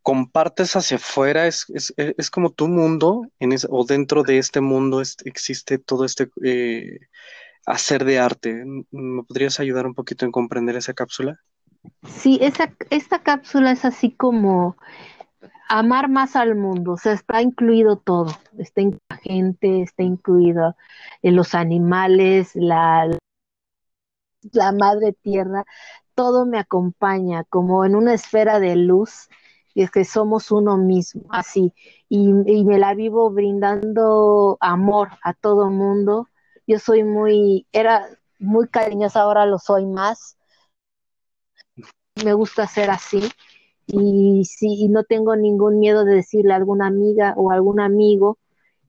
compartes 0.01 0.75
hacia 0.75 0.97
afuera, 0.97 1.47
es, 1.47 1.65
es, 1.95 2.29
como 2.29 2.51
tu 2.51 2.67
mundo, 2.67 3.25
en 3.39 3.55
o 3.69 3.85
dentro 3.85 4.23
de 4.23 4.37
este 4.37 4.59
mundo 4.59 5.01
existe 5.01 5.77
todo 5.77 6.03
este 6.03 6.29
eh, 6.43 6.99
hacer 7.65 8.05
de 8.05 8.19
arte. 8.19 8.63
¿Me 8.91 9.23
podrías 9.23 9.59
ayudar 9.59 9.85
un 9.87 9.93
poquito 9.95 10.25
en 10.25 10.31
comprender 10.31 10.75
esa 10.77 10.93
cápsula? 10.93 11.39
Sí, 12.07 12.37
esa, 12.41 12.73
esta 12.89 13.23
cápsula 13.23 13.71
es 13.71 13.83
así 13.85 14.11
como 14.11 14.77
amar 15.69 16.09
más 16.09 16.35
al 16.35 16.55
mundo, 16.55 16.93
o 16.93 16.97
sea, 16.97 17.13
está 17.13 17.41
incluido 17.41 17.97
todo, 17.97 18.31
está 18.57 18.81
incluida 18.81 19.01
la 19.09 19.17
gente, 19.17 19.81
está 19.83 20.03
incluido 20.03 20.75
en 21.23 21.35
los 21.35 21.55
animales, 21.55 22.51
la, 22.55 23.09
la 24.51 24.71
madre 24.71 25.13
tierra, 25.13 25.65
todo 26.15 26.45
me 26.45 26.59
acompaña 26.59 27.43
como 27.45 27.85
en 27.85 27.95
una 27.95 28.13
esfera 28.13 28.59
de 28.59 28.75
luz 28.75 29.29
y 29.73 29.81
es 29.83 29.91
que 29.91 30.05
somos 30.05 30.51
uno 30.51 30.77
mismo, 30.77 31.23
así, 31.31 31.73
y, 32.09 32.29
y 32.45 32.63
me 32.65 32.77
la 32.77 32.93
vivo 32.93 33.31
brindando 33.31 34.57
amor 34.61 35.09
a 35.23 35.33
todo 35.33 35.69
mundo. 35.71 36.27
Yo 36.67 36.79
soy 36.79 37.03
muy, 37.03 37.67
era 37.71 38.07
muy 38.39 38.67
cariñosa, 38.67 39.21
ahora 39.21 39.45
lo 39.45 39.59
soy 39.59 39.85
más. 39.85 40.37
Me 42.23 42.33
gusta 42.33 42.67
ser 42.67 42.89
así 42.89 43.21
y 43.87 44.45
sí, 44.45 44.87
no 44.89 45.03
tengo 45.03 45.35
ningún 45.35 45.79
miedo 45.79 46.05
de 46.05 46.15
decirle 46.15 46.53
a 46.53 46.57
alguna 46.57 46.87
amiga 46.87 47.33
o 47.37 47.51
algún 47.51 47.79
amigo, 47.79 48.37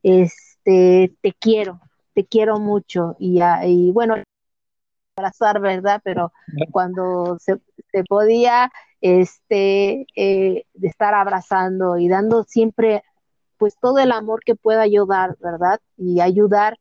este, 0.02 1.14
te 1.20 1.32
quiero, 1.32 1.80
te 2.14 2.26
quiero 2.26 2.58
mucho 2.60 3.16
y, 3.18 3.40
y 3.64 3.90
bueno, 3.92 4.16
abrazar, 5.16 5.60
¿verdad? 5.60 6.00
Pero 6.04 6.32
cuando 6.70 7.38
se, 7.40 7.60
se 7.92 8.04
podía, 8.04 8.70
este, 9.00 10.06
eh, 10.16 10.64
de 10.74 10.88
estar 10.88 11.14
abrazando 11.14 11.98
y 11.98 12.08
dando 12.08 12.44
siempre, 12.44 13.02
pues 13.58 13.76
todo 13.80 13.98
el 13.98 14.12
amor 14.12 14.40
que 14.44 14.54
pueda 14.56 14.82
ayudar, 14.82 15.36
¿verdad? 15.40 15.80
Y 15.96 16.20
ayudar, 16.20 16.78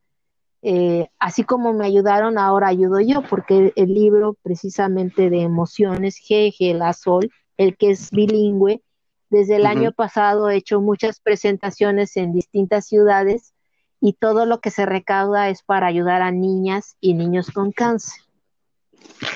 eh, 0.66 1.10
así 1.20 1.44
como 1.44 1.74
me 1.74 1.86
ayudaron, 1.86 2.38
ahora 2.38 2.70
ayudo 2.70 3.02
yo, 3.02 3.22
porque 3.30 3.74
el 3.76 3.94
libro 3.94 4.38
precisamente 4.42 5.30
de 5.30 5.42
emociones, 5.42 6.16
Jeje, 6.18 6.74
la 6.74 6.94
Sol, 6.94 7.30
el 7.58 7.76
que 7.76 7.92
es 7.92 8.12
bilingüe, 8.12 8.82
desde 9.30 9.58
el 9.58 9.66
año 9.66 9.92
pasado 9.92 10.50
he 10.50 10.56
hecho 10.56 10.80
muchas 10.80 11.20
presentaciones 11.20 12.16
en 12.18 12.32
distintas 12.32 12.86
ciudades 12.86 13.54
y 14.00 14.14
todo 14.14 14.46
lo 14.46 14.62
que 14.62 14.70
se 14.70 14.86
recauda 14.86 15.50
es 15.50 15.64
para 15.64 15.88
ayudar 15.88 16.22
a 16.22 16.32
niñas 16.32 16.96
y 17.02 17.14
niños 17.14 17.52
con 17.52 17.72
cáncer. 17.72 18.22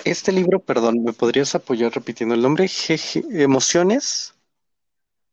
Este 0.06 0.32
libro, 0.32 0.60
perdón, 0.60 1.04
¿me 1.04 1.14
podrías 1.14 1.56
apoyar 1.56 1.92
repitiendo 1.92 2.36
el 2.36 2.42
nombre? 2.42 2.68
Emociones. 3.32 4.34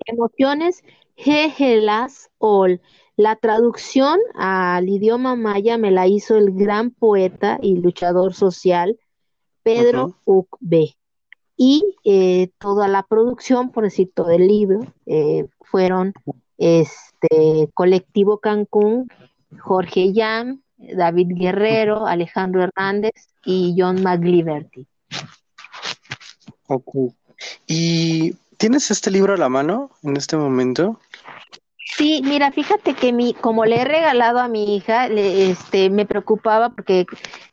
Emociones, 0.06 0.82
Jejelas 1.14 2.30
Ol. 2.38 2.80
La 3.16 3.36
traducción 3.36 4.18
al 4.34 4.88
idioma 4.88 5.36
maya 5.36 5.78
me 5.78 5.90
la 5.90 6.06
hizo 6.08 6.36
el 6.36 6.52
gran 6.52 6.90
poeta 6.90 7.58
y 7.62 7.76
luchador 7.76 8.34
social 8.34 8.98
Pedro 9.62 10.16
Ucbe. 10.24 10.96
Y 11.56 11.96
eh, 12.04 12.50
toda 12.58 12.88
la 12.88 13.04
producción, 13.04 13.70
por 13.70 13.84
decir 13.84 14.10
todo 14.12 14.30
el 14.30 14.48
libro, 14.48 14.80
eh, 15.06 15.46
fueron 15.60 16.12
este 16.58 17.70
Colectivo 17.74 18.38
Cancún, 18.38 19.08
Jorge 19.60 20.12
Yam, 20.12 20.62
David 20.76 21.28
Guerrero, 21.36 22.06
Alejandro 22.06 22.62
Hernández 22.62 23.28
y 23.44 23.74
John 23.78 24.02
McLiberty. 24.02 24.86
Ok. 26.66 27.12
¿Y 27.66 28.32
tienes 28.56 28.90
este 28.90 29.10
libro 29.10 29.34
a 29.34 29.36
la 29.36 29.48
mano 29.48 29.90
en 30.02 30.16
este 30.16 30.36
momento? 30.36 30.98
Sí, 31.84 32.22
mira, 32.24 32.50
fíjate 32.50 32.94
que 32.94 33.12
mi, 33.12 33.34
como 33.34 33.66
le 33.66 33.82
he 33.82 33.84
regalado 33.84 34.40
a 34.40 34.48
mi 34.48 34.74
hija, 34.76 35.06
este, 35.06 35.90
me 35.90 36.06
preocupaba 36.06 36.70
porque 36.70 37.06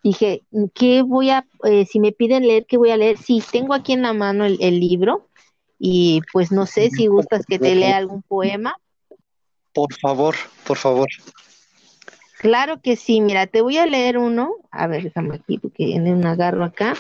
dije, 0.04 0.44
¿qué 0.74 1.04
voy 1.04 1.30
a, 1.30 1.46
eh, 1.66 1.86
si 1.86 2.00
me 2.00 2.12
piden 2.12 2.48
leer, 2.48 2.66
qué 2.66 2.78
voy 2.78 2.92
a 2.92 2.98
leer? 2.98 3.18
Sí, 3.18 3.44
tengo 3.52 3.74
aquí 3.74 3.94
en 3.94 4.02
la 4.02 4.14
mano 4.14 4.46
el, 4.46 4.58
el 4.62 4.80
libro 4.80 5.28
y 5.78 6.22
pues 6.32 6.52
no 6.52 6.66
sé 6.66 6.90
si 6.90 7.08
gustas 7.08 7.46
que 7.46 7.60
te 7.60 7.76
lea 7.76 7.98
algún 7.98 8.22
poema. 8.22 8.76
Por 9.74 9.94
favor, 10.00 10.36
por 10.66 10.78
favor. 10.78 11.08
Claro 12.40 12.82
que 12.82 12.96
sí, 12.96 13.22
mira, 13.22 13.48
te 13.48 13.62
voy 13.62 13.78
a 13.78 13.86
leer 13.86 14.18
uno. 14.18 14.56
A 14.72 14.88
ver, 14.88 15.04
déjame 15.04 15.36
aquí 15.36 15.60
porque 15.60 15.86
tiene 15.86 16.14
un 16.14 16.26
agarro 16.26 16.64
acá. 16.64 16.96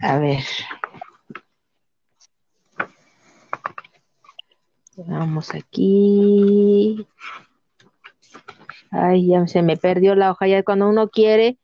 A 0.00 0.18
ver. 0.18 0.44
Vamos 5.06 5.54
aquí. 5.54 7.06
Ay, 8.90 9.28
ya 9.28 9.46
se 9.46 9.62
me 9.62 9.76
perdió 9.76 10.16
la 10.16 10.32
hoja. 10.32 10.48
Ya 10.48 10.62
cuando 10.64 10.88
uno 10.88 11.08
quiere, 11.08 11.58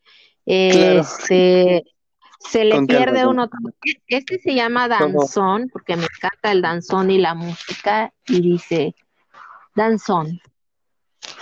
este, 0.46 1.84
se 2.38 2.64
le 2.64 2.82
pierde 2.86 3.26
uno. 3.26 3.48
Este 4.06 4.38
se 4.38 4.54
llama 4.54 4.86
danzón, 4.86 5.68
porque 5.72 5.96
me 5.96 6.04
encanta 6.04 6.52
el 6.52 6.62
danzón 6.62 7.10
y 7.10 7.18
la 7.18 7.34
música. 7.34 8.12
Y 8.26 8.40
dice, 8.40 8.94
danzón. 9.74 10.40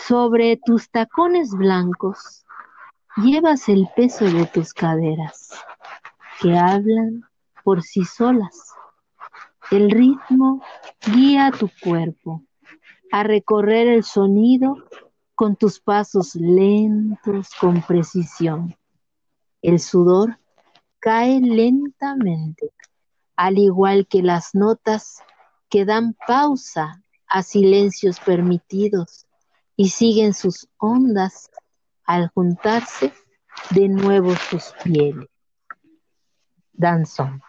Sobre 0.07 0.59
tus 0.65 0.91
tacones 0.91 1.51
blancos 1.51 2.45
llevas 3.17 3.69
el 3.69 3.89
peso 3.95 4.25
de 4.25 4.47
tus 4.47 4.73
caderas, 4.73 5.51
que 6.41 6.57
hablan 6.57 7.29
por 7.65 7.83
sí 7.83 8.05
solas. 8.05 8.73
El 9.73 9.91
ritmo 9.91 10.63
guía 11.15 11.51
tu 11.51 11.71
cuerpo 11.83 12.45
a 13.11 13.23
recorrer 13.23 13.89
el 13.89 14.05
sonido 14.05 14.77
con 15.35 15.57
tus 15.57 15.81
pasos 15.81 16.35
lentos 16.35 17.49
con 17.59 17.81
precisión. 17.81 18.77
El 19.63 19.81
sudor 19.81 20.39
cae 20.99 21.41
lentamente, 21.41 22.71
al 23.35 23.57
igual 23.57 24.07
que 24.07 24.23
las 24.23 24.55
notas 24.55 25.23
que 25.71 25.87
dan 25.87 26.19
pausa 26.27 27.03
a 27.27 27.43
silencios 27.43 28.21
permitidos 28.21 29.27
y 29.75 29.89
siguen 29.89 30.35
sus 30.35 30.69
ondas 30.77 31.51
al 32.05 32.29
juntarse 32.29 33.15
de 33.71 33.89
nuevo 33.89 34.37
sus 34.37 34.75
pieles. 34.85 35.31
Danzón. 36.75 37.41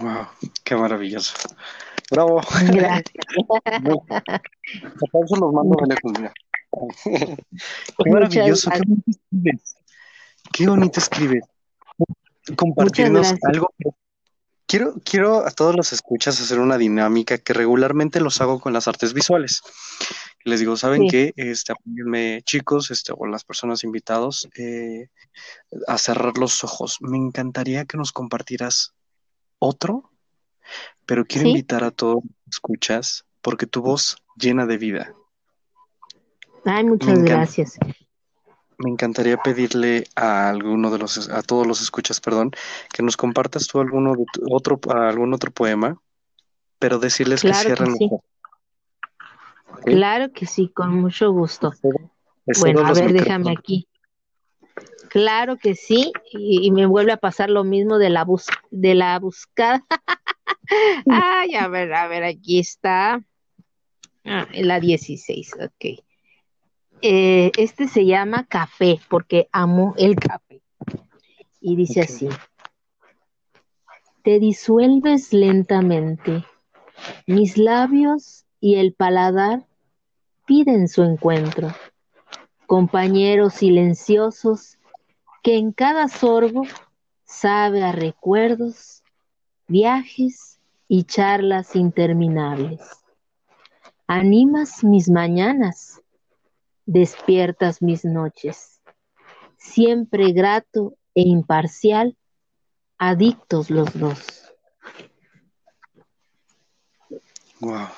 Wow, 0.00 0.26
qué 0.64 0.76
maravilloso. 0.76 1.34
Bravo. 2.10 2.40
Gracias. 2.66 3.24
los 5.40 5.52
mando 5.52 5.76
Qué 7.98 8.10
maravilloso. 8.10 8.70
Qué 8.70 8.78
bonito 8.78 9.10
escribes. 9.10 9.76
Qué 10.52 10.66
bonito 10.66 11.00
escribes. 11.00 11.44
Compartirnos 12.56 13.34
algo 13.42 13.72
Quiero, 14.66 14.94
quiero 15.04 15.46
a 15.46 15.50
todos 15.50 15.76
los 15.76 15.92
escuchas 15.92 16.40
hacer 16.40 16.58
una 16.58 16.78
dinámica 16.78 17.36
que 17.38 17.52
regularmente 17.52 18.20
los 18.20 18.40
hago 18.40 18.60
con 18.60 18.72
las 18.72 18.88
artes 18.88 19.12
visuales. 19.12 19.60
Les 20.42 20.58
digo, 20.58 20.76
¿saben 20.76 21.06
qué? 21.08 21.32
Este, 21.36 21.72
apóyenme, 21.72 22.40
chicos, 22.44 22.90
este, 22.90 23.12
o 23.16 23.26
las 23.26 23.44
personas 23.44 23.84
invitados, 23.84 24.48
eh, 24.56 25.08
a 25.86 25.98
cerrar 25.98 26.38
los 26.38 26.64
ojos. 26.64 26.96
Me 27.00 27.18
encantaría 27.18 27.84
que 27.84 27.98
nos 27.98 28.10
compartieras 28.10 28.94
otro 29.64 30.10
pero 31.06 31.24
quiero 31.24 31.48
invitar 31.48 31.84
a 31.84 31.90
todos 31.90 32.16
los 32.16 32.22
que 32.24 32.50
escuchas 32.50 33.24
porque 33.42 33.66
tu 33.66 33.82
voz 33.82 34.16
llena 34.36 34.66
de 34.66 34.78
vida. 34.78 35.14
Ay, 36.64 36.84
muchas 36.84 37.22
gracias. 37.22 37.78
Me 38.78 38.90
encantaría 38.90 39.36
pedirle 39.36 40.06
a 40.16 40.48
alguno 40.48 40.90
de 40.90 40.98
los, 40.98 41.28
a 41.28 41.42
todos 41.42 41.66
los 41.66 41.80
escuchas, 41.80 42.20
perdón, 42.20 42.52
que 42.92 43.02
nos 43.02 43.16
compartas 43.16 43.68
tú 43.68 43.80
alguno 43.80 44.14
de 44.14 44.24
otro, 44.50 44.80
algún 44.90 45.32
otro 45.32 45.50
poema, 45.50 46.00
pero 46.78 46.98
decirles 46.98 47.42
que 47.42 47.54
cierren. 47.54 47.96
sí. 47.96 48.10
Claro 49.84 50.32
que 50.32 50.46
sí, 50.46 50.68
con 50.68 50.94
mucho 50.94 51.30
gusto. 51.30 51.72
Bueno, 52.60 52.86
a 52.86 52.92
ver, 52.92 53.12
déjame 53.12 53.52
aquí. 53.52 53.86
Claro 55.14 55.58
que 55.58 55.76
sí, 55.76 56.10
y, 56.32 56.72
me 56.72 56.86
vuelve 56.86 57.12
a 57.12 57.16
pasar 57.16 57.48
lo 57.48 57.62
mismo 57.62 57.98
de 57.98 58.10
la 58.10 58.24
bus 58.24 58.46
de 58.72 58.96
la 58.96 59.16
buscada. 59.20 59.86
Ay, 61.08 61.54
a 61.54 61.68
ver, 61.68 61.94
a 61.94 62.08
ver, 62.08 62.24
aquí 62.24 62.58
está. 62.58 63.22
Ah, 64.24 64.48
la 64.52 64.80
16, 64.80 65.52
ok. 65.54 66.02
Eh, 67.00 67.52
este 67.56 67.86
se 67.86 68.06
llama 68.06 68.44
Café, 68.48 68.98
porque 69.08 69.46
amo 69.52 69.94
el 69.98 70.16
café. 70.16 70.62
Y 71.60 71.76
dice 71.76 72.00
así. 72.00 72.28
Te 74.24 74.40
disuelves 74.40 75.32
lentamente. 75.32 76.44
Mis 77.28 77.56
labios 77.56 78.46
y 78.58 78.78
el 78.80 78.94
paladar 78.94 79.64
piden 80.44 80.88
su 80.88 81.04
encuentro. 81.04 81.72
Compañeros 82.66 83.54
silenciosos 83.54 84.78
que 85.44 85.58
en 85.58 85.72
cada 85.72 86.08
sorbo 86.08 86.62
sabe 87.26 87.84
a 87.84 87.92
recuerdos, 87.92 89.02
viajes 89.68 90.58
y 90.88 91.04
charlas 91.04 91.76
interminables. 91.76 92.80
Animas 94.06 94.82
mis 94.82 95.10
mañanas, 95.10 96.00
despiertas 96.86 97.82
mis 97.82 98.06
noches, 98.06 98.80
siempre 99.58 100.32
grato 100.32 100.94
e 101.14 101.20
imparcial, 101.20 102.16
adictos 102.96 103.68
los 103.68 103.92
dos. 103.98 104.50
Wow. 107.60 107.88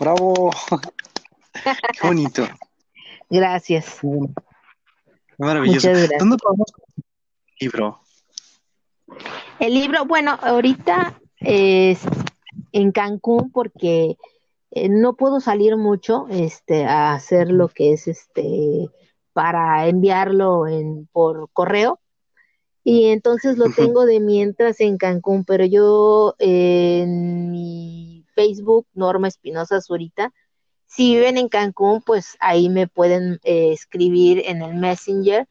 Bravo. 0.00 0.50
Qué 1.92 2.06
bonito. 2.08 2.44
Gracias. 3.30 4.00
Maravilloso. 5.38 5.88
¿Dónde 6.18 6.36
podemos 6.36 6.72
el 7.58 7.66
libro? 7.66 8.00
El 9.58 9.74
libro, 9.74 10.04
bueno, 10.04 10.38
ahorita 10.40 11.18
es 11.40 12.00
en 12.72 12.92
Cancún 12.92 13.50
porque 13.50 14.16
eh, 14.70 14.88
no 14.88 15.14
puedo 15.14 15.40
salir 15.40 15.76
mucho 15.76 16.26
este, 16.30 16.84
a 16.84 17.14
hacer 17.14 17.50
lo 17.50 17.68
que 17.68 17.92
es 17.92 18.08
este 18.08 18.88
para 19.32 19.86
enviarlo 19.88 20.66
en, 20.66 21.08
por 21.12 21.48
correo. 21.52 22.00
Y 22.82 23.06
entonces 23.06 23.56
lo 23.56 23.70
tengo 23.70 24.04
de 24.04 24.20
mientras 24.20 24.80
en 24.80 24.98
Cancún, 24.98 25.44
pero 25.44 25.64
yo 25.64 26.34
en 26.38 27.50
mi 27.50 28.26
Facebook, 28.34 28.86
Norma 28.92 29.28
Espinosa 29.28 29.80
Zurita, 29.80 30.32
si 30.94 31.14
viven 31.14 31.38
en 31.38 31.48
Cancún, 31.48 32.02
pues 32.02 32.36
ahí 32.40 32.68
me 32.68 32.86
pueden 32.86 33.40
eh, 33.44 33.72
escribir 33.72 34.42
en 34.46 34.62
el 34.62 34.74
Messenger. 34.74 35.48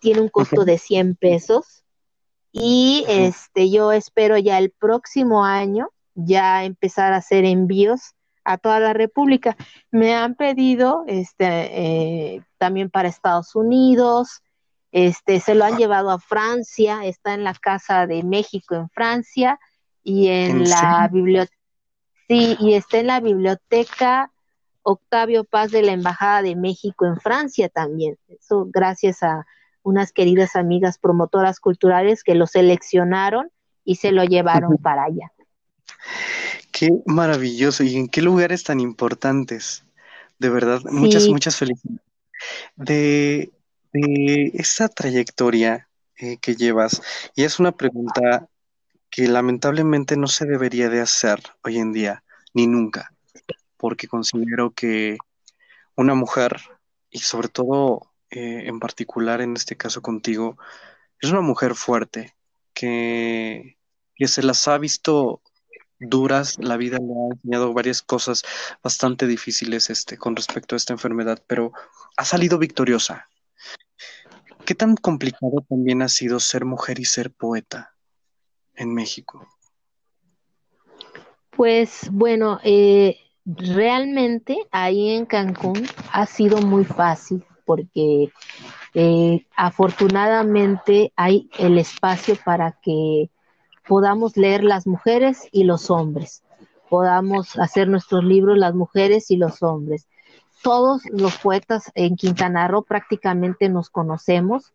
tiene 0.00 0.20
un 0.20 0.28
costo 0.28 0.64
de 0.64 0.78
100 0.78 1.16
pesos. 1.16 1.84
Y 2.52 3.04
este, 3.08 3.70
yo 3.70 3.92
espero 3.92 4.36
ya 4.36 4.58
el 4.58 4.70
próximo 4.70 5.44
año 5.44 5.90
ya 6.14 6.64
empezar 6.64 7.12
a 7.12 7.18
hacer 7.18 7.44
envíos 7.44 8.14
a 8.44 8.58
toda 8.58 8.80
la 8.80 8.92
República. 8.92 9.56
Me 9.90 10.14
han 10.14 10.34
pedido 10.34 11.04
este, 11.06 11.46
eh, 11.46 12.42
también 12.58 12.90
para 12.90 13.08
Estados 13.08 13.54
Unidos, 13.54 14.42
este, 14.92 15.38
se 15.40 15.54
lo 15.54 15.64
han 15.64 15.76
llevado 15.76 16.10
a 16.10 16.18
Francia, 16.18 17.04
está 17.04 17.34
en 17.34 17.44
la 17.44 17.54
Casa 17.54 18.06
de 18.06 18.24
México 18.24 18.74
en 18.74 18.88
Francia 18.90 19.60
y 20.02 20.28
en, 20.28 20.68
la 20.68 21.08
biblioteca, 21.12 21.56
sí, 22.26 22.56
y 22.58 22.74
está 22.74 22.98
en 22.98 23.06
la 23.06 23.20
biblioteca 23.20 24.32
Octavio 24.82 25.44
Paz 25.44 25.70
de 25.70 25.82
la 25.82 25.92
Embajada 25.92 26.42
de 26.42 26.56
México 26.56 27.06
en 27.06 27.18
Francia 27.20 27.68
también. 27.68 28.18
Eso 28.28 28.66
gracias 28.68 29.22
a 29.22 29.46
unas 29.82 30.12
queridas 30.12 30.56
amigas 30.56 30.98
promotoras 30.98 31.60
culturales 31.60 32.22
que 32.22 32.34
lo 32.34 32.46
seleccionaron 32.46 33.50
y 33.84 33.96
se 33.96 34.12
lo 34.12 34.24
llevaron 34.24 34.76
para 34.78 35.04
allá. 35.04 35.32
Qué 36.70 36.90
maravilloso 37.06 37.82
y 37.82 37.96
en 37.96 38.08
qué 38.08 38.22
lugares 38.22 38.64
tan 38.64 38.80
importantes. 38.80 39.84
De 40.38 40.48
verdad, 40.48 40.80
muchas, 40.90 41.28
muchas 41.28 41.56
felicidades. 41.56 42.00
De, 42.76 43.50
esa 44.54 44.88
trayectoria 44.88 45.88
eh, 46.16 46.36
que 46.38 46.54
llevas, 46.54 47.02
y 47.34 47.42
es 47.42 47.58
una 47.58 47.72
pregunta 47.72 48.46
que 49.10 49.26
lamentablemente 49.26 50.16
no 50.16 50.28
se 50.28 50.46
debería 50.46 50.88
de 50.88 51.00
hacer 51.00 51.40
hoy 51.64 51.78
en 51.78 51.92
día, 51.92 52.22
ni 52.54 52.68
nunca 52.68 53.12
porque 53.80 54.08
considero 54.08 54.72
que 54.72 55.16
una 55.96 56.14
mujer, 56.14 56.60
y 57.10 57.20
sobre 57.20 57.48
todo 57.48 58.12
eh, 58.30 58.64
en 58.66 58.78
particular 58.78 59.40
en 59.40 59.56
este 59.56 59.76
caso 59.76 60.02
contigo, 60.02 60.58
es 61.20 61.30
una 61.30 61.40
mujer 61.40 61.74
fuerte, 61.74 62.36
que, 62.74 63.78
que 64.14 64.28
se 64.28 64.42
las 64.42 64.68
ha 64.68 64.78
visto 64.78 65.42
duras, 65.98 66.56
la 66.58 66.76
vida 66.76 66.98
le 66.98 67.12
ha 67.12 67.34
enseñado 67.34 67.72
varias 67.72 68.02
cosas 68.02 68.42
bastante 68.82 69.26
difíciles 69.26 69.90
este, 69.90 70.16
con 70.16 70.36
respecto 70.36 70.74
a 70.74 70.78
esta 70.78 70.92
enfermedad, 70.92 71.42
pero 71.46 71.72
ha 72.16 72.24
salido 72.24 72.58
victoriosa. 72.58 73.28
¿Qué 74.64 74.74
tan 74.74 74.94
complicado 74.96 75.64
también 75.68 76.02
ha 76.02 76.08
sido 76.08 76.38
ser 76.38 76.64
mujer 76.64 77.00
y 77.00 77.04
ser 77.04 77.30
poeta 77.30 77.94
en 78.74 78.94
México? 78.94 79.46
Pues 81.50 82.08
bueno, 82.10 82.60
eh, 82.62 83.18
realmente 83.56 84.58
ahí 84.70 85.10
en 85.10 85.26
Cancún 85.26 85.86
ha 86.12 86.26
sido 86.26 86.58
muy 86.58 86.84
fácil 86.84 87.44
porque 87.64 88.32
eh, 88.94 89.46
afortunadamente 89.56 91.12
hay 91.16 91.48
el 91.58 91.78
espacio 91.78 92.36
para 92.44 92.72
que 92.82 93.30
podamos 93.86 94.36
leer 94.36 94.64
las 94.64 94.86
mujeres 94.86 95.48
y 95.52 95.64
los 95.64 95.90
hombres, 95.90 96.42
podamos 96.88 97.58
hacer 97.58 97.88
nuestros 97.88 98.24
libros 98.24 98.58
las 98.58 98.74
mujeres 98.74 99.30
y 99.30 99.36
los 99.36 99.62
hombres. 99.62 100.08
Todos 100.62 101.02
los 101.10 101.36
poetas 101.38 101.90
en 101.94 102.16
Quintana 102.16 102.68
Roo 102.68 102.82
prácticamente 102.82 103.68
nos 103.68 103.88
conocemos. 103.88 104.72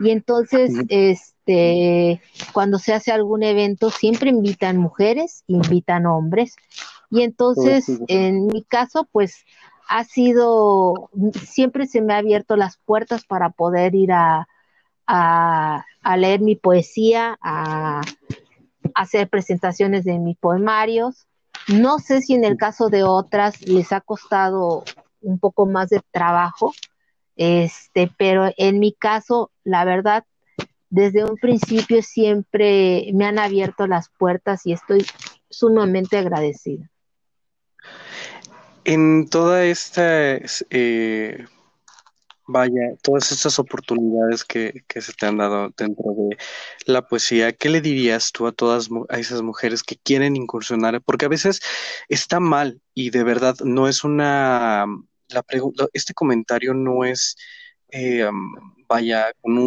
Y 0.00 0.10
entonces 0.10 0.72
este 0.88 2.20
cuando 2.52 2.78
se 2.78 2.94
hace 2.94 3.12
algún 3.12 3.42
evento 3.42 3.90
siempre 3.90 4.30
invitan 4.30 4.76
mujeres, 4.76 5.44
invitan 5.46 6.06
hombres 6.06 6.56
y 7.10 7.22
entonces, 7.22 7.86
en 8.08 8.46
mi 8.46 8.62
caso, 8.64 9.08
pues 9.10 9.44
ha 9.88 10.04
sido, 10.04 11.10
siempre 11.46 11.86
se 11.86 12.02
me 12.02 12.12
ha 12.12 12.18
abierto 12.18 12.56
las 12.56 12.76
puertas 12.84 13.24
para 13.24 13.50
poder 13.50 13.94
ir 13.94 14.12
a, 14.12 14.46
a, 15.06 16.16
leer 16.18 16.40
mi 16.40 16.54
poesía, 16.56 17.38
a, 17.42 18.02
hacer 18.94 19.28
presentaciones 19.28 20.04
de 20.04 20.18
mis 20.18 20.36
poemarios. 20.36 21.26
No 21.68 21.98
sé 21.98 22.20
si 22.20 22.34
en 22.34 22.44
el 22.44 22.58
caso 22.58 22.88
de 22.90 23.04
otras 23.04 23.62
les 23.62 23.92
ha 23.92 24.02
costado 24.02 24.84
un 25.22 25.38
poco 25.38 25.64
más 25.64 25.88
de 25.88 26.00
trabajo, 26.10 26.74
este, 27.36 28.10
pero 28.18 28.50
en 28.58 28.78
mi 28.80 28.92
caso, 28.92 29.50
la 29.64 29.84
verdad, 29.86 30.24
desde 30.90 31.24
un 31.24 31.36
principio 31.36 32.02
siempre 32.02 33.10
me 33.14 33.24
han 33.24 33.38
abierto 33.38 33.86
las 33.86 34.10
puertas 34.10 34.66
y 34.66 34.72
estoy 34.72 35.06
sumamente 35.48 36.18
agradecida 36.18 36.90
en 38.88 39.28
toda 39.28 39.66
esta, 39.66 40.38
eh, 40.70 41.44
vaya, 42.46 42.96
todas 43.02 43.30
estas 43.32 43.58
oportunidades 43.58 44.44
que, 44.44 44.82
se 44.88 45.12
te 45.12 45.26
han 45.26 45.36
dado 45.36 45.70
dentro 45.76 46.14
de 46.16 46.38
la 46.86 47.06
poesía, 47.06 47.52
¿qué 47.52 47.68
le 47.68 47.82
dirías 47.82 48.32
tú 48.32 48.46
a 48.46 48.52
todas 48.52 48.88
a 49.10 49.18
esas 49.18 49.42
mujeres 49.42 49.82
que 49.82 49.96
quieren 49.96 50.36
incursionar? 50.36 51.02
Porque 51.02 51.26
a 51.26 51.28
veces 51.28 51.60
está 52.08 52.40
mal 52.40 52.80
y 52.94 53.10
de 53.10 53.24
verdad 53.24 53.56
no 53.62 53.88
es 53.88 54.04
una, 54.04 54.86
la 55.28 55.44
este 55.92 56.14
comentario 56.14 56.72
no 56.72 57.04
es, 57.04 57.36
eh, 57.90 58.26
vaya, 58.88 59.32
con 59.42 59.58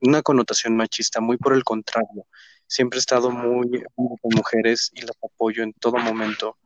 una 0.00 0.22
connotación 0.22 0.76
machista, 0.76 1.20
muy 1.20 1.36
por 1.36 1.52
el 1.54 1.64
contrario. 1.64 2.26
Siempre 2.68 2.98
he 2.98 3.00
estado 3.00 3.32
muy 3.32 3.82
con 3.96 4.30
mujeres 4.36 4.92
y 4.94 5.00
las 5.02 5.16
apoyo 5.20 5.64
en 5.64 5.72
todo 5.74 5.98
momento 5.98 6.56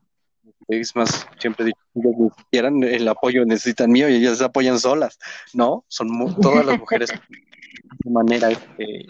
es 0.68 0.94
más, 0.94 1.26
siempre 1.38 1.66
dicho, 1.66 1.78
ni 1.94 2.30
siquiera 2.30 2.68
el 2.68 3.08
apoyo 3.08 3.44
necesitan 3.44 3.90
mío 3.90 4.08
y 4.08 4.16
ellas 4.16 4.38
se 4.38 4.44
apoyan 4.44 4.78
solas, 4.78 5.18
¿no? 5.52 5.84
Son 5.88 6.08
todas 6.40 6.64
las 6.64 6.78
mujeres 6.78 7.10
de 8.04 8.10
manera, 8.10 8.50
este, 8.50 9.06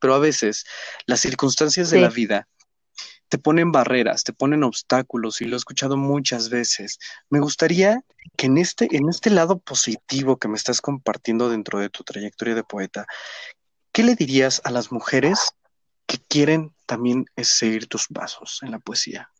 pero 0.00 0.14
a 0.14 0.18
veces 0.18 0.64
las 1.06 1.20
circunstancias 1.20 1.90
de 1.90 2.00
la 2.00 2.08
vida 2.08 2.48
te 3.28 3.38
ponen 3.38 3.72
barreras, 3.72 4.22
te 4.22 4.32
ponen 4.32 4.62
obstáculos 4.62 5.40
y 5.40 5.46
lo 5.46 5.56
he 5.56 5.58
escuchado 5.58 5.96
muchas 5.96 6.50
veces. 6.50 6.98
Me 7.30 7.40
gustaría 7.40 8.04
que 8.36 8.46
en 8.46 8.58
este, 8.58 8.96
en 8.96 9.08
este 9.08 9.30
lado 9.30 9.58
positivo 9.58 10.36
que 10.36 10.48
me 10.48 10.56
estás 10.56 10.80
compartiendo 10.80 11.48
dentro 11.48 11.80
de 11.80 11.90
tu 11.90 12.04
trayectoria 12.04 12.54
de 12.54 12.64
poeta, 12.64 13.06
¿qué 13.92 14.04
le 14.04 14.14
dirías 14.14 14.60
a 14.64 14.70
las 14.70 14.92
mujeres 14.92 15.52
que 16.06 16.18
quieren 16.18 16.72
también 16.86 17.26
seguir 17.36 17.88
tus 17.88 18.06
pasos 18.08 18.60
en 18.62 18.70
la 18.70 18.78
poesía? 18.78 19.30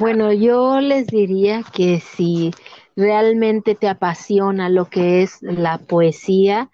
Bueno, 0.00 0.32
yo 0.32 0.80
les 0.80 1.06
diría 1.06 1.62
que 1.62 2.00
si 2.00 2.50
realmente 2.96 3.76
te 3.76 3.88
apasiona 3.88 4.68
lo 4.68 4.86
que 4.86 5.22
es 5.22 5.40
la 5.40 5.78
poesía, 5.78 6.70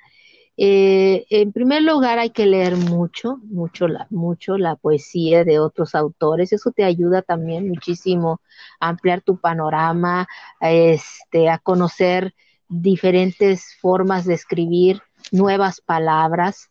eh, 0.56 1.26
en 1.30 1.52
primer 1.52 1.82
lugar 1.82 2.18
hay 2.18 2.30
que 2.30 2.46
leer 2.46 2.76
mucho, 2.76 3.38
mucho 3.44 3.88
la, 3.88 4.06
mucho 4.10 4.56
la 4.56 4.76
poesía 4.76 5.44
de 5.44 5.58
otros 5.58 5.94
autores. 5.94 6.52
Eso 6.52 6.70
te 6.70 6.84
ayuda 6.84 7.22
también 7.22 7.68
muchísimo 7.68 8.40
a 8.78 8.88
ampliar 8.88 9.20
tu 9.20 9.38
panorama, 9.38 10.26
este, 10.60 11.50
a 11.50 11.58
conocer 11.58 12.34
diferentes 12.68 13.74
formas 13.80 14.24
de 14.24 14.34
escribir, 14.34 15.02
nuevas 15.30 15.80
palabras, 15.80 16.70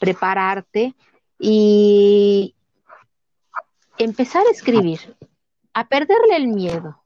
prepararte 0.00 0.94
y 1.38 2.54
empezar 3.98 4.46
a 4.46 4.50
escribir, 4.50 5.16
a 5.74 5.88
perderle 5.88 6.36
el 6.36 6.48
miedo. 6.48 7.02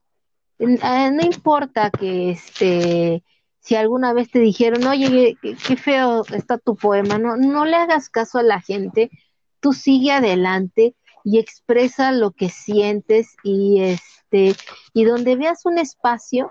Eh, 0.59 1.11
no 1.11 1.23
importa 1.23 1.91
que 1.91 2.31
este 2.31 3.23
si 3.67 3.75
alguna 3.75 4.13
vez 4.13 4.31
te 4.31 4.39
dijeron, 4.39 4.87
oye, 4.87 5.37
qué, 5.41 5.75
feo 5.75 6.23
está 6.33 6.57
tu 6.57 6.77
poema, 6.77 7.17
no, 7.17 7.35
no 7.35 7.65
le 7.65 7.75
hagas 7.75 8.07
caso 8.07 8.39
a 8.39 8.43
la 8.43 8.61
gente, 8.61 9.11
tú 9.59 9.73
sigue 9.73 10.13
adelante 10.13 10.95
y 11.25 11.37
expresa 11.37 12.13
lo 12.13 12.31
que 12.31 12.47
sientes 12.47 13.35
y 13.43 13.81
este, 13.81 14.55
y 14.93 15.03
donde 15.03 15.35
veas 15.35 15.65
un 15.65 15.79
espacio, 15.79 16.49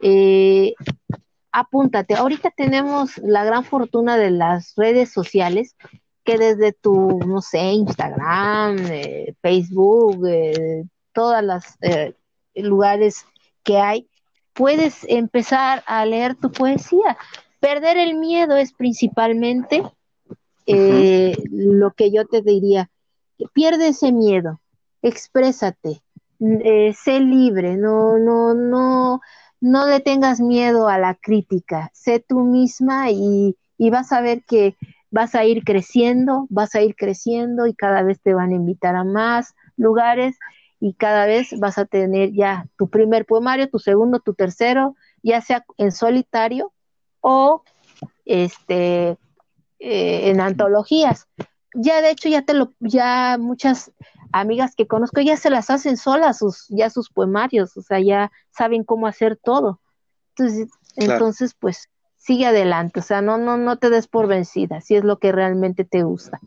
eh, 0.00 0.74
apúntate. 1.50 2.14
Ahorita 2.14 2.52
tenemos 2.52 3.18
la 3.18 3.42
gran 3.44 3.64
fortuna 3.64 4.16
de 4.16 4.30
las 4.30 4.74
redes 4.76 5.10
sociales 5.10 5.74
que 6.22 6.38
desde 6.38 6.72
tu, 6.72 7.18
no 7.26 7.42
sé, 7.42 7.72
Instagram, 7.72 8.78
eh, 8.88 9.34
Facebook, 9.42 10.28
eh, 10.28 10.84
todas 11.12 11.44
las 11.44 11.78
lugares 12.54 13.24
que 13.62 13.78
hay, 13.78 14.08
puedes 14.52 15.04
empezar 15.08 15.82
a 15.86 16.04
leer 16.04 16.34
tu 16.34 16.50
poesía. 16.50 17.16
Perder 17.60 17.96
el 17.96 18.14
miedo 18.16 18.56
es 18.56 18.72
principalmente 18.72 19.82
eh, 20.66 21.36
lo 21.50 21.92
que 21.92 22.10
yo 22.10 22.26
te 22.26 22.42
diría. 22.42 22.90
Pierde 23.52 23.88
ese 23.88 24.12
miedo, 24.12 24.60
exprésate, 25.00 26.02
eh, 26.40 26.94
sé 26.94 27.20
libre, 27.20 27.76
no, 27.76 28.18
no, 28.18 28.54
no, 28.54 29.20
no 29.60 29.86
le 29.86 30.00
tengas 30.00 30.40
miedo 30.40 30.88
a 30.88 30.98
la 30.98 31.14
crítica, 31.14 31.90
sé 31.92 32.20
tú 32.20 32.40
misma 32.40 33.10
y, 33.10 33.56
y 33.78 33.90
vas 33.90 34.12
a 34.12 34.20
ver 34.20 34.44
que 34.44 34.76
vas 35.10 35.34
a 35.34 35.44
ir 35.44 35.64
creciendo, 35.64 36.46
vas 36.50 36.74
a 36.74 36.82
ir 36.82 36.94
creciendo 36.94 37.66
y 37.66 37.74
cada 37.74 38.02
vez 38.02 38.20
te 38.20 38.34
van 38.34 38.50
a 38.50 38.56
invitar 38.56 38.94
a 38.94 39.04
más 39.04 39.54
lugares 39.76 40.36
y 40.84 40.94
cada 40.94 41.26
vez 41.26 41.56
vas 41.60 41.78
a 41.78 41.84
tener 41.84 42.32
ya 42.32 42.66
tu 42.76 42.90
primer 42.90 43.24
poemario, 43.24 43.70
tu 43.70 43.78
segundo, 43.78 44.18
tu 44.18 44.34
tercero, 44.34 44.96
ya 45.22 45.40
sea 45.40 45.64
en 45.78 45.92
solitario 45.92 46.72
o 47.20 47.62
este 48.24 49.16
eh, 49.78 50.30
en 50.30 50.40
antologías. 50.40 51.28
Ya 51.72 52.00
de 52.00 52.10
hecho 52.10 52.28
ya 52.28 52.42
te 52.42 52.54
lo 52.54 52.72
ya 52.80 53.36
muchas 53.38 53.92
amigas 54.32 54.74
que 54.74 54.88
conozco 54.88 55.20
ya 55.20 55.36
se 55.36 55.50
las 55.50 55.70
hacen 55.70 55.96
solas 55.96 56.38
sus 56.38 56.66
ya 56.68 56.90
sus 56.90 57.10
poemarios, 57.10 57.76
o 57.76 57.82
sea, 57.82 58.00
ya 58.00 58.32
saben 58.50 58.82
cómo 58.82 59.06
hacer 59.06 59.36
todo. 59.36 59.78
Entonces, 60.34 60.68
entonces 60.96 61.54
pues 61.54 61.90
sigue 62.16 62.46
adelante, 62.46 62.98
o 62.98 63.04
sea, 63.04 63.22
no 63.22 63.38
no 63.38 63.56
no 63.56 63.76
te 63.76 63.88
des 63.88 64.08
por 64.08 64.26
vencida, 64.26 64.80
si 64.80 64.96
es 64.96 65.04
lo 65.04 65.20
que 65.20 65.30
realmente 65.30 65.84
te 65.84 66.02
gusta. 66.02 66.40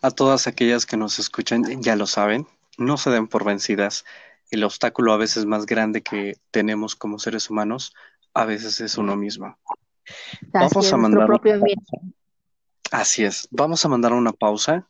A 0.00 0.10
todas 0.10 0.46
aquellas 0.46 0.86
que 0.86 0.96
nos 0.96 1.18
escuchan 1.18 1.82
ya 1.82 1.94
lo 1.94 2.06
saben, 2.06 2.46
no 2.80 2.96
se 2.96 3.10
den 3.10 3.28
por 3.28 3.44
vencidas. 3.44 4.04
El 4.50 4.64
obstáculo 4.64 5.12
a 5.12 5.16
veces 5.16 5.46
más 5.46 5.66
grande 5.66 6.02
que 6.02 6.38
tenemos 6.50 6.96
como 6.96 7.18
seres 7.18 7.50
humanos, 7.50 7.94
a 8.34 8.44
veces 8.44 8.80
es 8.80 8.98
uno 8.98 9.14
mismo. 9.16 9.58
Vamos 10.52 10.92
a 10.92 10.96
mandar. 10.96 11.28
Así 12.90 13.24
es. 13.24 13.46
Vamos 13.52 13.84
a 13.84 13.88
mandar 13.88 14.12
una 14.12 14.32
pausa 14.32 14.88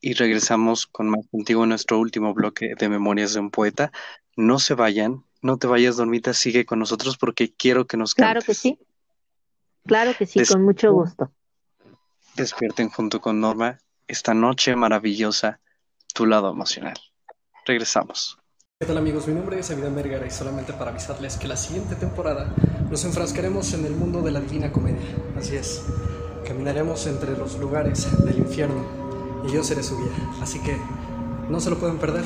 y 0.00 0.14
regresamos 0.14 0.86
con 0.86 1.08
más 1.08 1.26
contigo 1.30 1.62
en 1.62 1.70
nuestro 1.70 1.98
último 1.98 2.34
bloque 2.34 2.74
de 2.76 2.88
Memorias 2.88 3.34
de 3.34 3.40
un 3.40 3.50
Poeta. 3.50 3.92
No 4.34 4.58
se 4.58 4.74
vayan, 4.74 5.24
no 5.42 5.58
te 5.58 5.66
vayas, 5.66 5.96
Dormita, 5.96 6.34
sigue 6.34 6.66
con 6.66 6.80
nosotros 6.80 7.16
porque 7.16 7.52
quiero 7.52 7.86
que 7.86 7.96
nos 7.96 8.14
Claro 8.14 8.40
que 8.40 8.54
sí. 8.54 8.78
Claro 9.86 10.14
que 10.18 10.26
sí, 10.26 10.44
con 10.44 10.64
mucho 10.64 10.92
gusto. 10.92 11.30
Despierten 12.34 12.90
junto 12.90 13.20
con 13.20 13.40
Norma 13.40 13.78
esta 14.08 14.34
noche 14.34 14.74
maravillosa, 14.74 15.60
tu 16.12 16.26
lado 16.26 16.50
emocional. 16.50 16.96
Regresamos. 17.66 18.38
¿Qué 18.78 18.86
tal 18.86 18.96
amigos? 18.96 19.26
Mi 19.26 19.34
nombre 19.34 19.58
es 19.58 19.68
Evidán 19.70 19.96
Vergara 19.96 20.24
y 20.24 20.30
solamente 20.30 20.72
para 20.72 20.92
avisarles 20.92 21.36
que 21.36 21.48
la 21.48 21.56
siguiente 21.56 21.96
temporada 21.96 22.54
nos 22.88 23.04
enfrascaremos 23.04 23.72
en 23.72 23.84
el 23.84 23.92
mundo 23.92 24.22
de 24.22 24.30
la 24.30 24.40
Divina 24.40 24.70
Comedia. 24.70 25.04
Así 25.36 25.56
es, 25.56 25.82
caminaremos 26.46 27.08
entre 27.08 27.36
los 27.36 27.58
lugares 27.58 28.06
del 28.24 28.38
infierno 28.38 28.84
y 29.48 29.52
yo 29.52 29.64
seré 29.64 29.82
su 29.82 29.98
guía. 29.98 30.12
Así 30.40 30.60
que 30.60 30.76
no 31.50 31.58
se 31.58 31.70
lo 31.70 31.78
pueden 31.78 31.98
perder. 31.98 32.24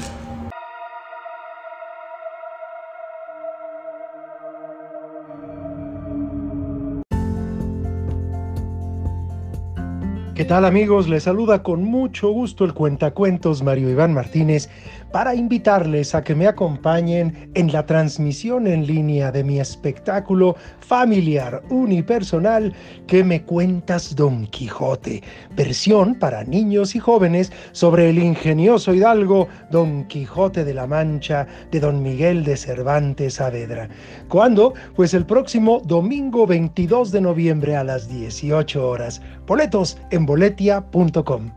¿Qué 10.41 10.47
tal 10.47 10.65
amigos? 10.65 11.07
Les 11.07 11.25
saluda 11.25 11.63
con 11.63 11.85
mucho 11.85 12.31
gusto 12.31 12.65
el 12.65 12.73
cuentacuentos 12.73 13.63
Mario 13.63 13.91
Iván 13.91 14.15
Martínez 14.15 14.71
para 15.13 15.35
invitarles 15.35 16.15
a 16.15 16.25
que 16.25 16.35
me 16.35 16.47
acompañen 16.47 17.51
en 17.55 17.71
la 17.73 17.85
transmisión 17.85 18.67
en 18.67 18.87
línea 18.87 19.33
de 19.33 19.45
mi 19.45 19.61
espectáculo 19.61 20.57
familiar 20.79 21.63
unipersonal 21.69 22.73
que 23.07 23.23
me 23.23 23.43
cuentas 23.43 24.17
Don 24.17 24.47
Quijote, 24.47 25.23
versión 25.55 26.15
para 26.15 26.45
niños 26.45 26.95
y 26.95 27.01
jóvenes 27.01 27.53
sobre 27.73 28.09
el 28.09 28.19
ingenioso 28.19 28.95
hidalgo 28.95 29.49
Don 29.71 30.05
Quijote 30.05 30.65
de 30.65 30.73
la 30.73 30.87
Mancha 30.87 31.47
de 31.71 31.81
Don 31.81 32.03
Miguel 32.03 32.45
de 32.45 32.57
Cervantes 32.57 33.35
Saavedra. 33.35 33.89
¿Cuándo? 34.29 34.73
Pues 34.95 35.13
el 35.13 35.27
próximo 35.27 35.83
domingo 35.85 36.47
22 36.47 37.11
de 37.13 37.21
noviembre 37.21 37.77
a 37.77 37.85
las 37.85 38.09
18 38.09 38.89
horas. 38.89 39.21
Boletos 39.51 39.99
en 40.13 40.27
boletia.com. 40.27 41.51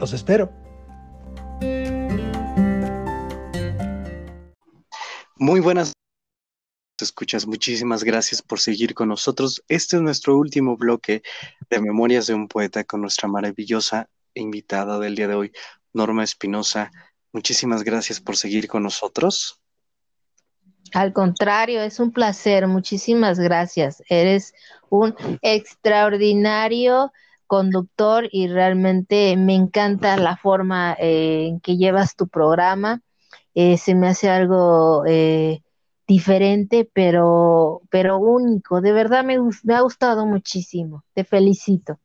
Los 0.00 0.12
espero. 0.12 0.52
Muy 5.36 5.60
buenas 5.60 5.92
escuchas, 7.00 7.46
muchísimas 7.46 8.02
gracias 8.02 8.42
por 8.42 8.58
seguir 8.58 8.94
con 8.94 9.10
nosotros. 9.10 9.62
Este 9.68 9.94
es 9.94 10.02
nuestro 10.02 10.36
último 10.36 10.76
bloque 10.76 11.22
de 11.70 11.80
Memorias 11.80 12.26
de 12.26 12.34
un 12.34 12.48
Poeta 12.48 12.82
con 12.82 13.00
nuestra 13.00 13.28
maravillosa 13.28 14.08
invitada 14.34 14.98
del 14.98 15.14
día 15.14 15.28
de 15.28 15.36
hoy, 15.36 15.52
Norma 15.92 16.24
Espinosa. 16.24 16.90
Muchísimas 17.30 17.84
gracias 17.84 18.18
por 18.18 18.36
seguir 18.36 18.66
con 18.66 18.82
nosotros. 18.82 19.60
Al 20.92 21.12
contrario, 21.12 21.80
es 21.80 22.00
un 22.00 22.10
placer. 22.10 22.66
Muchísimas 22.66 23.38
gracias. 23.38 24.02
Eres 24.08 24.52
un 24.88 25.14
extraordinario 25.42 27.12
conductor 27.46 28.28
y 28.30 28.48
realmente 28.48 29.36
me 29.36 29.54
encanta 29.54 30.16
la 30.16 30.36
forma 30.36 30.96
eh, 30.98 31.46
en 31.48 31.60
que 31.60 31.76
llevas 31.76 32.16
tu 32.16 32.28
programa. 32.28 33.02
Eh, 33.54 33.78
se 33.78 33.94
me 33.94 34.08
hace 34.08 34.28
algo 34.28 35.04
eh, 35.06 35.62
diferente, 36.06 36.88
pero, 36.92 37.82
pero 37.90 38.18
único. 38.18 38.80
De 38.80 38.92
verdad 38.92 39.24
me, 39.24 39.38
me 39.62 39.74
ha 39.74 39.80
gustado 39.80 40.26
muchísimo. 40.26 41.04
Te 41.14 41.24
felicito. 41.24 41.98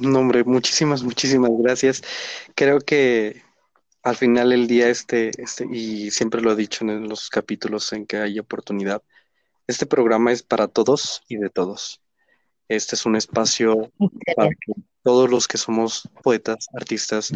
No, 0.00 0.18
hombre, 0.20 0.44
muchísimas, 0.44 1.02
muchísimas 1.02 1.50
gracias. 1.58 2.02
Creo 2.54 2.80
que 2.80 3.42
al 4.02 4.16
final 4.16 4.50
del 4.50 4.66
día, 4.66 4.88
este, 4.88 5.30
este, 5.42 5.66
y 5.70 6.10
siempre 6.10 6.40
lo 6.40 6.52
he 6.52 6.56
dicho 6.56 6.84
en 6.84 7.08
los 7.08 7.28
capítulos 7.28 7.92
en 7.92 8.06
que 8.06 8.18
hay 8.18 8.38
oportunidad, 8.38 9.02
este 9.66 9.86
programa 9.86 10.30
es 10.30 10.42
para 10.42 10.68
todos 10.68 11.22
y 11.28 11.36
de 11.36 11.50
todos. 11.50 12.00
Este 12.68 12.96
es 12.96 13.06
un 13.06 13.16
espacio 13.16 13.92
para 14.34 14.50
que 14.50 14.72
todos 15.02 15.30
los 15.30 15.46
que 15.46 15.58
somos 15.58 16.08
poetas, 16.22 16.66
artistas, 16.74 17.32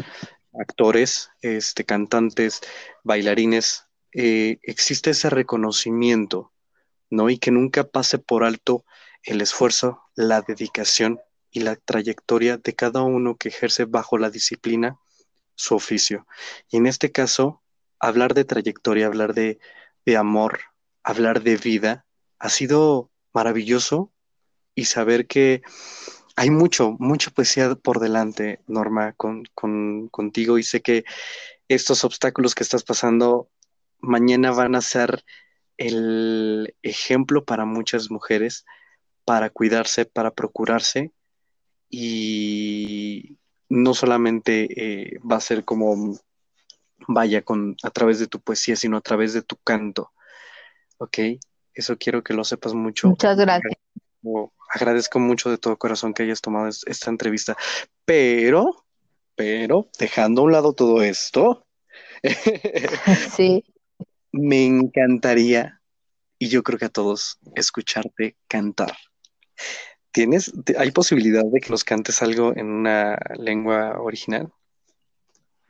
actores, 0.59 1.31
este, 1.41 1.85
cantantes, 1.85 2.61
bailarines, 3.05 3.87
eh, 4.12 4.59
existe 4.62 5.11
ese 5.11 5.31
reconocimiento, 5.31 6.53
¿no? 7.11 7.31
Y 7.31 7.39
que 7.39 7.53
nunca 7.53 7.85
pase 7.85 8.18
por 8.18 8.45
alto 8.45 8.85
el 9.22 9.41
esfuerzo, 9.41 10.03
la 10.14 10.43
dedicación 10.43 11.20
y 11.51 11.61
la 11.61 11.76
trayectoria 11.76 12.57
de 12.57 12.74
cada 12.74 13.03
uno 13.03 13.37
que 13.37 13.49
ejerce 13.49 13.85
bajo 13.85 14.18
la 14.18 14.31
disciplina 14.31 14.99
su 15.55 15.74
oficio. 15.74 16.26
Y 16.70 16.78
en 16.78 16.87
este 16.87 17.12
caso, 17.12 17.62
hablar 17.99 18.35
de 18.35 18.45
trayectoria, 18.45 19.07
hablar 19.07 19.35
de, 19.35 19.59
de 20.07 20.16
amor, 20.16 20.61
hablar 21.03 21.43
de 21.43 21.57
vida, 21.57 22.07
ha 22.39 22.49
sido 22.49 23.11
maravilloso 23.33 24.11
y 24.81 24.87
saber 24.87 25.26
que 25.26 25.61
hay 26.37 26.49
mucho, 26.49 26.97
mucha 26.99 27.31
poesía 27.31 27.74
por 27.74 28.01
delante, 28.01 28.61
Norma, 28.66 29.12
con, 29.12 29.45
contigo 30.09 30.57
y 30.57 30.62
sé 30.62 30.81
que 30.81 31.05
estos 31.68 32.03
obstáculos 32.03 32.55
que 32.55 32.62
estás 32.62 32.83
pasando 32.83 33.51
mañana 33.99 34.53
van 34.53 34.74
a 34.74 34.81
ser 34.81 35.22
el 35.76 36.74
ejemplo 36.81 37.45
para 37.45 37.66
muchas 37.66 38.11
mujeres 38.11 38.64
para 39.26 39.51
cuidarse, 39.51 40.07
para 40.07 40.31
procurarse 40.31 41.12
y 41.91 43.37
no 43.68 43.93
solamente 43.93 44.68
eh, 44.76 45.18
va 45.31 45.37
a 45.37 45.43
ser 45.43 45.62
como 45.66 46.18
vaya 47.07 47.43
con 47.43 47.76
a 47.83 47.91
través 47.91 48.18
de 48.18 48.28
tu 48.28 48.41
poesía, 48.41 48.76
sino 48.76 48.97
a 48.97 49.03
través 49.03 49.35
de 49.35 49.43
tu 49.43 49.57
canto. 49.57 50.11
¿Ok? 50.97 51.18
Eso 51.74 51.99
quiero 51.99 52.22
que 52.22 52.33
lo 52.33 52.45
sepas 52.45 52.72
mucho. 52.72 53.09
Muchas 53.09 53.37
gracias. 53.37 53.74
Agradezco 54.73 55.18
mucho 55.18 55.51
de 55.51 55.59
todo 55.59 55.77
corazón 55.77 56.14
que 56.14 56.23
hayas 56.23 56.41
tomado 56.41 56.68
esta 56.68 57.11
entrevista. 57.11 57.57
Pero, 58.05 58.85
pero, 59.35 59.89
dejando 59.99 60.43
a 60.43 60.45
un 60.45 60.53
lado 60.53 60.73
todo 60.73 61.03
esto, 61.03 61.66
sí. 63.37 63.64
me 64.33 64.64
encantaría, 64.64 65.81
y 66.39 66.49
yo 66.49 66.62
creo 66.62 66.79
que 66.79 66.87
a 66.87 66.91
todos, 66.91 67.39
escucharte 67.55 68.37
cantar. 68.49 68.97
¿Tienes, 70.12 70.53
hay 70.77 70.91
posibilidad 70.91 71.45
de 71.45 71.61
que 71.61 71.71
nos 71.71 71.85
cantes 71.85 72.21
algo 72.23 72.53
en 72.57 72.66
una 72.66 73.18
lengua 73.37 74.01
original? 74.01 74.53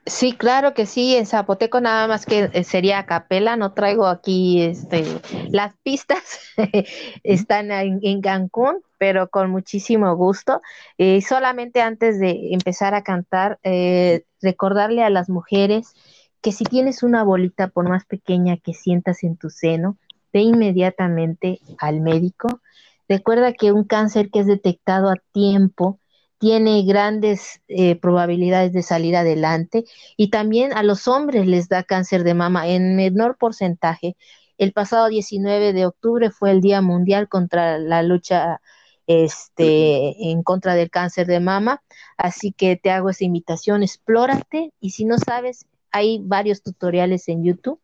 Sí, 0.07 0.33
claro 0.33 0.73
que 0.73 0.87
sí, 0.87 1.15
en 1.15 1.27
zapoteco 1.27 1.81
nada 1.81 2.09
más 2.09 2.25
que 2.25 2.51
eh, 2.53 2.65
sería 2.65 2.99
a 2.99 3.07
capela, 3.07 3.57
no 3.57 3.75
traigo 3.75 4.07
aquí 4.07 4.63
este, 4.63 5.05
las 5.51 5.75
pistas, 5.83 6.41
están 7.23 7.71
en, 7.71 8.23
Cancún, 8.23 8.83
pero 8.99 9.29
con 9.29 9.51
muchísimo 9.51 10.17
gusto. 10.17 10.63
Y 10.97 11.21
solamente 11.21 11.83
antes 11.83 12.19
de 12.19 12.49
empezar 12.53 12.95
a 12.95 13.03
cantar, 13.03 13.59
eh, 13.63 14.25
recordarle 14.41 15.05
a 15.05 15.11
las 15.11 15.29
mujeres 15.29 15.95
que 16.41 16.53
si 16.53 16.65
tienes 16.65 17.03
una 17.03 17.23
bolita, 17.23 17.69
por 17.69 17.89
más 17.89 18.07
pequeña 18.07 18.57
que 18.57 18.73
sientas 18.73 19.23
en 19.23 19.37
tu 19.37 19.51
seno, 19.51 19.99
ve 20.33 20.41
inmediatamente 20.41 21.61
al 21.79 22.01
médico. 22.01 22.61
Recuerda 23.09 23.53
que 23.53 23.73
un 23.73 23.85
cáncer 23.85 24.31
que 24.31 24.41
es 24.41 24.47
detectado 24.47 25.11
a 25.11 25.17
tiempo 25.33 26.00
tiene 26.41 26.82
grandes 26.84 27.61
eh, 27.68 27.97
probabilidades 27.97 28.72
de 28.72 28.82
salir 28.82 29.14
adelante 29.14 29.84
y 30.16 30.30
también 30.30 30.72
a 30.72 30.82
los 30.82 31.07
hombres 31.07 31.47
les 31.47 31.68
da 31.68 31.82
cáncer 31.82 32.24
de 32.24 32.32
mama 32.32 32.66
en 32.66 32.97
menor 32.97 33.36
porcentaje. 33.36 34.16
El 34.57 34.72
pasado 34.72 35.09
19 35.09 35.74
de 35.74 35.84
octubre 35.84 36.30
fue 36.30 36.51
el 36.51 36.62
Día 36.62 36.80
Mundial 36.80 37.28
contra 37.28 37.76
la 37.78 38.03
lucha 38.03 38.62
este, 39.07 40.30
en 40.30 40.43
contra 40.43 40.74
del 40.74 40.91
cáncer 40.91 41.26
de 41.26 41.41
mama, 41.41 41.82
así 42.16 42.53
que 42.53 42.76
te 42.76 42.91
hago 42.91 43.11
esa 43.11 43.24
invitación, 43.24 43.82
explórate 43.82 44.72
y 44.80 44.91
si 44.91 45.05
no 45.05 45.18
sabes, 45.18 45.66
hay 45.93 46.20
varios 46.22 46.62
tutoriales 46.62 47.28
en 47.28 47.45
YouTube 47.45 47.80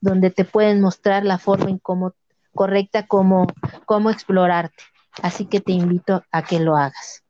donde 0.00 0.30
te 0.30 0.44
pueden 0.44 0.80
mostrar 0.80 1.24
la 1.24 1.38
forma 1.38 1.70
en 1.70 1.78
cómo, 1.78 2.14
correcta 2.54 3.08
cómo, 3.08 3.48
cómo 3.84 4.10
explorarte. 4.10 4.84
Así 5.22 5.46
que 5.46 5.60
te 5.60 5.72
invito 5.72 6.22
a 6.30 6.42
que 6.42 6.60
lo 6.60 6.76
hagas. 6.76 7.25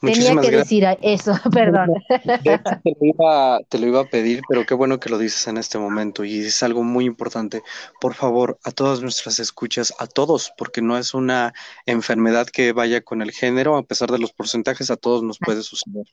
Tenía 0.00 0.34
que 0.40 0.50
decir 0.50 0.86
eso, 1.02 1.32
perdón. 1.52 1.92
Te 2.08 2.96
lo, 2.98 3.06
iba, 3.06 3.60
te 3.68 3.78
lo, 3.78 3.86
iba, 3.86 4.00
a 4.00 4.04
pedir, 4.04 4.40
pero 4.48 4.64
qué 4.64 4.72
bueno 4.74 4.98
que 4.98 5.10
lo 5.10 5.18
dices 5.18 5.46
en 5.46 5.58
este 5.58 5.78
momento 5.78 6.24
y 6.24 6.40
es 6.40 6.62
algo 6.62 6.82
muy 6.82 7.04
importante. 7.04 7.62
Por 8.00 8.14
favor, 8.14 8.58
a 8.64 8.70
todas 8.70 9.02
nuestras 9.02 9.38
escuchas, 9.38 9.92
a 9.98 10.06
todos, 10.06 10.52
porque 10.56 10.80
no 10.80 10.96
es 10.96 11.12
una 11.12 11.52
enfermedad 11.84 12.46
que 12.46 12.72
vaya 12.72 13.02
con 13.02 13.20
el 13.20 13.32
género, 13.32 13.76
a 13.76 13.82
pesar 13.82 14.10
de 14.10 14.18
los 14.18 14.32
porcentajes, 14.32 14.90
a 14.90 14.96
todos 14.96 15.22
nos 15.22 15.38
puede 15.38 15.62
suceder. 15.62 16.06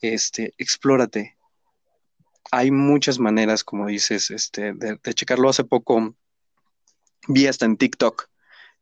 Este, 0.00 0.52
explórate. 0.58 1.36
Hay 2.50 2.72
muchas 2.72 3.20
maneras, 3.20 3.62
como 3.62 3.86
dices, 3.86 4.30
este, 4.32 4.72
de, 4.72 4.98
de 5.02 5.14
checarlo. 5.14 5.48
Hace 5.48 5.62
poco 5.62 6.16
vi 7.28 7.46
hasta 7.46 7.66
en 7.66 7.76
TikTok 7.76 8.31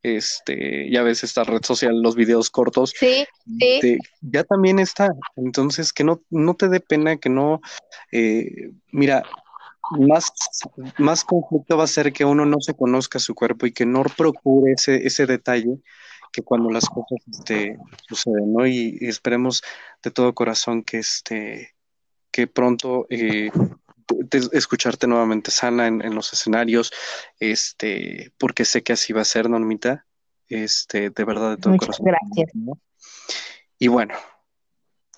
este, 0.03 0.90
ya 0.90 1.03
ves 1.03 1.24
esta 1.24 1.44
red 1.44 1.62
social, 1.62 2.01
los 2.01 2.14
videos 2.14 2.51
cortos. 2.51 2.92
Sí, 2.96 3.26
sí. 3.80 3.98
ya 4.20 4.44
también 4.44 4.78
está. 4.78 5.11
Entonces, 5.36 5.92
que 5.92 6.05
no, 6.05 6.22
no 6.30 6.55
te 6.55 6.68
dé 6.68 6.80
pena, 6.80 7.16
que 7.16 7.28
no, 7.28 7.61
eh, 8.12 8.72
mira, 8.92 9.22
más, 9.98 10.32
más 10.98 11.24
conflicto 11.24 11.76
va 11.76 11.84
a 11.84 11.88
ser 11.88 12.12
que 12.12 12.24
uno 12.24 12.46
no 12.46 12.61
se 12.61 12.74
conozca 12.74 13.18
su 13.18 13.34
cuerpo 13.34 13.66
y 13.66 13.72
que 13.72 13.86
no 13.86 14.03
procure 14.16 14.72
ese, 14.72 15.07
ese 15.07 15.26
detalle 15.26 15.80
que 16.32 16.42
cuando 16.42 16.70
las 16.70 16.88
cosas 16.88 17.18
este, 17.30 17.76
suceden, 18.09 18.53
¿no? 18.53 18.66
Y, 18.66 18.98
esperemos 19.01 19.62
de 20.03 20.11
todo 20.11 20.34
corazón 20.34 20.82
que 20.82 20.98
este, 20.98 21.74
que 22.30 22.46
pronto 22.46 23.07
eh, 23.11 23.51
escucharte 24.52 25.06
nuevamente 25.06 25.50
sana 25.50 25.86
en, 25.86 26.14
los 26.14 26.32
escenarios, 26.32 26.92
este, 27.38 28.32
porque 28.38 28.64
sé 28.64 28.82
que 28.82 28.92
así 28.92 29.12
va 29.12 29.22
a 29.22 29.24
ser, 29.24 29.48
Normita, 29.48 30.06
este, 30.48 31.11
de 31.11 31.24
verdad, 31.24 31.50
de 31.50 31.56
todo 31.56 31.72
Muchas 31.72 31.98
corazón. 31.98 32.06
Gracias. 32.06 32.52
Y 33.78 33.88
bueno, 33.88 34.14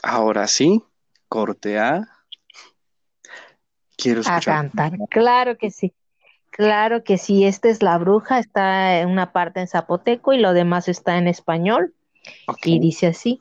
ahora 0.03 0.47
sí, 0.47 0.83
corte 1.29 1.79
A. 1.79 2.09
Quiero 3.97 4.21
escuchar. 4.21 4.55
A 4.55 4.61
cantar, 4.63 4.93
claro 5.11 5.57
que 5.57 5.71
sí. 5.71 5.95
Claro 6.51 7.03
que 7.03 7.17
sí, 7.17 7.47
esta 7.47 7.71
es 7.71 7.83
la 7.83 7.97
bruja, 7.97 8.39
está 8.39 9.01
en 9.01 9.09
una 9.09 9.33
parte 9.33 9.61
en 9.61 9.69
zapoteco 9.69 10.35
y 10.35 10.39
lo 10.39 10.53
demás 10.53 10.87
está 10.87 11.17
en 11.17 11.27
español. 11.27 11.95
Y 12.63 12.79
dice 12.79 13.07
así. 13.07 13.41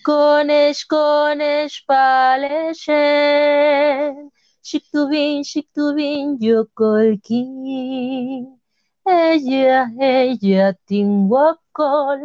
Konesh, 0.06 0.82
konesh, 0.92 1.78
paleshen. 1.88 2.94
Shiktuvin, 4.68 5.44
shiktuvin, 5.50 6.26
yokolkin. 6.40 7.50
Ella, 9.06 9.78
ella, 10.00 10.66
tinwakol. 10.86 12.20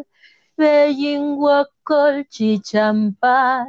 Beyinguacol 0.57 2.15
chichampal, 2.33 3.67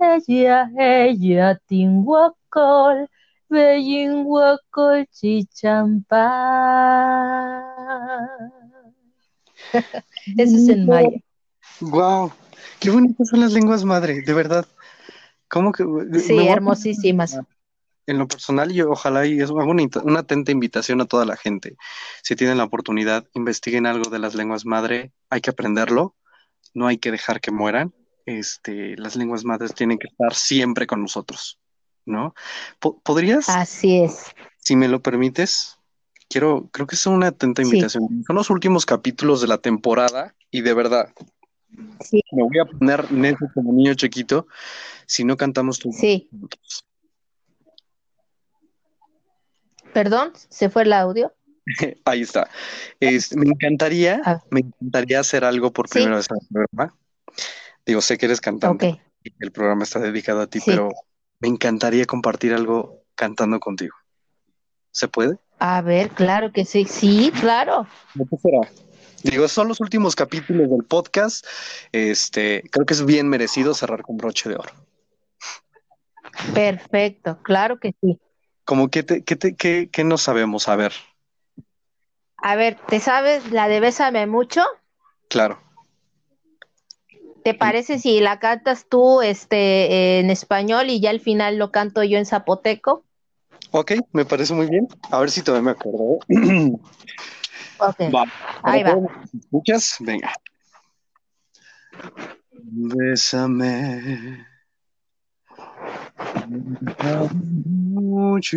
ella, 0.00 0.58
ella, 0.78 1.48
chichampal. 5.12 6.30
Eso 10.36 10.56
es 10.56 10.68
en 10.68 10.86
maya. 10.86 11.20
Wow, 11.80 12.32
qué 12.78 12.90
bonitas 12.90 13.28
son 13.28 13.40
las 13.40 13.52
lenguas 13.52 13.84
madre, 13.84 14.22
de 14.22 14.32
verdad. 14.32 14.66
¿Cómo 15.48 15.72
que? 15.72 15.84
Sí, 16.20 16.46
hermosísimas. 16.46 17.38
En 18.06 18.18
lo 18.18 18.26
personal, 18.26 18.72
yo 18.72 18.90
ojalá 18.90 19.26
y 19.26 19.40
es 19.40 19.50
una, 19.50 19.64
una 19.64 20.20
atenta 20.20 20.52
invitación 20.52 21.00
a 21.00 21.06
toda 21.06 21.24
la 21.24 21.36
gente. 21.36 21.76
Si 22.22 22.34
tienen 22.34 22.58
la 22.58 22.64
oportunidad, 22.64 23.26
investiguen 23.34 23.86
algo 23.86 24.10
de 24.10 24.18
las 24.18 24.34
lenguas 24.34 24.64
madre, 24.64 25.12
hay 25.28 25.40
que 25.40 25.50
aprenderlo, 25.50 26.16
no 26.74 26.86
hay 26.86 26.98
que 26.98 27.10
dejar 27.10 27.40
que 27.40 27.50
mueran. 27.50 27.94
Este, 28.26 28.96
las 28.96 29.16
lenguas 29.16 29.44
madres 29.44 29.74
tienen 29.74 29.98
que 29.98 30.08
estar 30.08 30.34
siempre 30.34 30.86
con 30.86 31.02
nosotros, 31.02 31.58
¿no? 32.06 32.34
¿Podrías? 32.78 33.48
Así 33.48 34.00
es. 34.00 34.32
Si 34.58 34.76
me 34.76 34.88
lo 34.88 35.00
permites, 35.00 35.78
quiero, 36.28 36.68
creo 36.72 36.86
que 36.86 36.96
es 36.96 37.06
una 37.06 37.28
atenta 37.28 37.62
invitación. 37.62 38.24
Son 38.26 38.36
los 38.36 38.50
últimos 38.50 38.86
capítulos 38.86 39.40
de 39.40 39.48
la 39.48 39.58
temporada 39.58 40.34
y 40.50 40.62
de 40.62 40.74
verdad, 40.74 41.12
sí. 42.00 42.22
me 42.32 42.42
voy 42.42 42.58
a 42.58 42.64
poner 42.64 43.10
necio 43.12 43.48
como 43.54 43.72
niño 43.72 43.94
chiquito 43.94 44.46
si 45.06 45.24
no 45.24 45.36
cantamos 45.36 45.78
tú. 45.78 45.92
Sí. 45.92 46.30
Perdón, 49.92 50.32
¿se 50.48 50.70
fue 50.70 50.82
el 50.82 50.92
audio? 50.92 51.34
Ahí 52.04 52.22
está. 52.22 52.48
me 53.00 53.50
encantaría, 53.50 54.20
ah. 54.24 54.42
me 54.50 54.60
encantaría 54.60 55.20
hacer 55.20 55.44
algo 55.44 55.72
por 55.72 55.88
primera 55.88 56.16
vez 56.16 56.28
en 56.30 56.36
el 56.36 56.46
programa. 56.48 56.96
Digo, 57.84 58.00
sé 58.00 58.18
que 58.18 58.26
eres 58.26 58.40
cantante 58.40 59.00
y 59.24 59.32
el 59.40 59.52
programa 59.52 59.84
está 59.84 59.98
dedicado 59.98 60.40
a 60.40 60.46
ti, 60.46 60.60
pero 60.64 60.90
me 61.40 61.48
encantaría 61.48 62.04
compartir 62.04 62.54
algo 62.54 63.02
cantando 63.14 63.58
contigo. 63.58 63.96
¿Se 64.92 65.08
puede? 65.08 65.38
A 65.58 65.82
ver, 65.82 66.10
claro 66.10 66.52
que 66.52 66.64
sí, 66.64 66.84
sí, 66.84 67.32
claro. 67.40 67.86
¿Qué 68.14 68.36
será? 68.36 68.60
Digo, 69.22 69.48
son 69.48 69.68
los 69.68 69.80
últimos 69.80 70.16
capítulos 70.16 70.70
del 70.70 70.84
podcast. 70.84 71.46
Este, 71.92 72.62
creo 72.70 72.86
que 72.86 72.94
es 72.94 73.04
bien 73.04 73.28
merecido 73.28 73.74
cerrar 73.74 74.02
con 74.02 74.16
broche 74.16 74.48
de 74.48 74.56
oro. 74.56 74.72
Perfecto, 76.54 77.38
claro 77.42 77.78
que 77.78 77.94
sí. 78.00 78.18
Como 78.64 78.88
que 78.88 79.02
te, 79.02 79.22
qué, 79.24 79.36
te, 79.36 79.54
qué, 79.54 79.90
qué 79.92 80.04
no 80.04 80.16
sabemos, 80.16 80.68
a 80.68 80.76
ver. 80.76 80.92
A 82.38 82.56
ver, 82.56 82.78
¿te 82.88 83.00
sabes 83.00 83.50
la 83.50 83.68
de 83.68 83.80
Bésame 83.80 84.26
mucho? 84.26 84.64
Claro. 85.28 85.60
¿Te 87.42 87.54
parece 87.54 87.98
si 87.98 88.20
la 88.20 88.38
cantas 88.38 88.86
tú 88.88 89.22
este, 89.22 90.18
en 90.20 90.30
español 90.30 90.90
y 90.90 91.00
ya 91.00 91.10
al 91.10 91.20
final 91.20 91.56
lo 91.56 91.70
canto 91.70 92.02
yo 92.02 92.18
en 92.18 92.26
zapoteco? 92.26 93.04
Ok, 93.70 93.92
me 94.12 94.24
parece 94.24 94.52
muy 94.54 94.66
bien. 94.66 94.88
A 95.10 95.20
ver 95.20 95.30
si 95.30 95.42
todavía 95.42 95.64
me 95.64 95.70
acuerdo. 95.70 96.18
ok. 97.78 98.00
Ahí 98.62 98.82
va. 98.82 98.96
¿Escuchas? 99.32 99.96
Venga. 100.00 100.32
Bésame 102.52 104.46
mucho 107.74 108.56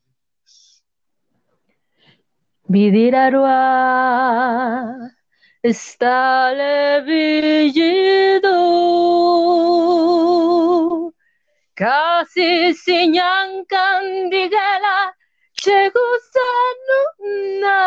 Vidirarua 2.71 3.51
está 5.61 6.53
levillido 6.53 8.55
casi 11.75 12.73
sinyan 12.73 13.65
candigala 13.67 15.11
chegusanuna 15.59 17.79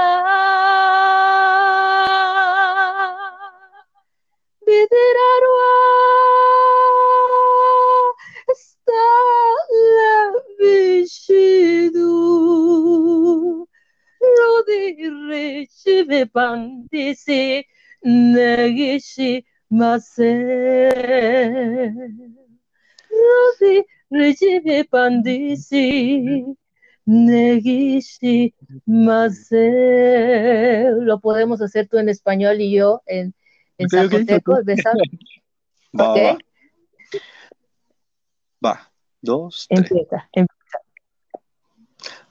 Vidirarua 4.67 5.74
Lo 31.01 31.21
podemos 31.21 31.61
hacer 31.61 31.89
tú 31.89 31.99
en 31.99 32.09
español 32.09 32.61
y 32.61 32.73
yo 32.73 33.03
en, 33.07 33.35
en 33.79 33.87
okay, 33.87 34.09
zapoteco. 34.09 34.59
Okay. 35.97 36.03
Va, 36.07 36.11
okay. 36.11 36.25
va. 38.65 38.71
va 38.73 38.93
dos, 39.21 39.67
tres. 39.69 39.91
Empieza, 39.93 40.29
empieza. 40.33 40.79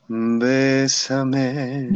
Bésame. 0.09 1.87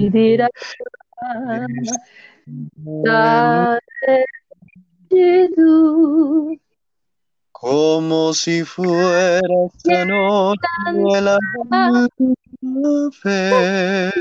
Como 7.51 8.33
si 8.33 8.63
fuera 8.63 9.39
esta 9.66 10.05
noche 10.05 10.62
la 11.21 11.37
última 11.92 13.09
vez. 13.24 14.13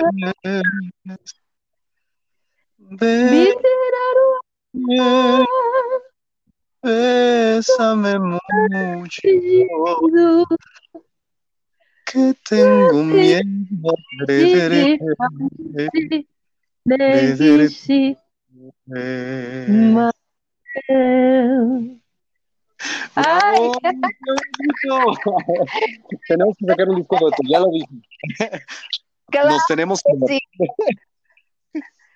Bésame 6.82 8.18
mucho 8.18 9.20
que 12.06 12.34
tengo 12.48 13.04
miedo 13.04 13.94
de 14.26 14.86
Ay. 23.14 23.70
tenemos 26.28 26.56
que 26.58 26.66
sacar 26.66 26.88
un 26.88 26.96
disco 26.96 27.16
de 27.16 27.30
ya 27.48 27.60
lo 27.60 27.68
dije. 27.70 27.86
Claro 29.30 29.50
Nos 29.50 29.64
tenemos 29.66 30.02
que 30.02 30.12
sí. 30.26 30.40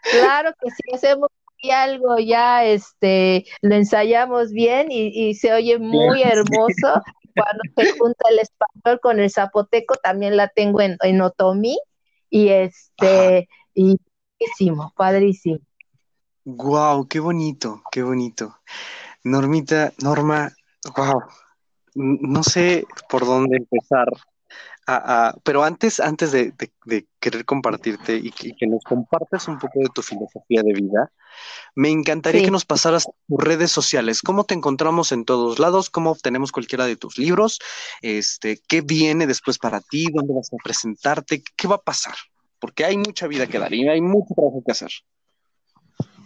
Claro 0.03 0.53
que 0.61 0.71
sí, 0.71 0.83
hacemos 0.95 1.29
algo 1.69 2.19
ya, 2.19 2.65
este, 2.65 3.45
lo 3.61 3.75
ensayamos 3.75 4.53
bien 4.53 4.91
y, 4.91 5.09
y 5.09 5.35
se 5.35 5.53
oye 5.53 5.79
muy 5.79 6.23
hermoso 6.23 7.03
cuando 7.35 7.63
se 7.77 7.99
junta 7.99 8.29
el 8.31 8.39
español 8.39 9.01
con 9.01 9.21
el 9.21 9.31
zapoteco, 9.31 9.97
también 9.97 10.37
la 10.37 10.49
tengo 10.49 10.81
en, 10.81 10.97
en 11.03 11.21
otomí 11.21 11.79
y 12.31 12.49
este, 12.49 13.49
y 13.75 13.97
padrísimo, 14.41 14.93
padrísimo. 14.97 15.59
Wow, 16.45 17.07
qué 17.07 17.21
bonito, 17.21 17.83
qué 17.93 18.03
bonito. 18.03 18.59
Normita, 19.23 19.93
Norma, 20.03 20.51
wow, 20.97 21.23
no 21.95 22.43
sé 22.43 22.87
por 23.09 23.27
dónde 23.27 23.59
empezar 23.59 24.09
pero 25.45 25.63
antes, 25.63 26.01
antes 26.01 26.33
de, 26.33 26.55
querer 27.21 27.45
compartirte 27.45 28.17
y 28.17 28.31
que, 28.31 28.67
nos 28.67 28.83
compartas 28.83 29.47
un 29.49 29.59
poco 29.59 29.81
de 29.81 29.89
tu 29.95 30.03
filosofía 30.03 30.63
de 30.63 30.73
vida, 30.73 31.13
me 31.75 31.91
encantaría 31.91 32.43
que 32.43 32.51
nos 32.51 32.65
pasaras 32.65 33.07
tus 33.29 33.39
redes 33.39 33.71
sociales. 33.71 34.23
¿Cómo 34.23 34.45
te 34.45 34.55
encontramos 34.55 35.13
en 35.13 35.25
todos 35.25 35.59
lados? 35.59 35.91
¿Cómo 35.91 36.11
obtenemos 36.11 36.51
cualquiera 36.51 36.87
de 36.87 36.97
tus 36.97 37.19
libros? 37.19 37.61
Este, 38.03 38.61
¿Qué 38.67 38.81
viene 38.81 39.27
después 39.27 39.59
para 39.59 39.81
ti? 39.81 40.07
¿Dónde 40.13 40.35
vas 40.35 40.53
a 40.53 40.57
presentarte? 40.63 41.43
¿Qué 41.57 41.69
va 41.69 41.77
a 41.77 41.83
pasar? 41.83 42.15
Porque 42.61 42.85
hay 42.85 42.97
mucha 42.97 43.27
vida 43.27 43.47
que 43.47 43.59
dar 43.59 43.73
y 43.73 43.89
hay 43.89 44.01
mucho 44.01 44.35
trabajo 44.35 44.63
que 44.65 44.73
hacer. 44.73 44.91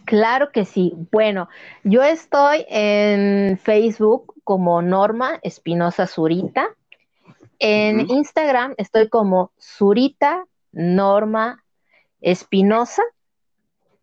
Claro 0.04 0.52
que 0.52 0.64
sí. 0.64 0.92
Bueno, 1.10 1.48
yo 1.82 2.02
estoy 2.02 2.66
en 2.68 3.58
Facebook 3.58 4.34
como 4.44 4.82
Norma 4.82 5.38
Espinosa 5.42 6.06
Zurita. 6.06 6.68
En 7.58 8.10
Instagram 8.10 8.74
estoy 8.76 9.08
como 9.08 9.52
Zurita 9.58 10.44
Norma 10.72 11.64
Espinosa. 12.20 13.02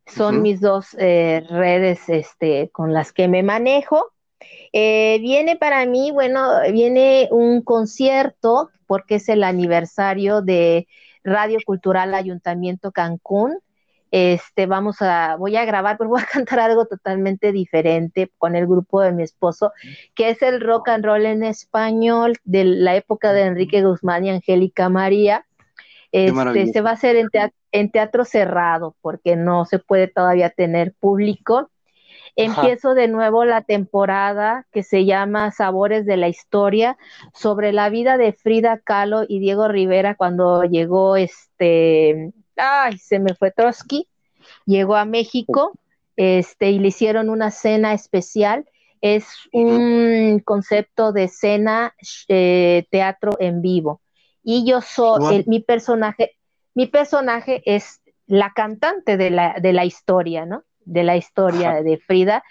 Son 0.08 0.42
mis 0.42 0.60
dos 0.60 0.96
eh, 0.98 1.44
redes 1.50 2.10
este, 2.10 2.70
con 2.72 2.94
las 2.94 3.14
que 3.14 3.28
me 3.28 3.44
manejo. 3.44 4.12
Eh, 4.74 5.20
viene 5.22 5.58
para 5.58 5.86
mí, 5.86 6.12
bueno, 6.12 6.62
viene 6.72 7.28
un 7.32 7.62
concierto 7.62 8.70
porque 8.88 9.16
es 9.16 9.30
el 9.30 9.44
aniversario 9.44 10.42
de 10.42 10.88
Radio 11.24 11.60
Cultural 11.66 12.14
Ayuntamiento 12.14 12.92
Cancún 12.92 13.58
este, 14.12 14.66
vamos 14.66 14.98
a, 15.00 15.38
voy 15.38 15.56
a 15.56 15.64
grabar, 15.64 15.98
pero 15.98 16.10
voy 16.10 16.22
a 16.22 16.26
cantar 16.26 16.60
algo 16.60 16.86
totalmente 16.86 17.52
diferente 17.52 18.32
con 18.38 18.56
el 18.56 18.68
grupo 18.68 19.02
de 19.02 19.14
mi 19.14 19.24
esposo, 19.24 19.72
que 20.14 20.30
es 20.30 20.42
el 20.42 20.62
rock 20.62 20.90
and 20.90 21.06
roll 21.06 21.26
en 21.26 21.44
español 21.44 22.38
de 22.44 22.66
la 22.66 22.96
época 22.96 23.34
de 23.34 23.44
Enrique 23.44 23.82
Guzmán 23.82 24.26
y 24.26 24.30
Angélica 24.30 24.90
María. 24.90 25.46
Este, 26.12 26.74
se 26.74 26.82
va 26.82 26.90
a 26.90 26.94
hacer 26.94 27.16
en 27.16 27.30
en 27.72 27.90
teatro 27.90 28.26
cerrado, 28.26 28.98
porque 29.02 29.38
no 29.38 29.64
se 29.64 29.80
puede 29.80 30.10
todavía 30.10 30.50
tener 30.50 30.94
público. 30.94 31.72
Empiezo 32.36 32.94
de 32.94 33.08
nuevo 33.08 33.46
la 33.46 33.62
temporada 33.62 34.66
que 34.72 34.84
se 34.84 35.06
llama 35.06 35.52
Sabores 35.52 36.06
de 36.06 36.18
la 36.18 36.30
Historia 36.30 36.98
sobre 37.34 37.74
la 37.74 37.90
vida 37.90 38.18
de 38.18 38.34
Frida 38.34 38.80
Kahlo 38.80 39.24
y 39.28 39.40
Diego 39.40 39.68
Rivera 39.68 40.16
cuando 40.16 40.64
llegó 40.64 41.18
este 41.18 42.34
ay, 42.62 42.98
se 42.98 43.20
me 43.20 43.34
fue 43.34 43.52
Trotsky, 43.52 44.08
llegó 44.66 44.96
a 44.96 45.06
México 45.06 45.74
este, 46.16 46.72
y 46.72 46.80
le 46.80 46.90
hicieron 46.90 47.30
una 47.30 47.52
cena 47.52 47.94
especial. 47.94 48.66
Es 49.02 49.26
un 49.52 50.40
concepto 50.46 51.12
de 51.12 51.28
cena 51.28 51.96
eh, 52.28 52.86
teatro 52.92 53.36
en 53.40 53.62
vivo. 53.62 54.02
Y 54.44 54.64
yo 54.64 54.82
soy, 54.82 55.44
mi 55.48 55.60
personaje, 55.60 56.38
mi 56.76 56.86
personaje 56.86 57.64
es 57.66 58.02
la 58.28 58.54
cantante 58.54 59.18
de 59.18 59.32
la, 59.32 59.56
de 59.60 59.74
la 59.74 59.86
historia, 59.86 60.46
¿no? 60.46 60.64
De 60.86 61.04
la 61.04 61.18
historia 61.18 61.82
de 61.84 61.98
Frida. 61.98 62.44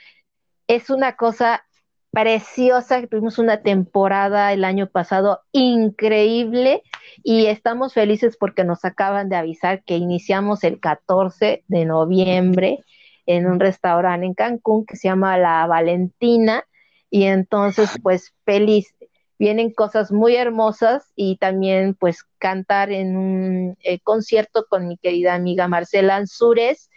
Es 0.67 0.91
una 0.91 1.17
cosa 1.17 1.65
preciosa, 2.11 3.07
tuvimos 3.07 3.39
una 3.39 3.63
temporada 3.63 4.53
el 4.53 4.65
año 4.65 4.89
pasado 4.89 5.41
increíble 5.53 6.83
y 7.23 7.47
estamos 7.47 7.95
felices 7.95 8.37
porque 8.37 8.65
nos 8.65 8.85
acaban 8.85 9.29
de 9.29 9.37
avisar 9.37 9.85
que 9.85 9.97
iniciamos 9.97 10.65
el 10.65 10.81
14 10.81 11.65
de 11.69 11.85
noviembre 11.85 12.81
en 13.27 13.47
un 13.47 13.61
restaurante 13.61 14.27
en 14.27 14.35
Cancún 14.35 14.85
que 14.85 14.97
se 14.97 15.09
llama 15.09 15.39
La 15.39 15.67
Valentina 15.67 16.65
y 17.11 17.25
entonces 17.25 17.91
pues 18.03 18.35
feliz. 18.45 18.95
Vienen 19.39 19.73
cosas 19.73 20.13
muy 20.13 20.37
hermosas 20.37 21.13
y 21.17 21.37
también 21.37 21.95
pues 21.95 22.25
cantar 22.39 22.93
en 22.93 23.17
un 23.17 23.79
eh, 23.83 24.01
concierto 24.01 24.67
con 24.69 24.87
mi 24.87 24.99
querida 24.99 25.35
amiga 25.35 25.67
Marcela 25.67 26.17
Ansures, 26.17 26.90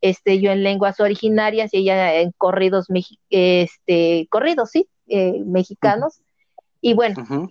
este, 0.00 0.40
yo 0.40 0.52
en 0.52 0.62
lenguas 0.62 1.00
originarias 1.00 1.72
y 1.72 1.78
ella 1.78 2.14
en 2.14 2.32
corridos, 2.36 2.86
este, 3.30 4.26
corridos, 4.30 4.70
sí, 4.70 4.88
eh, 5.08 5.42
mexicanos. 5.44 6.20
Y 6.80 6.94
bueno, 6.94 7.50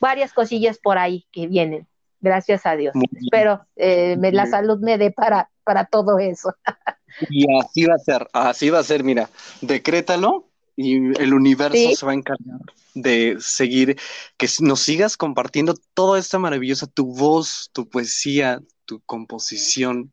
varias 0.00 0.32
cosillas 0.32 0.78
por 0.78 0.98
ahí 0.98 1.26
que 1.32 1.46
vienen, 1.46 1.86
gracias 2.20 2.66
a 2.66 2.76
Dios. 2.76 2.94
Espero 3.20 3.66
eh, 3.76 4.16
la 4.32 4.46
salud 4.46 4.78
me 4.80 4.98
dé 4.98 5.10
para, 5.10 5.50
para 5.64 5.84
todo 5.84 6.18
eso. 6.18 6.54
y 7.30 7.46
así 7.58 7.84
va 7.84 7.94
a 7.94 7.98
ser, 7.98 8.28
así 8.32 8.70
va 8.70 8.78
a 8.78 8.84
ser, 8.84 9.02
mira, 9.02 9.28
decrétalo 9.60 10.46
y 10.76 10.94
el 11.20 11.34
universo 11.34 11.96
se 11.96 12.06
va 12.06 12.12
a 12.12 12.14
encargar 12.14 12.60
de 12.94 13.36
seguir, 13.40 13.98
que 14.36 14.48
nos 14.60 14.80
sigas 14.80 15.16
compartiendo 15.16 15.74
toda 15.94 16.18
esta 16.18 16.38
maravillosa, 16.38 16.86
tu 16.86 17.06
voz, 17.14 17.70
tu 17.72 17.88
poesía, 17.88 18.60
tu 18.84 19.00
composición. 19.00 20.12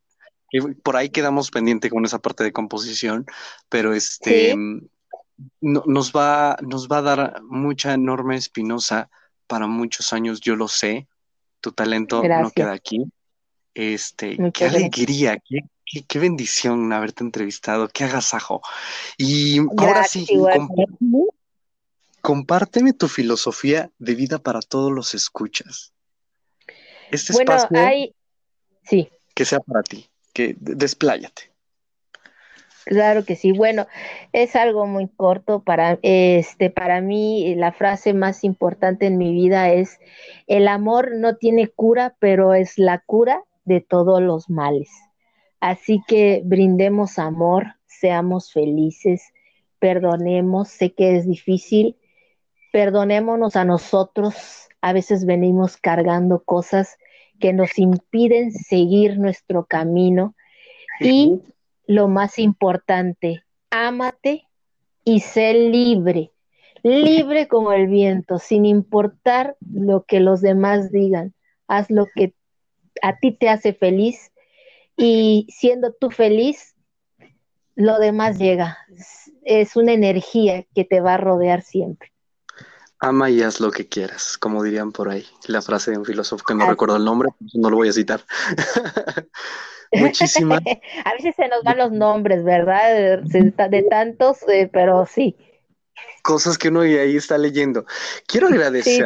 Por 0.84 0.98
ahí 0.98 1.10
quedamos 1.10 1.52
pendiente 1.52 1.90
con 1.90 2.06
esa 2.06 2.20
parte 2.20 2.44
de 2.44 2.52
composición, 2.52 3.26
pero 3.70 3.94
este 3.94 4.56
nos, 5.62 6.12
va, 6.12 6.58
nos 6.62 6.88
va 6.88 6.98
a 7.00 7.02
dar 7.02 7.42
mucha 7.44 7.94
enorme 7.94 8.36
espinosa 8.36 9.10
para 9.48 9.68
muchos 9.68 10.14
años, 10.14 10.42
yo 10.42 10.56
lo 10.56 10.68
sé, 10.68 11.08
tu 11.62 11.72
talento 11.72 12.24
no 12.24 12.52
queda 12.52 12.74
aquí. 12.74 13.06
Este, 13.74 14.38
qué 14.54 14.66
alegría, 14.66 15.38
qué, 16.08 16.20
bendición 16.20 16.92
haberte 16.94 17.24
entrevistado, 17.24 17.90
qué 17.90 18.06
agasajo. 18.06 18.62
Y 19.18 19.60
ahora 19.78 20.06
sí, 20.06 20.26
compárteme, 22.22 22.94
tu 22.94 23.08
filosofía 23.08 23.92
de 24.00 24.16
vida 24.16 24.40
para 24.40 24.62
todos 24.62 24.92
los 24.92 25.14
escuchas. 25.14 25.94
Este 27.12 27.34
bueno, 27.34 27.54
espacio 27.54 27.80
hay... 27.80 28.16
sí. 28.84 29.10
que 29.36 29.46
sea 29.46 29.60
para 29.60 29.84
ti, 29.84 30.10
que 30.36 30.56
despláyate. 30.60 31.44
Claro 32.86 33.26
que 33.26 33.36
sí. 33.36 33.52
Bueno, 33.52 33.88
es 34.32 34.56
algo 34.56 34.86
muy 34.86 35.08
corto 35.08 35.64
para 35.64 35.98
este 36.04 36.70
para 36.70 37.02
mí 37.02 37.56
la 37.56 37.72
frase 37.72 38.14
más 38.14 38.44
importante 38.44 39.08
en 39.08 39.18
mi 39.18 39.34
vida 39.34 39.72
es 39.72 39.98
el 40.46 40.68
amor 40.68 41.16
no 41.16 41.38
tiene 41.38 41.68
cura, 41.68 42.16
pero 42.20 42.54
es 42.54 42.78
la 42.78 43.00
cura 43.00 43.44
de 43.64 43.82
todos 43.82 44.22
los 44.22 44.52
males. 44.52 44.90
Así 45.60 46.04
que 46.08 46.44
brindemos 46.46 47.18
amor, 47.18 47.74
seamos 47.88 48.52
felices, 48.52 49.24
perdonemos, 49.80 50.68
sé 50.68 50.94
que 50.94 51.16
es 51.18 51.28
difícil, 51.28 51.98
perdonémonos 52.72 53.56
a 53.56 53.66
nosotros. 53.66 54.36
A 54.82 54.94
veces 54.94 55.26
venimos 55.26 55.78
cargando 55.78 56.44
cosas 56.44 57.00
que 57.40 57.54
nos 57.54 57.78
impiden 57.78 58.52
seguir 58.52 59.18
nuestro 59.18 59.66
camino 59.66 60.36
y 61.00 61.42
lo 61.88 62.08
más 62.08 62.40
importante, 62.40 63.44
ámate 63.70 64.48
y 65.04 65.20
sé 65.20 65.54
libre, 65.54 66.32
libre 66.84 67.48
como 67.48 67.72
el 67.74 67.88
viento, 67.88 68.40
sin 68.40 68.66
importar 68.66 69.56
lo 69.60 70.04
que 70.04 70.20
los 70.20 70.42
demás 70.42 70.92
digan. 70.92 71.34
Haz 71.68 71.90
lo 71.90 72.08
que 72.16 72.34
a 73.02 73.18
ti 73.18 73.32
te 73.32 73.50
hace 73.50 73.74
feliz 73.74 74.32
y 74.98 75.48
siendo 75.50 75.94
tú 75.94 76.10
feliz, 76.10 76.76
lo 77.76 78.00
demás 78.00 78.38
llega. 78.38 78.78
Es 79.44 79.76
una 79.76 79.94
energía 79.94 80.66
que 80.74 80.86
te 80.86 81.02
va 81.02 81.16
a 81.16 81.18
rodear 81.18 81.62
siempre. 81.62 82.15
Ama 83.00 83.30
y 83.30 83.42
haz 83.42 83.60
lo 83.60 83.72
que 83.72 83.88
quieras, 83.88 84.38
como 84.38 84.64
dirían 84.64 84.92
por 84.92 85.10
ahí. 85.10 85.26
La 85.48 85.62
frase 85.62 85.92
de 85.92 85.98
un 85.98 86.06
filósofo 86.06 86.44
que 86.46 86.56
no 86.56 86.68
recuerdo 86.68 86.96
el 86.96 87.06
nombre, 87.06 87.30
no 87.54 87.70
lo 87.70 87.78
voy 87.78 87.90
a 87.90 87.94
citar. 87.94 88.22
Muchísimas. 89.92 90.62
a 91.06 91.14
veces 91.14 91.36
se 91.36 91.48
nos 91.48 91.64
van 91.64 91.78
los 91.78 91.92
nombres, 91.92 92.44
¿verdad? 92.44 93.22
De, 93.24 93.84
tantos, 93.90 94.38
eh, 94.48 94.70
pero 94.72 95.06
sí. 95.06 95.36
Cosas 96.24 96.58
que 96.58 96.70
uno 96.70 96.82
ahí 96.82 97.16
está 97.16 97.38
leyendo. 97.38 97.86
Quiero 98.28 98.48
agradecer, 98.48 99.06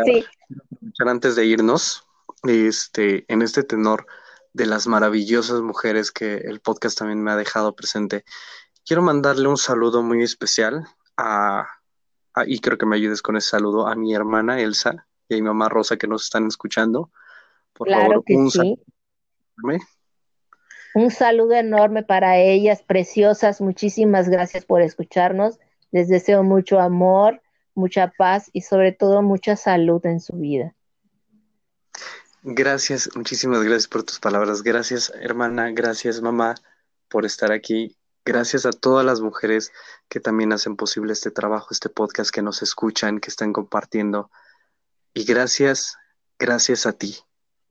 antes 1.06 1.36
de 1.36 1.46
irnos, 1.46 2.08
este, 2.44 3.26
en 3.28 3.42
este 3.42 3.64
tenor 3.64 4.06
de 4.54 4.66
las 4.66 4.88
maravillosas 4.88 5.62
mujeres 5.62 6.12
que 6.12 6.38
el 6.38 6.60
podcast 6.60 6.98
también 6.98 7.22
me 7.22 7.32
ha 7.32 7.36
dejado 7.36 7.76
presente. 7.76 8.24
Quiero 8.86 9.02
mandarle 9.02 9.48
un 9.48 9.58
saludo 9.58 10.02
muy 10.02 10.24
especial 10.24 10.88
a, 11.18 11.68
y 12.46 12.60
creo 12.60 12.78
que 12.78 12.86
me 12.86 12.96
ayudes 12.96 13.22
con 13.22 13.38
ese 13.38 13.50
saludo, 13.50 13.88
a 13.88 13.96
mi 13.96 14.14
hermana 14.14 14.60
Elsa 14.60 15.08
y 15.28 15.36
a 15.36 15.38
mi 15.38 15.44
mamá 15.44 15.70
Rosa 15.70 15.98
que 15.98 16.08
nos 16.08 16.24
están 16.24 16.48
escuchando. 16.48 17.12
Por 17.74 17.90
favor, 17.90 18.24
un 18.28 18.52
saludo. 18.52 18.78
Un 20.96 21.12
saludo 21.12 21.54
enorme 21.54 22.04
para 22.04 22.38
ellas, 22.38 22.82
preciosas. 22.82 23.62
Muchísimas 23.62 24.28
gracias 24.28 24.66
por 24.66 24.82
escucharnos. 24.82 25.60
Les 25.92 26.08
deseo 26.08 26.44
mucho 26.44 26.80
amor, 26.80 27.42
mucha 27.76 28.12
paz 28.18 28.50
y 28.54 28.62
sobre 28.62 28.92
todo 28.92 29.22
mucha 29.22 29.56
salud 29.56 30.04
en 30.06 30.20
su 30.20 30.34
vida. 30.34 30.76
Gracias, 32.42 33.10
muchísimas 33.16 33.64
gracias 33.64 33.88
por 33.88 34.04
tus 34.04 34.20
palabras. 34.20 34.64
Gracias, 34.64 35.12
hermana. 35.20 35.72
Gracias, 35.72 36.22
mamá, 36.22 36.56
por 37.10 37.26
estar 37.26 37.52
aquí. 37.52 37.99
Gracias 38.30 38.68
a 38.68 38.72
todas 38.72 39.04
las 39.04 39.22
mujeres 39.22 39.72
que 40.08 40.20
también 40.20 40.54
hacen 40.54 40.76
posible 40.76 41.14
este 41.14 41.32
trabajo, 41.32 41.70
este 41.72 41.90
podcast, 41.90 42.30
que 42.30 42.44
nos 42.44 42.62
escuchan, 42.62 43.20
que 43.20 43.32
están 43.32 43.54
compartiendo. 43.54 44.30
Y 45.16 45.24
gracias, 45.24 45.98
gracias 46.38 46.86
a 46.86 46.94
ti 46.94 47.18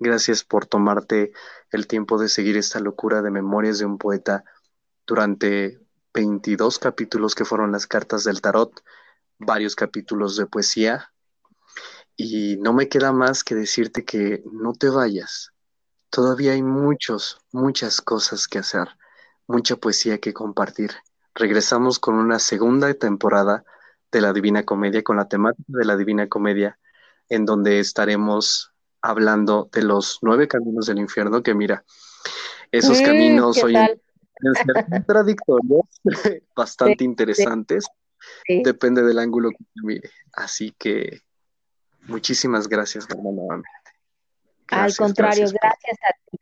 Gracias 0.00 0.42
por 0.42 0.66
tomarte 0.66 1.32
el 1.70 1.86
tiempo 1.86 2.18
de 2.18 2.28
seguir 2.28 2.56
esta 2.56 2.80
locura 2.80 3.22
de 3.22 3.30
Memorias 3.30 3.78
de 3.78 3.84
un 3.84 3.98
Poeta 3.98 4.42
durante 5.06 5.80
22 6.12 6.80
capítulos 6.80 7.36
que 7.36 7.44
fueron 7.44 7.70
las 7.70 7.86
cartas 7.86 8.24
del 8.24 8.40
tarot, 8.40 8.82
varios 9.38 9.76
capítulos 9.76 10.36
de 10.36 10.46
poesía. 10.46 11.12
Y 12.16 12.56
no 12.56 12.72
me 12.72 12.88
queda 12.88 13.12
más 13.12 13.44
que 13.44 13.54
decirte 13.54 14.04
que 14.04 14.42
no 14.50 14.72
te 14.72 14.88
vayas. 14.88 15.52
Todavía 16.10 16.52
hay 16.52 16.64
muchos, 16.64 17.38
muchas 17.52 18.00
cosas 18.00 18.48
que 18.48 18.58
hacer, 18.58 18.88
mucha 19.48 19.76
poesía 19.76 20.18
que 20.18 20.32
compartir. 20.32 20.92
regresamos 21.34 22.00
con 22.00 22.16
una 22.16 22.40
segunda 22.40 22.92
temporada 22.94 23.64
de 24.10 24.20
la 24.20 24.32
Divina 24.32 24.64
Comedia, 24.64 25.02
con 25.02 25.16
la 25.16 25.28
temática 25.28 25.64
de 25.68 25.84
la 25.84 25.96
Divina 25.96 26.28
Comedia, 26.28 26.78
en 27.28 27.44
donde 27.44 27.78
estaremos 27.78 28.72
hablando 29.02 29.68
de 29.72 29.82
los 29.82 30.18
nueve 30.22 30.48
caminos 30.48 30.86
del 30.86 30.98
infierno, 30.98 31.42
que 31.42 31.54
mira, 31.54 31.84
esos 32.72 33.00
mm, 33.00 33.04
caminos 33.04 33.62
hoy 33.62 33.76
en 33.76 34.54
ser 34.54 34.86
contradictorios, 34.90 35.86
bastante 36.56 37.04
interesantes, 37.04 37.86
depende 38.48 39.02
del 39.02 39.18
ángulo 39.18 39.50
que 39.50 39.64
mire. 39.82 40.10
Así 40.32 40.74
que 40.78 41.22
muchísimas 42.02 42.68
gracias, 42.68 43.06
nuevamente. 43.08 43.68
Al 44.68 44.94
contrario, 44.96 45.46
gracias, 45.50 45.98
a 46.02 46.30
ti. 46.30 46.37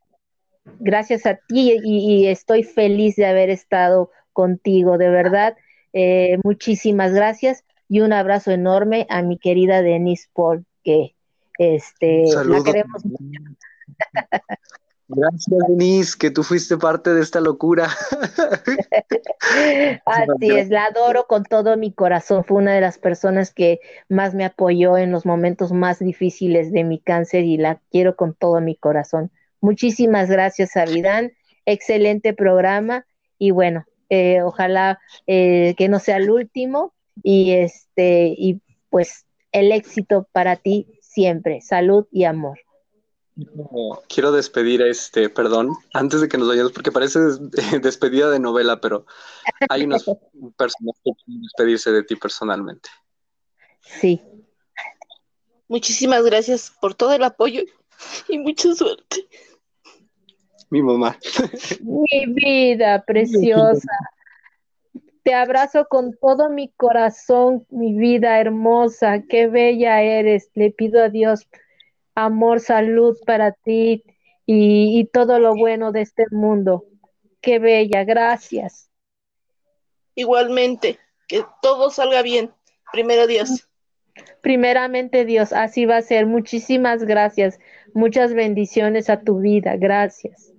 Gracias 0.81 1.27
a 1.27 1.36
ti 1.36 1.78
y, 1.82 2.27
estoy 2.27 2.62
feliz 2.62 3.16
de 3.16 3.27
haber 3.27 3.51
estado 3.51 4.11
contigo, 4.32 4.98
de 4.98 5.09
verdad. 5.09 5.57
Eh, 5.93 6.39
muchísimas 6.44 7.12
gracias 7.12 7.65
y 7.89 8.01
un 8.01 8.12
abrazo 8.12 8.51
enorme 8.51 9.07
a 9.09 9.23
mi 9.23 9.39
querida 9.39 9.82
Denise 9.82 10.28
Paul, 10.35 10.65
que 10.85 11.15
este, 11.59 12.24
la 12.44 12.62
queremos 12.62 13.05
mucho. 13.05 13.40
Gracias, 15.09 15.61
Denise, 15.69 16.19
que 16.19 16.32
tú 16.32 16.43
fuiste 16.43 16.77
parte 16.77 17.15
de 17.15 17.23
esta 17.23 17.40
locura. 17.40 17.89
Así 20.05 20.51
es, 20.51 20.69
la 20.69 20.86
adoro 20.86 21.27
con 21.28 21.44
todo 21.44 21.77
mi 21.77 21.93
corazón. 21.93 22.43
Fue 22.44 22.57
una 22.57 22.74
de 22.74 22.81
las 22.81 22.98
personas 22.98 23.55
que 23.55 23.78
más 24.09 24.35
me 24.35 24.44
apoyó 24.44 24.98
en 24.98 25.12
los 25.12 25.24
momentos 25.24 25.70
más 25.70 26.01
difíciles 26.01 26.73
de 26.73 26.82
mi 26.82 26.98
cáncer 26.98 27.44
y 27.44 27.57
la 27.57 27.81
quiero 27.93 28.16
con 28.16 28.35
todo 28.35 28.61
mi 28.61 28.74
corazón. 28.74 29.31
Muchísimas 29.60 30.28
gracias, 30.28 30.76
Avidán. 30.76 31.32
Excelente 31.64 32.32
programa 32.32 33.06
y 33.38 33.50
bueno, 33.50 33.84
eh, 34.08 34.42
ojalá 34.42 35.00
eh, 35.26 35.74
que 35.76 35.88
no 35.88 35.98
sea 35.98 36.18
el 36.18 36.30
último 36.30 36.94
y 37.22 37.52
este 37.52 38.34
y 38.36 38.60
pues 38.90 39.24
el 39.52 39.72
éxito 39.72 40.28
para 40.32 40.56
ti 40.56 40.86
siempre. 41.00 41.60
Salud 41.60 42.06
y 42.10 42.24
amor 42.24 42.58
quiero 44.08 44.32
despedir 44.32 44.82
a 44.82 44.88
este, 44.88 45.28
perdón, 45.28 45.76
antes 45.92 46.20
de 46.20 46.28
que 46.28 46.38
nos 46.38 46.48
vayamos, 46.48 46.72
porque 46.72 46.92
parece 46.92 47.18
despedida 47.82 48.30
de 48.30 48.40
novela, 48.40 48.80
pero 48.80 49.06
hay 49.68 49.84
unas 49.84 50.04
personas 50.56 50.96
que 51.04 51.12
quieren 51.24 51.42
despedirse 51.42 51.92
de 51.92 52.02
ti 52.02 52.16
personalmente. 52.16 52.88
Sí. 53.80 54.20
Muchísimas 55.68 56.24
gracias 56.24 56.72
por 56.80 56.94
todo 56.94 57.12
el 57.12 57.24
apoyo 57.24 57.62
y 58.28 58.39
mucha 58.39 58.74
suerte. 58.74 59.27
Mi 60.70 60.82
mamá. 60.82 61.18
Mi 61.81 62.27
vida 62.27 63.05
preciosa. 63.05 63.93
Te 65.23 65.35
abrazo 65.35 65.86
con 65.89 66.16
todo 66.16 66.51
mi 66.51 66.68
corazón, 66.77 67.66
mi 67.70 67.94
vida 67.94 68.40
hermosa. 68.40 69.23
Qué 69.28 69.48
bella 69.48 70.02
eres. 70.02 70.51
Le 70.55 70.70
pido 70.70 71.02
a 71.02 71.09
Dios 71.09 71.47
amor, 72.16 72.60
salud 72.60 73.16
para 73.24 73.52
ti 73.52 74.02
y, 74.47 75.05
todo 75.12 75.39
lo 75.39 75.55
bueno 75.55 75.93
de 75.93 76.01
este 76.01 76.24
mundo. 76.31 76.85
Qué 77.40 77.59
bella, 77.59 78.05
gracias. 78.05 78.90
Igualmente, 80.14 80.98
que 81.28 81.44
todo 81.62 81.90
salga 81.90 82.23
bien. 82.23 82.52
Primero 82.93 83.27
Dios. 83.27 83.68
Primeramente 84.40 85.24
Dios, 85.24 85.52
así 85.52 85.85
va 85.85 85.98
a 85.98 86.02
ser. 86.02 86.27
Muchísimas 86.27 87.05
gracias. 87.05 87.59
Muchas 87.97 88.35
bendiciones 88.35 89.09
a 89.09 89.23
tu 89.23 89.40
vida. 89.40 89.74
Gracias. 89.78 90.52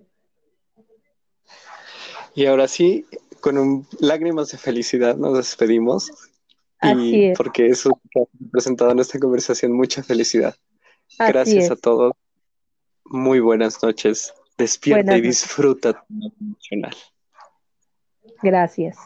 Y 2.33 2.47
ahora 2.47 2.67
sí, 2.67 3.05
con 3.41 3.85
lágrimas 3.99 4.49
de 4.49 4.57
felicidad 4.57 5.15
nos 5.17 5.37
despedimos. 5.37 6.11
Así 6.79 7.25
es. 7.25 7.37
Porque 7.37 7.67
eso 7.67 7.91
ha 8.15 8.19
representado 8.39 8.89
en 8.89 8.97
esta 8.97 9.19
conversación 9.19 9.71
mucha 9.73 10.01
felicidad. 10.01 10.55
Gracias 11.19 11.69
a 11.69 11.75
todos. 11.75 12.13
Muy 13.05 13.39
buenas 13.39 13.83
noches. 13.83 14.33
Despierta 14.57 15.15
y 15.15 15.21
disfruta 15.21 15.93
tu 15.93 16.33
emocional. 16.41 16.95
Gracias. 18.41 18.97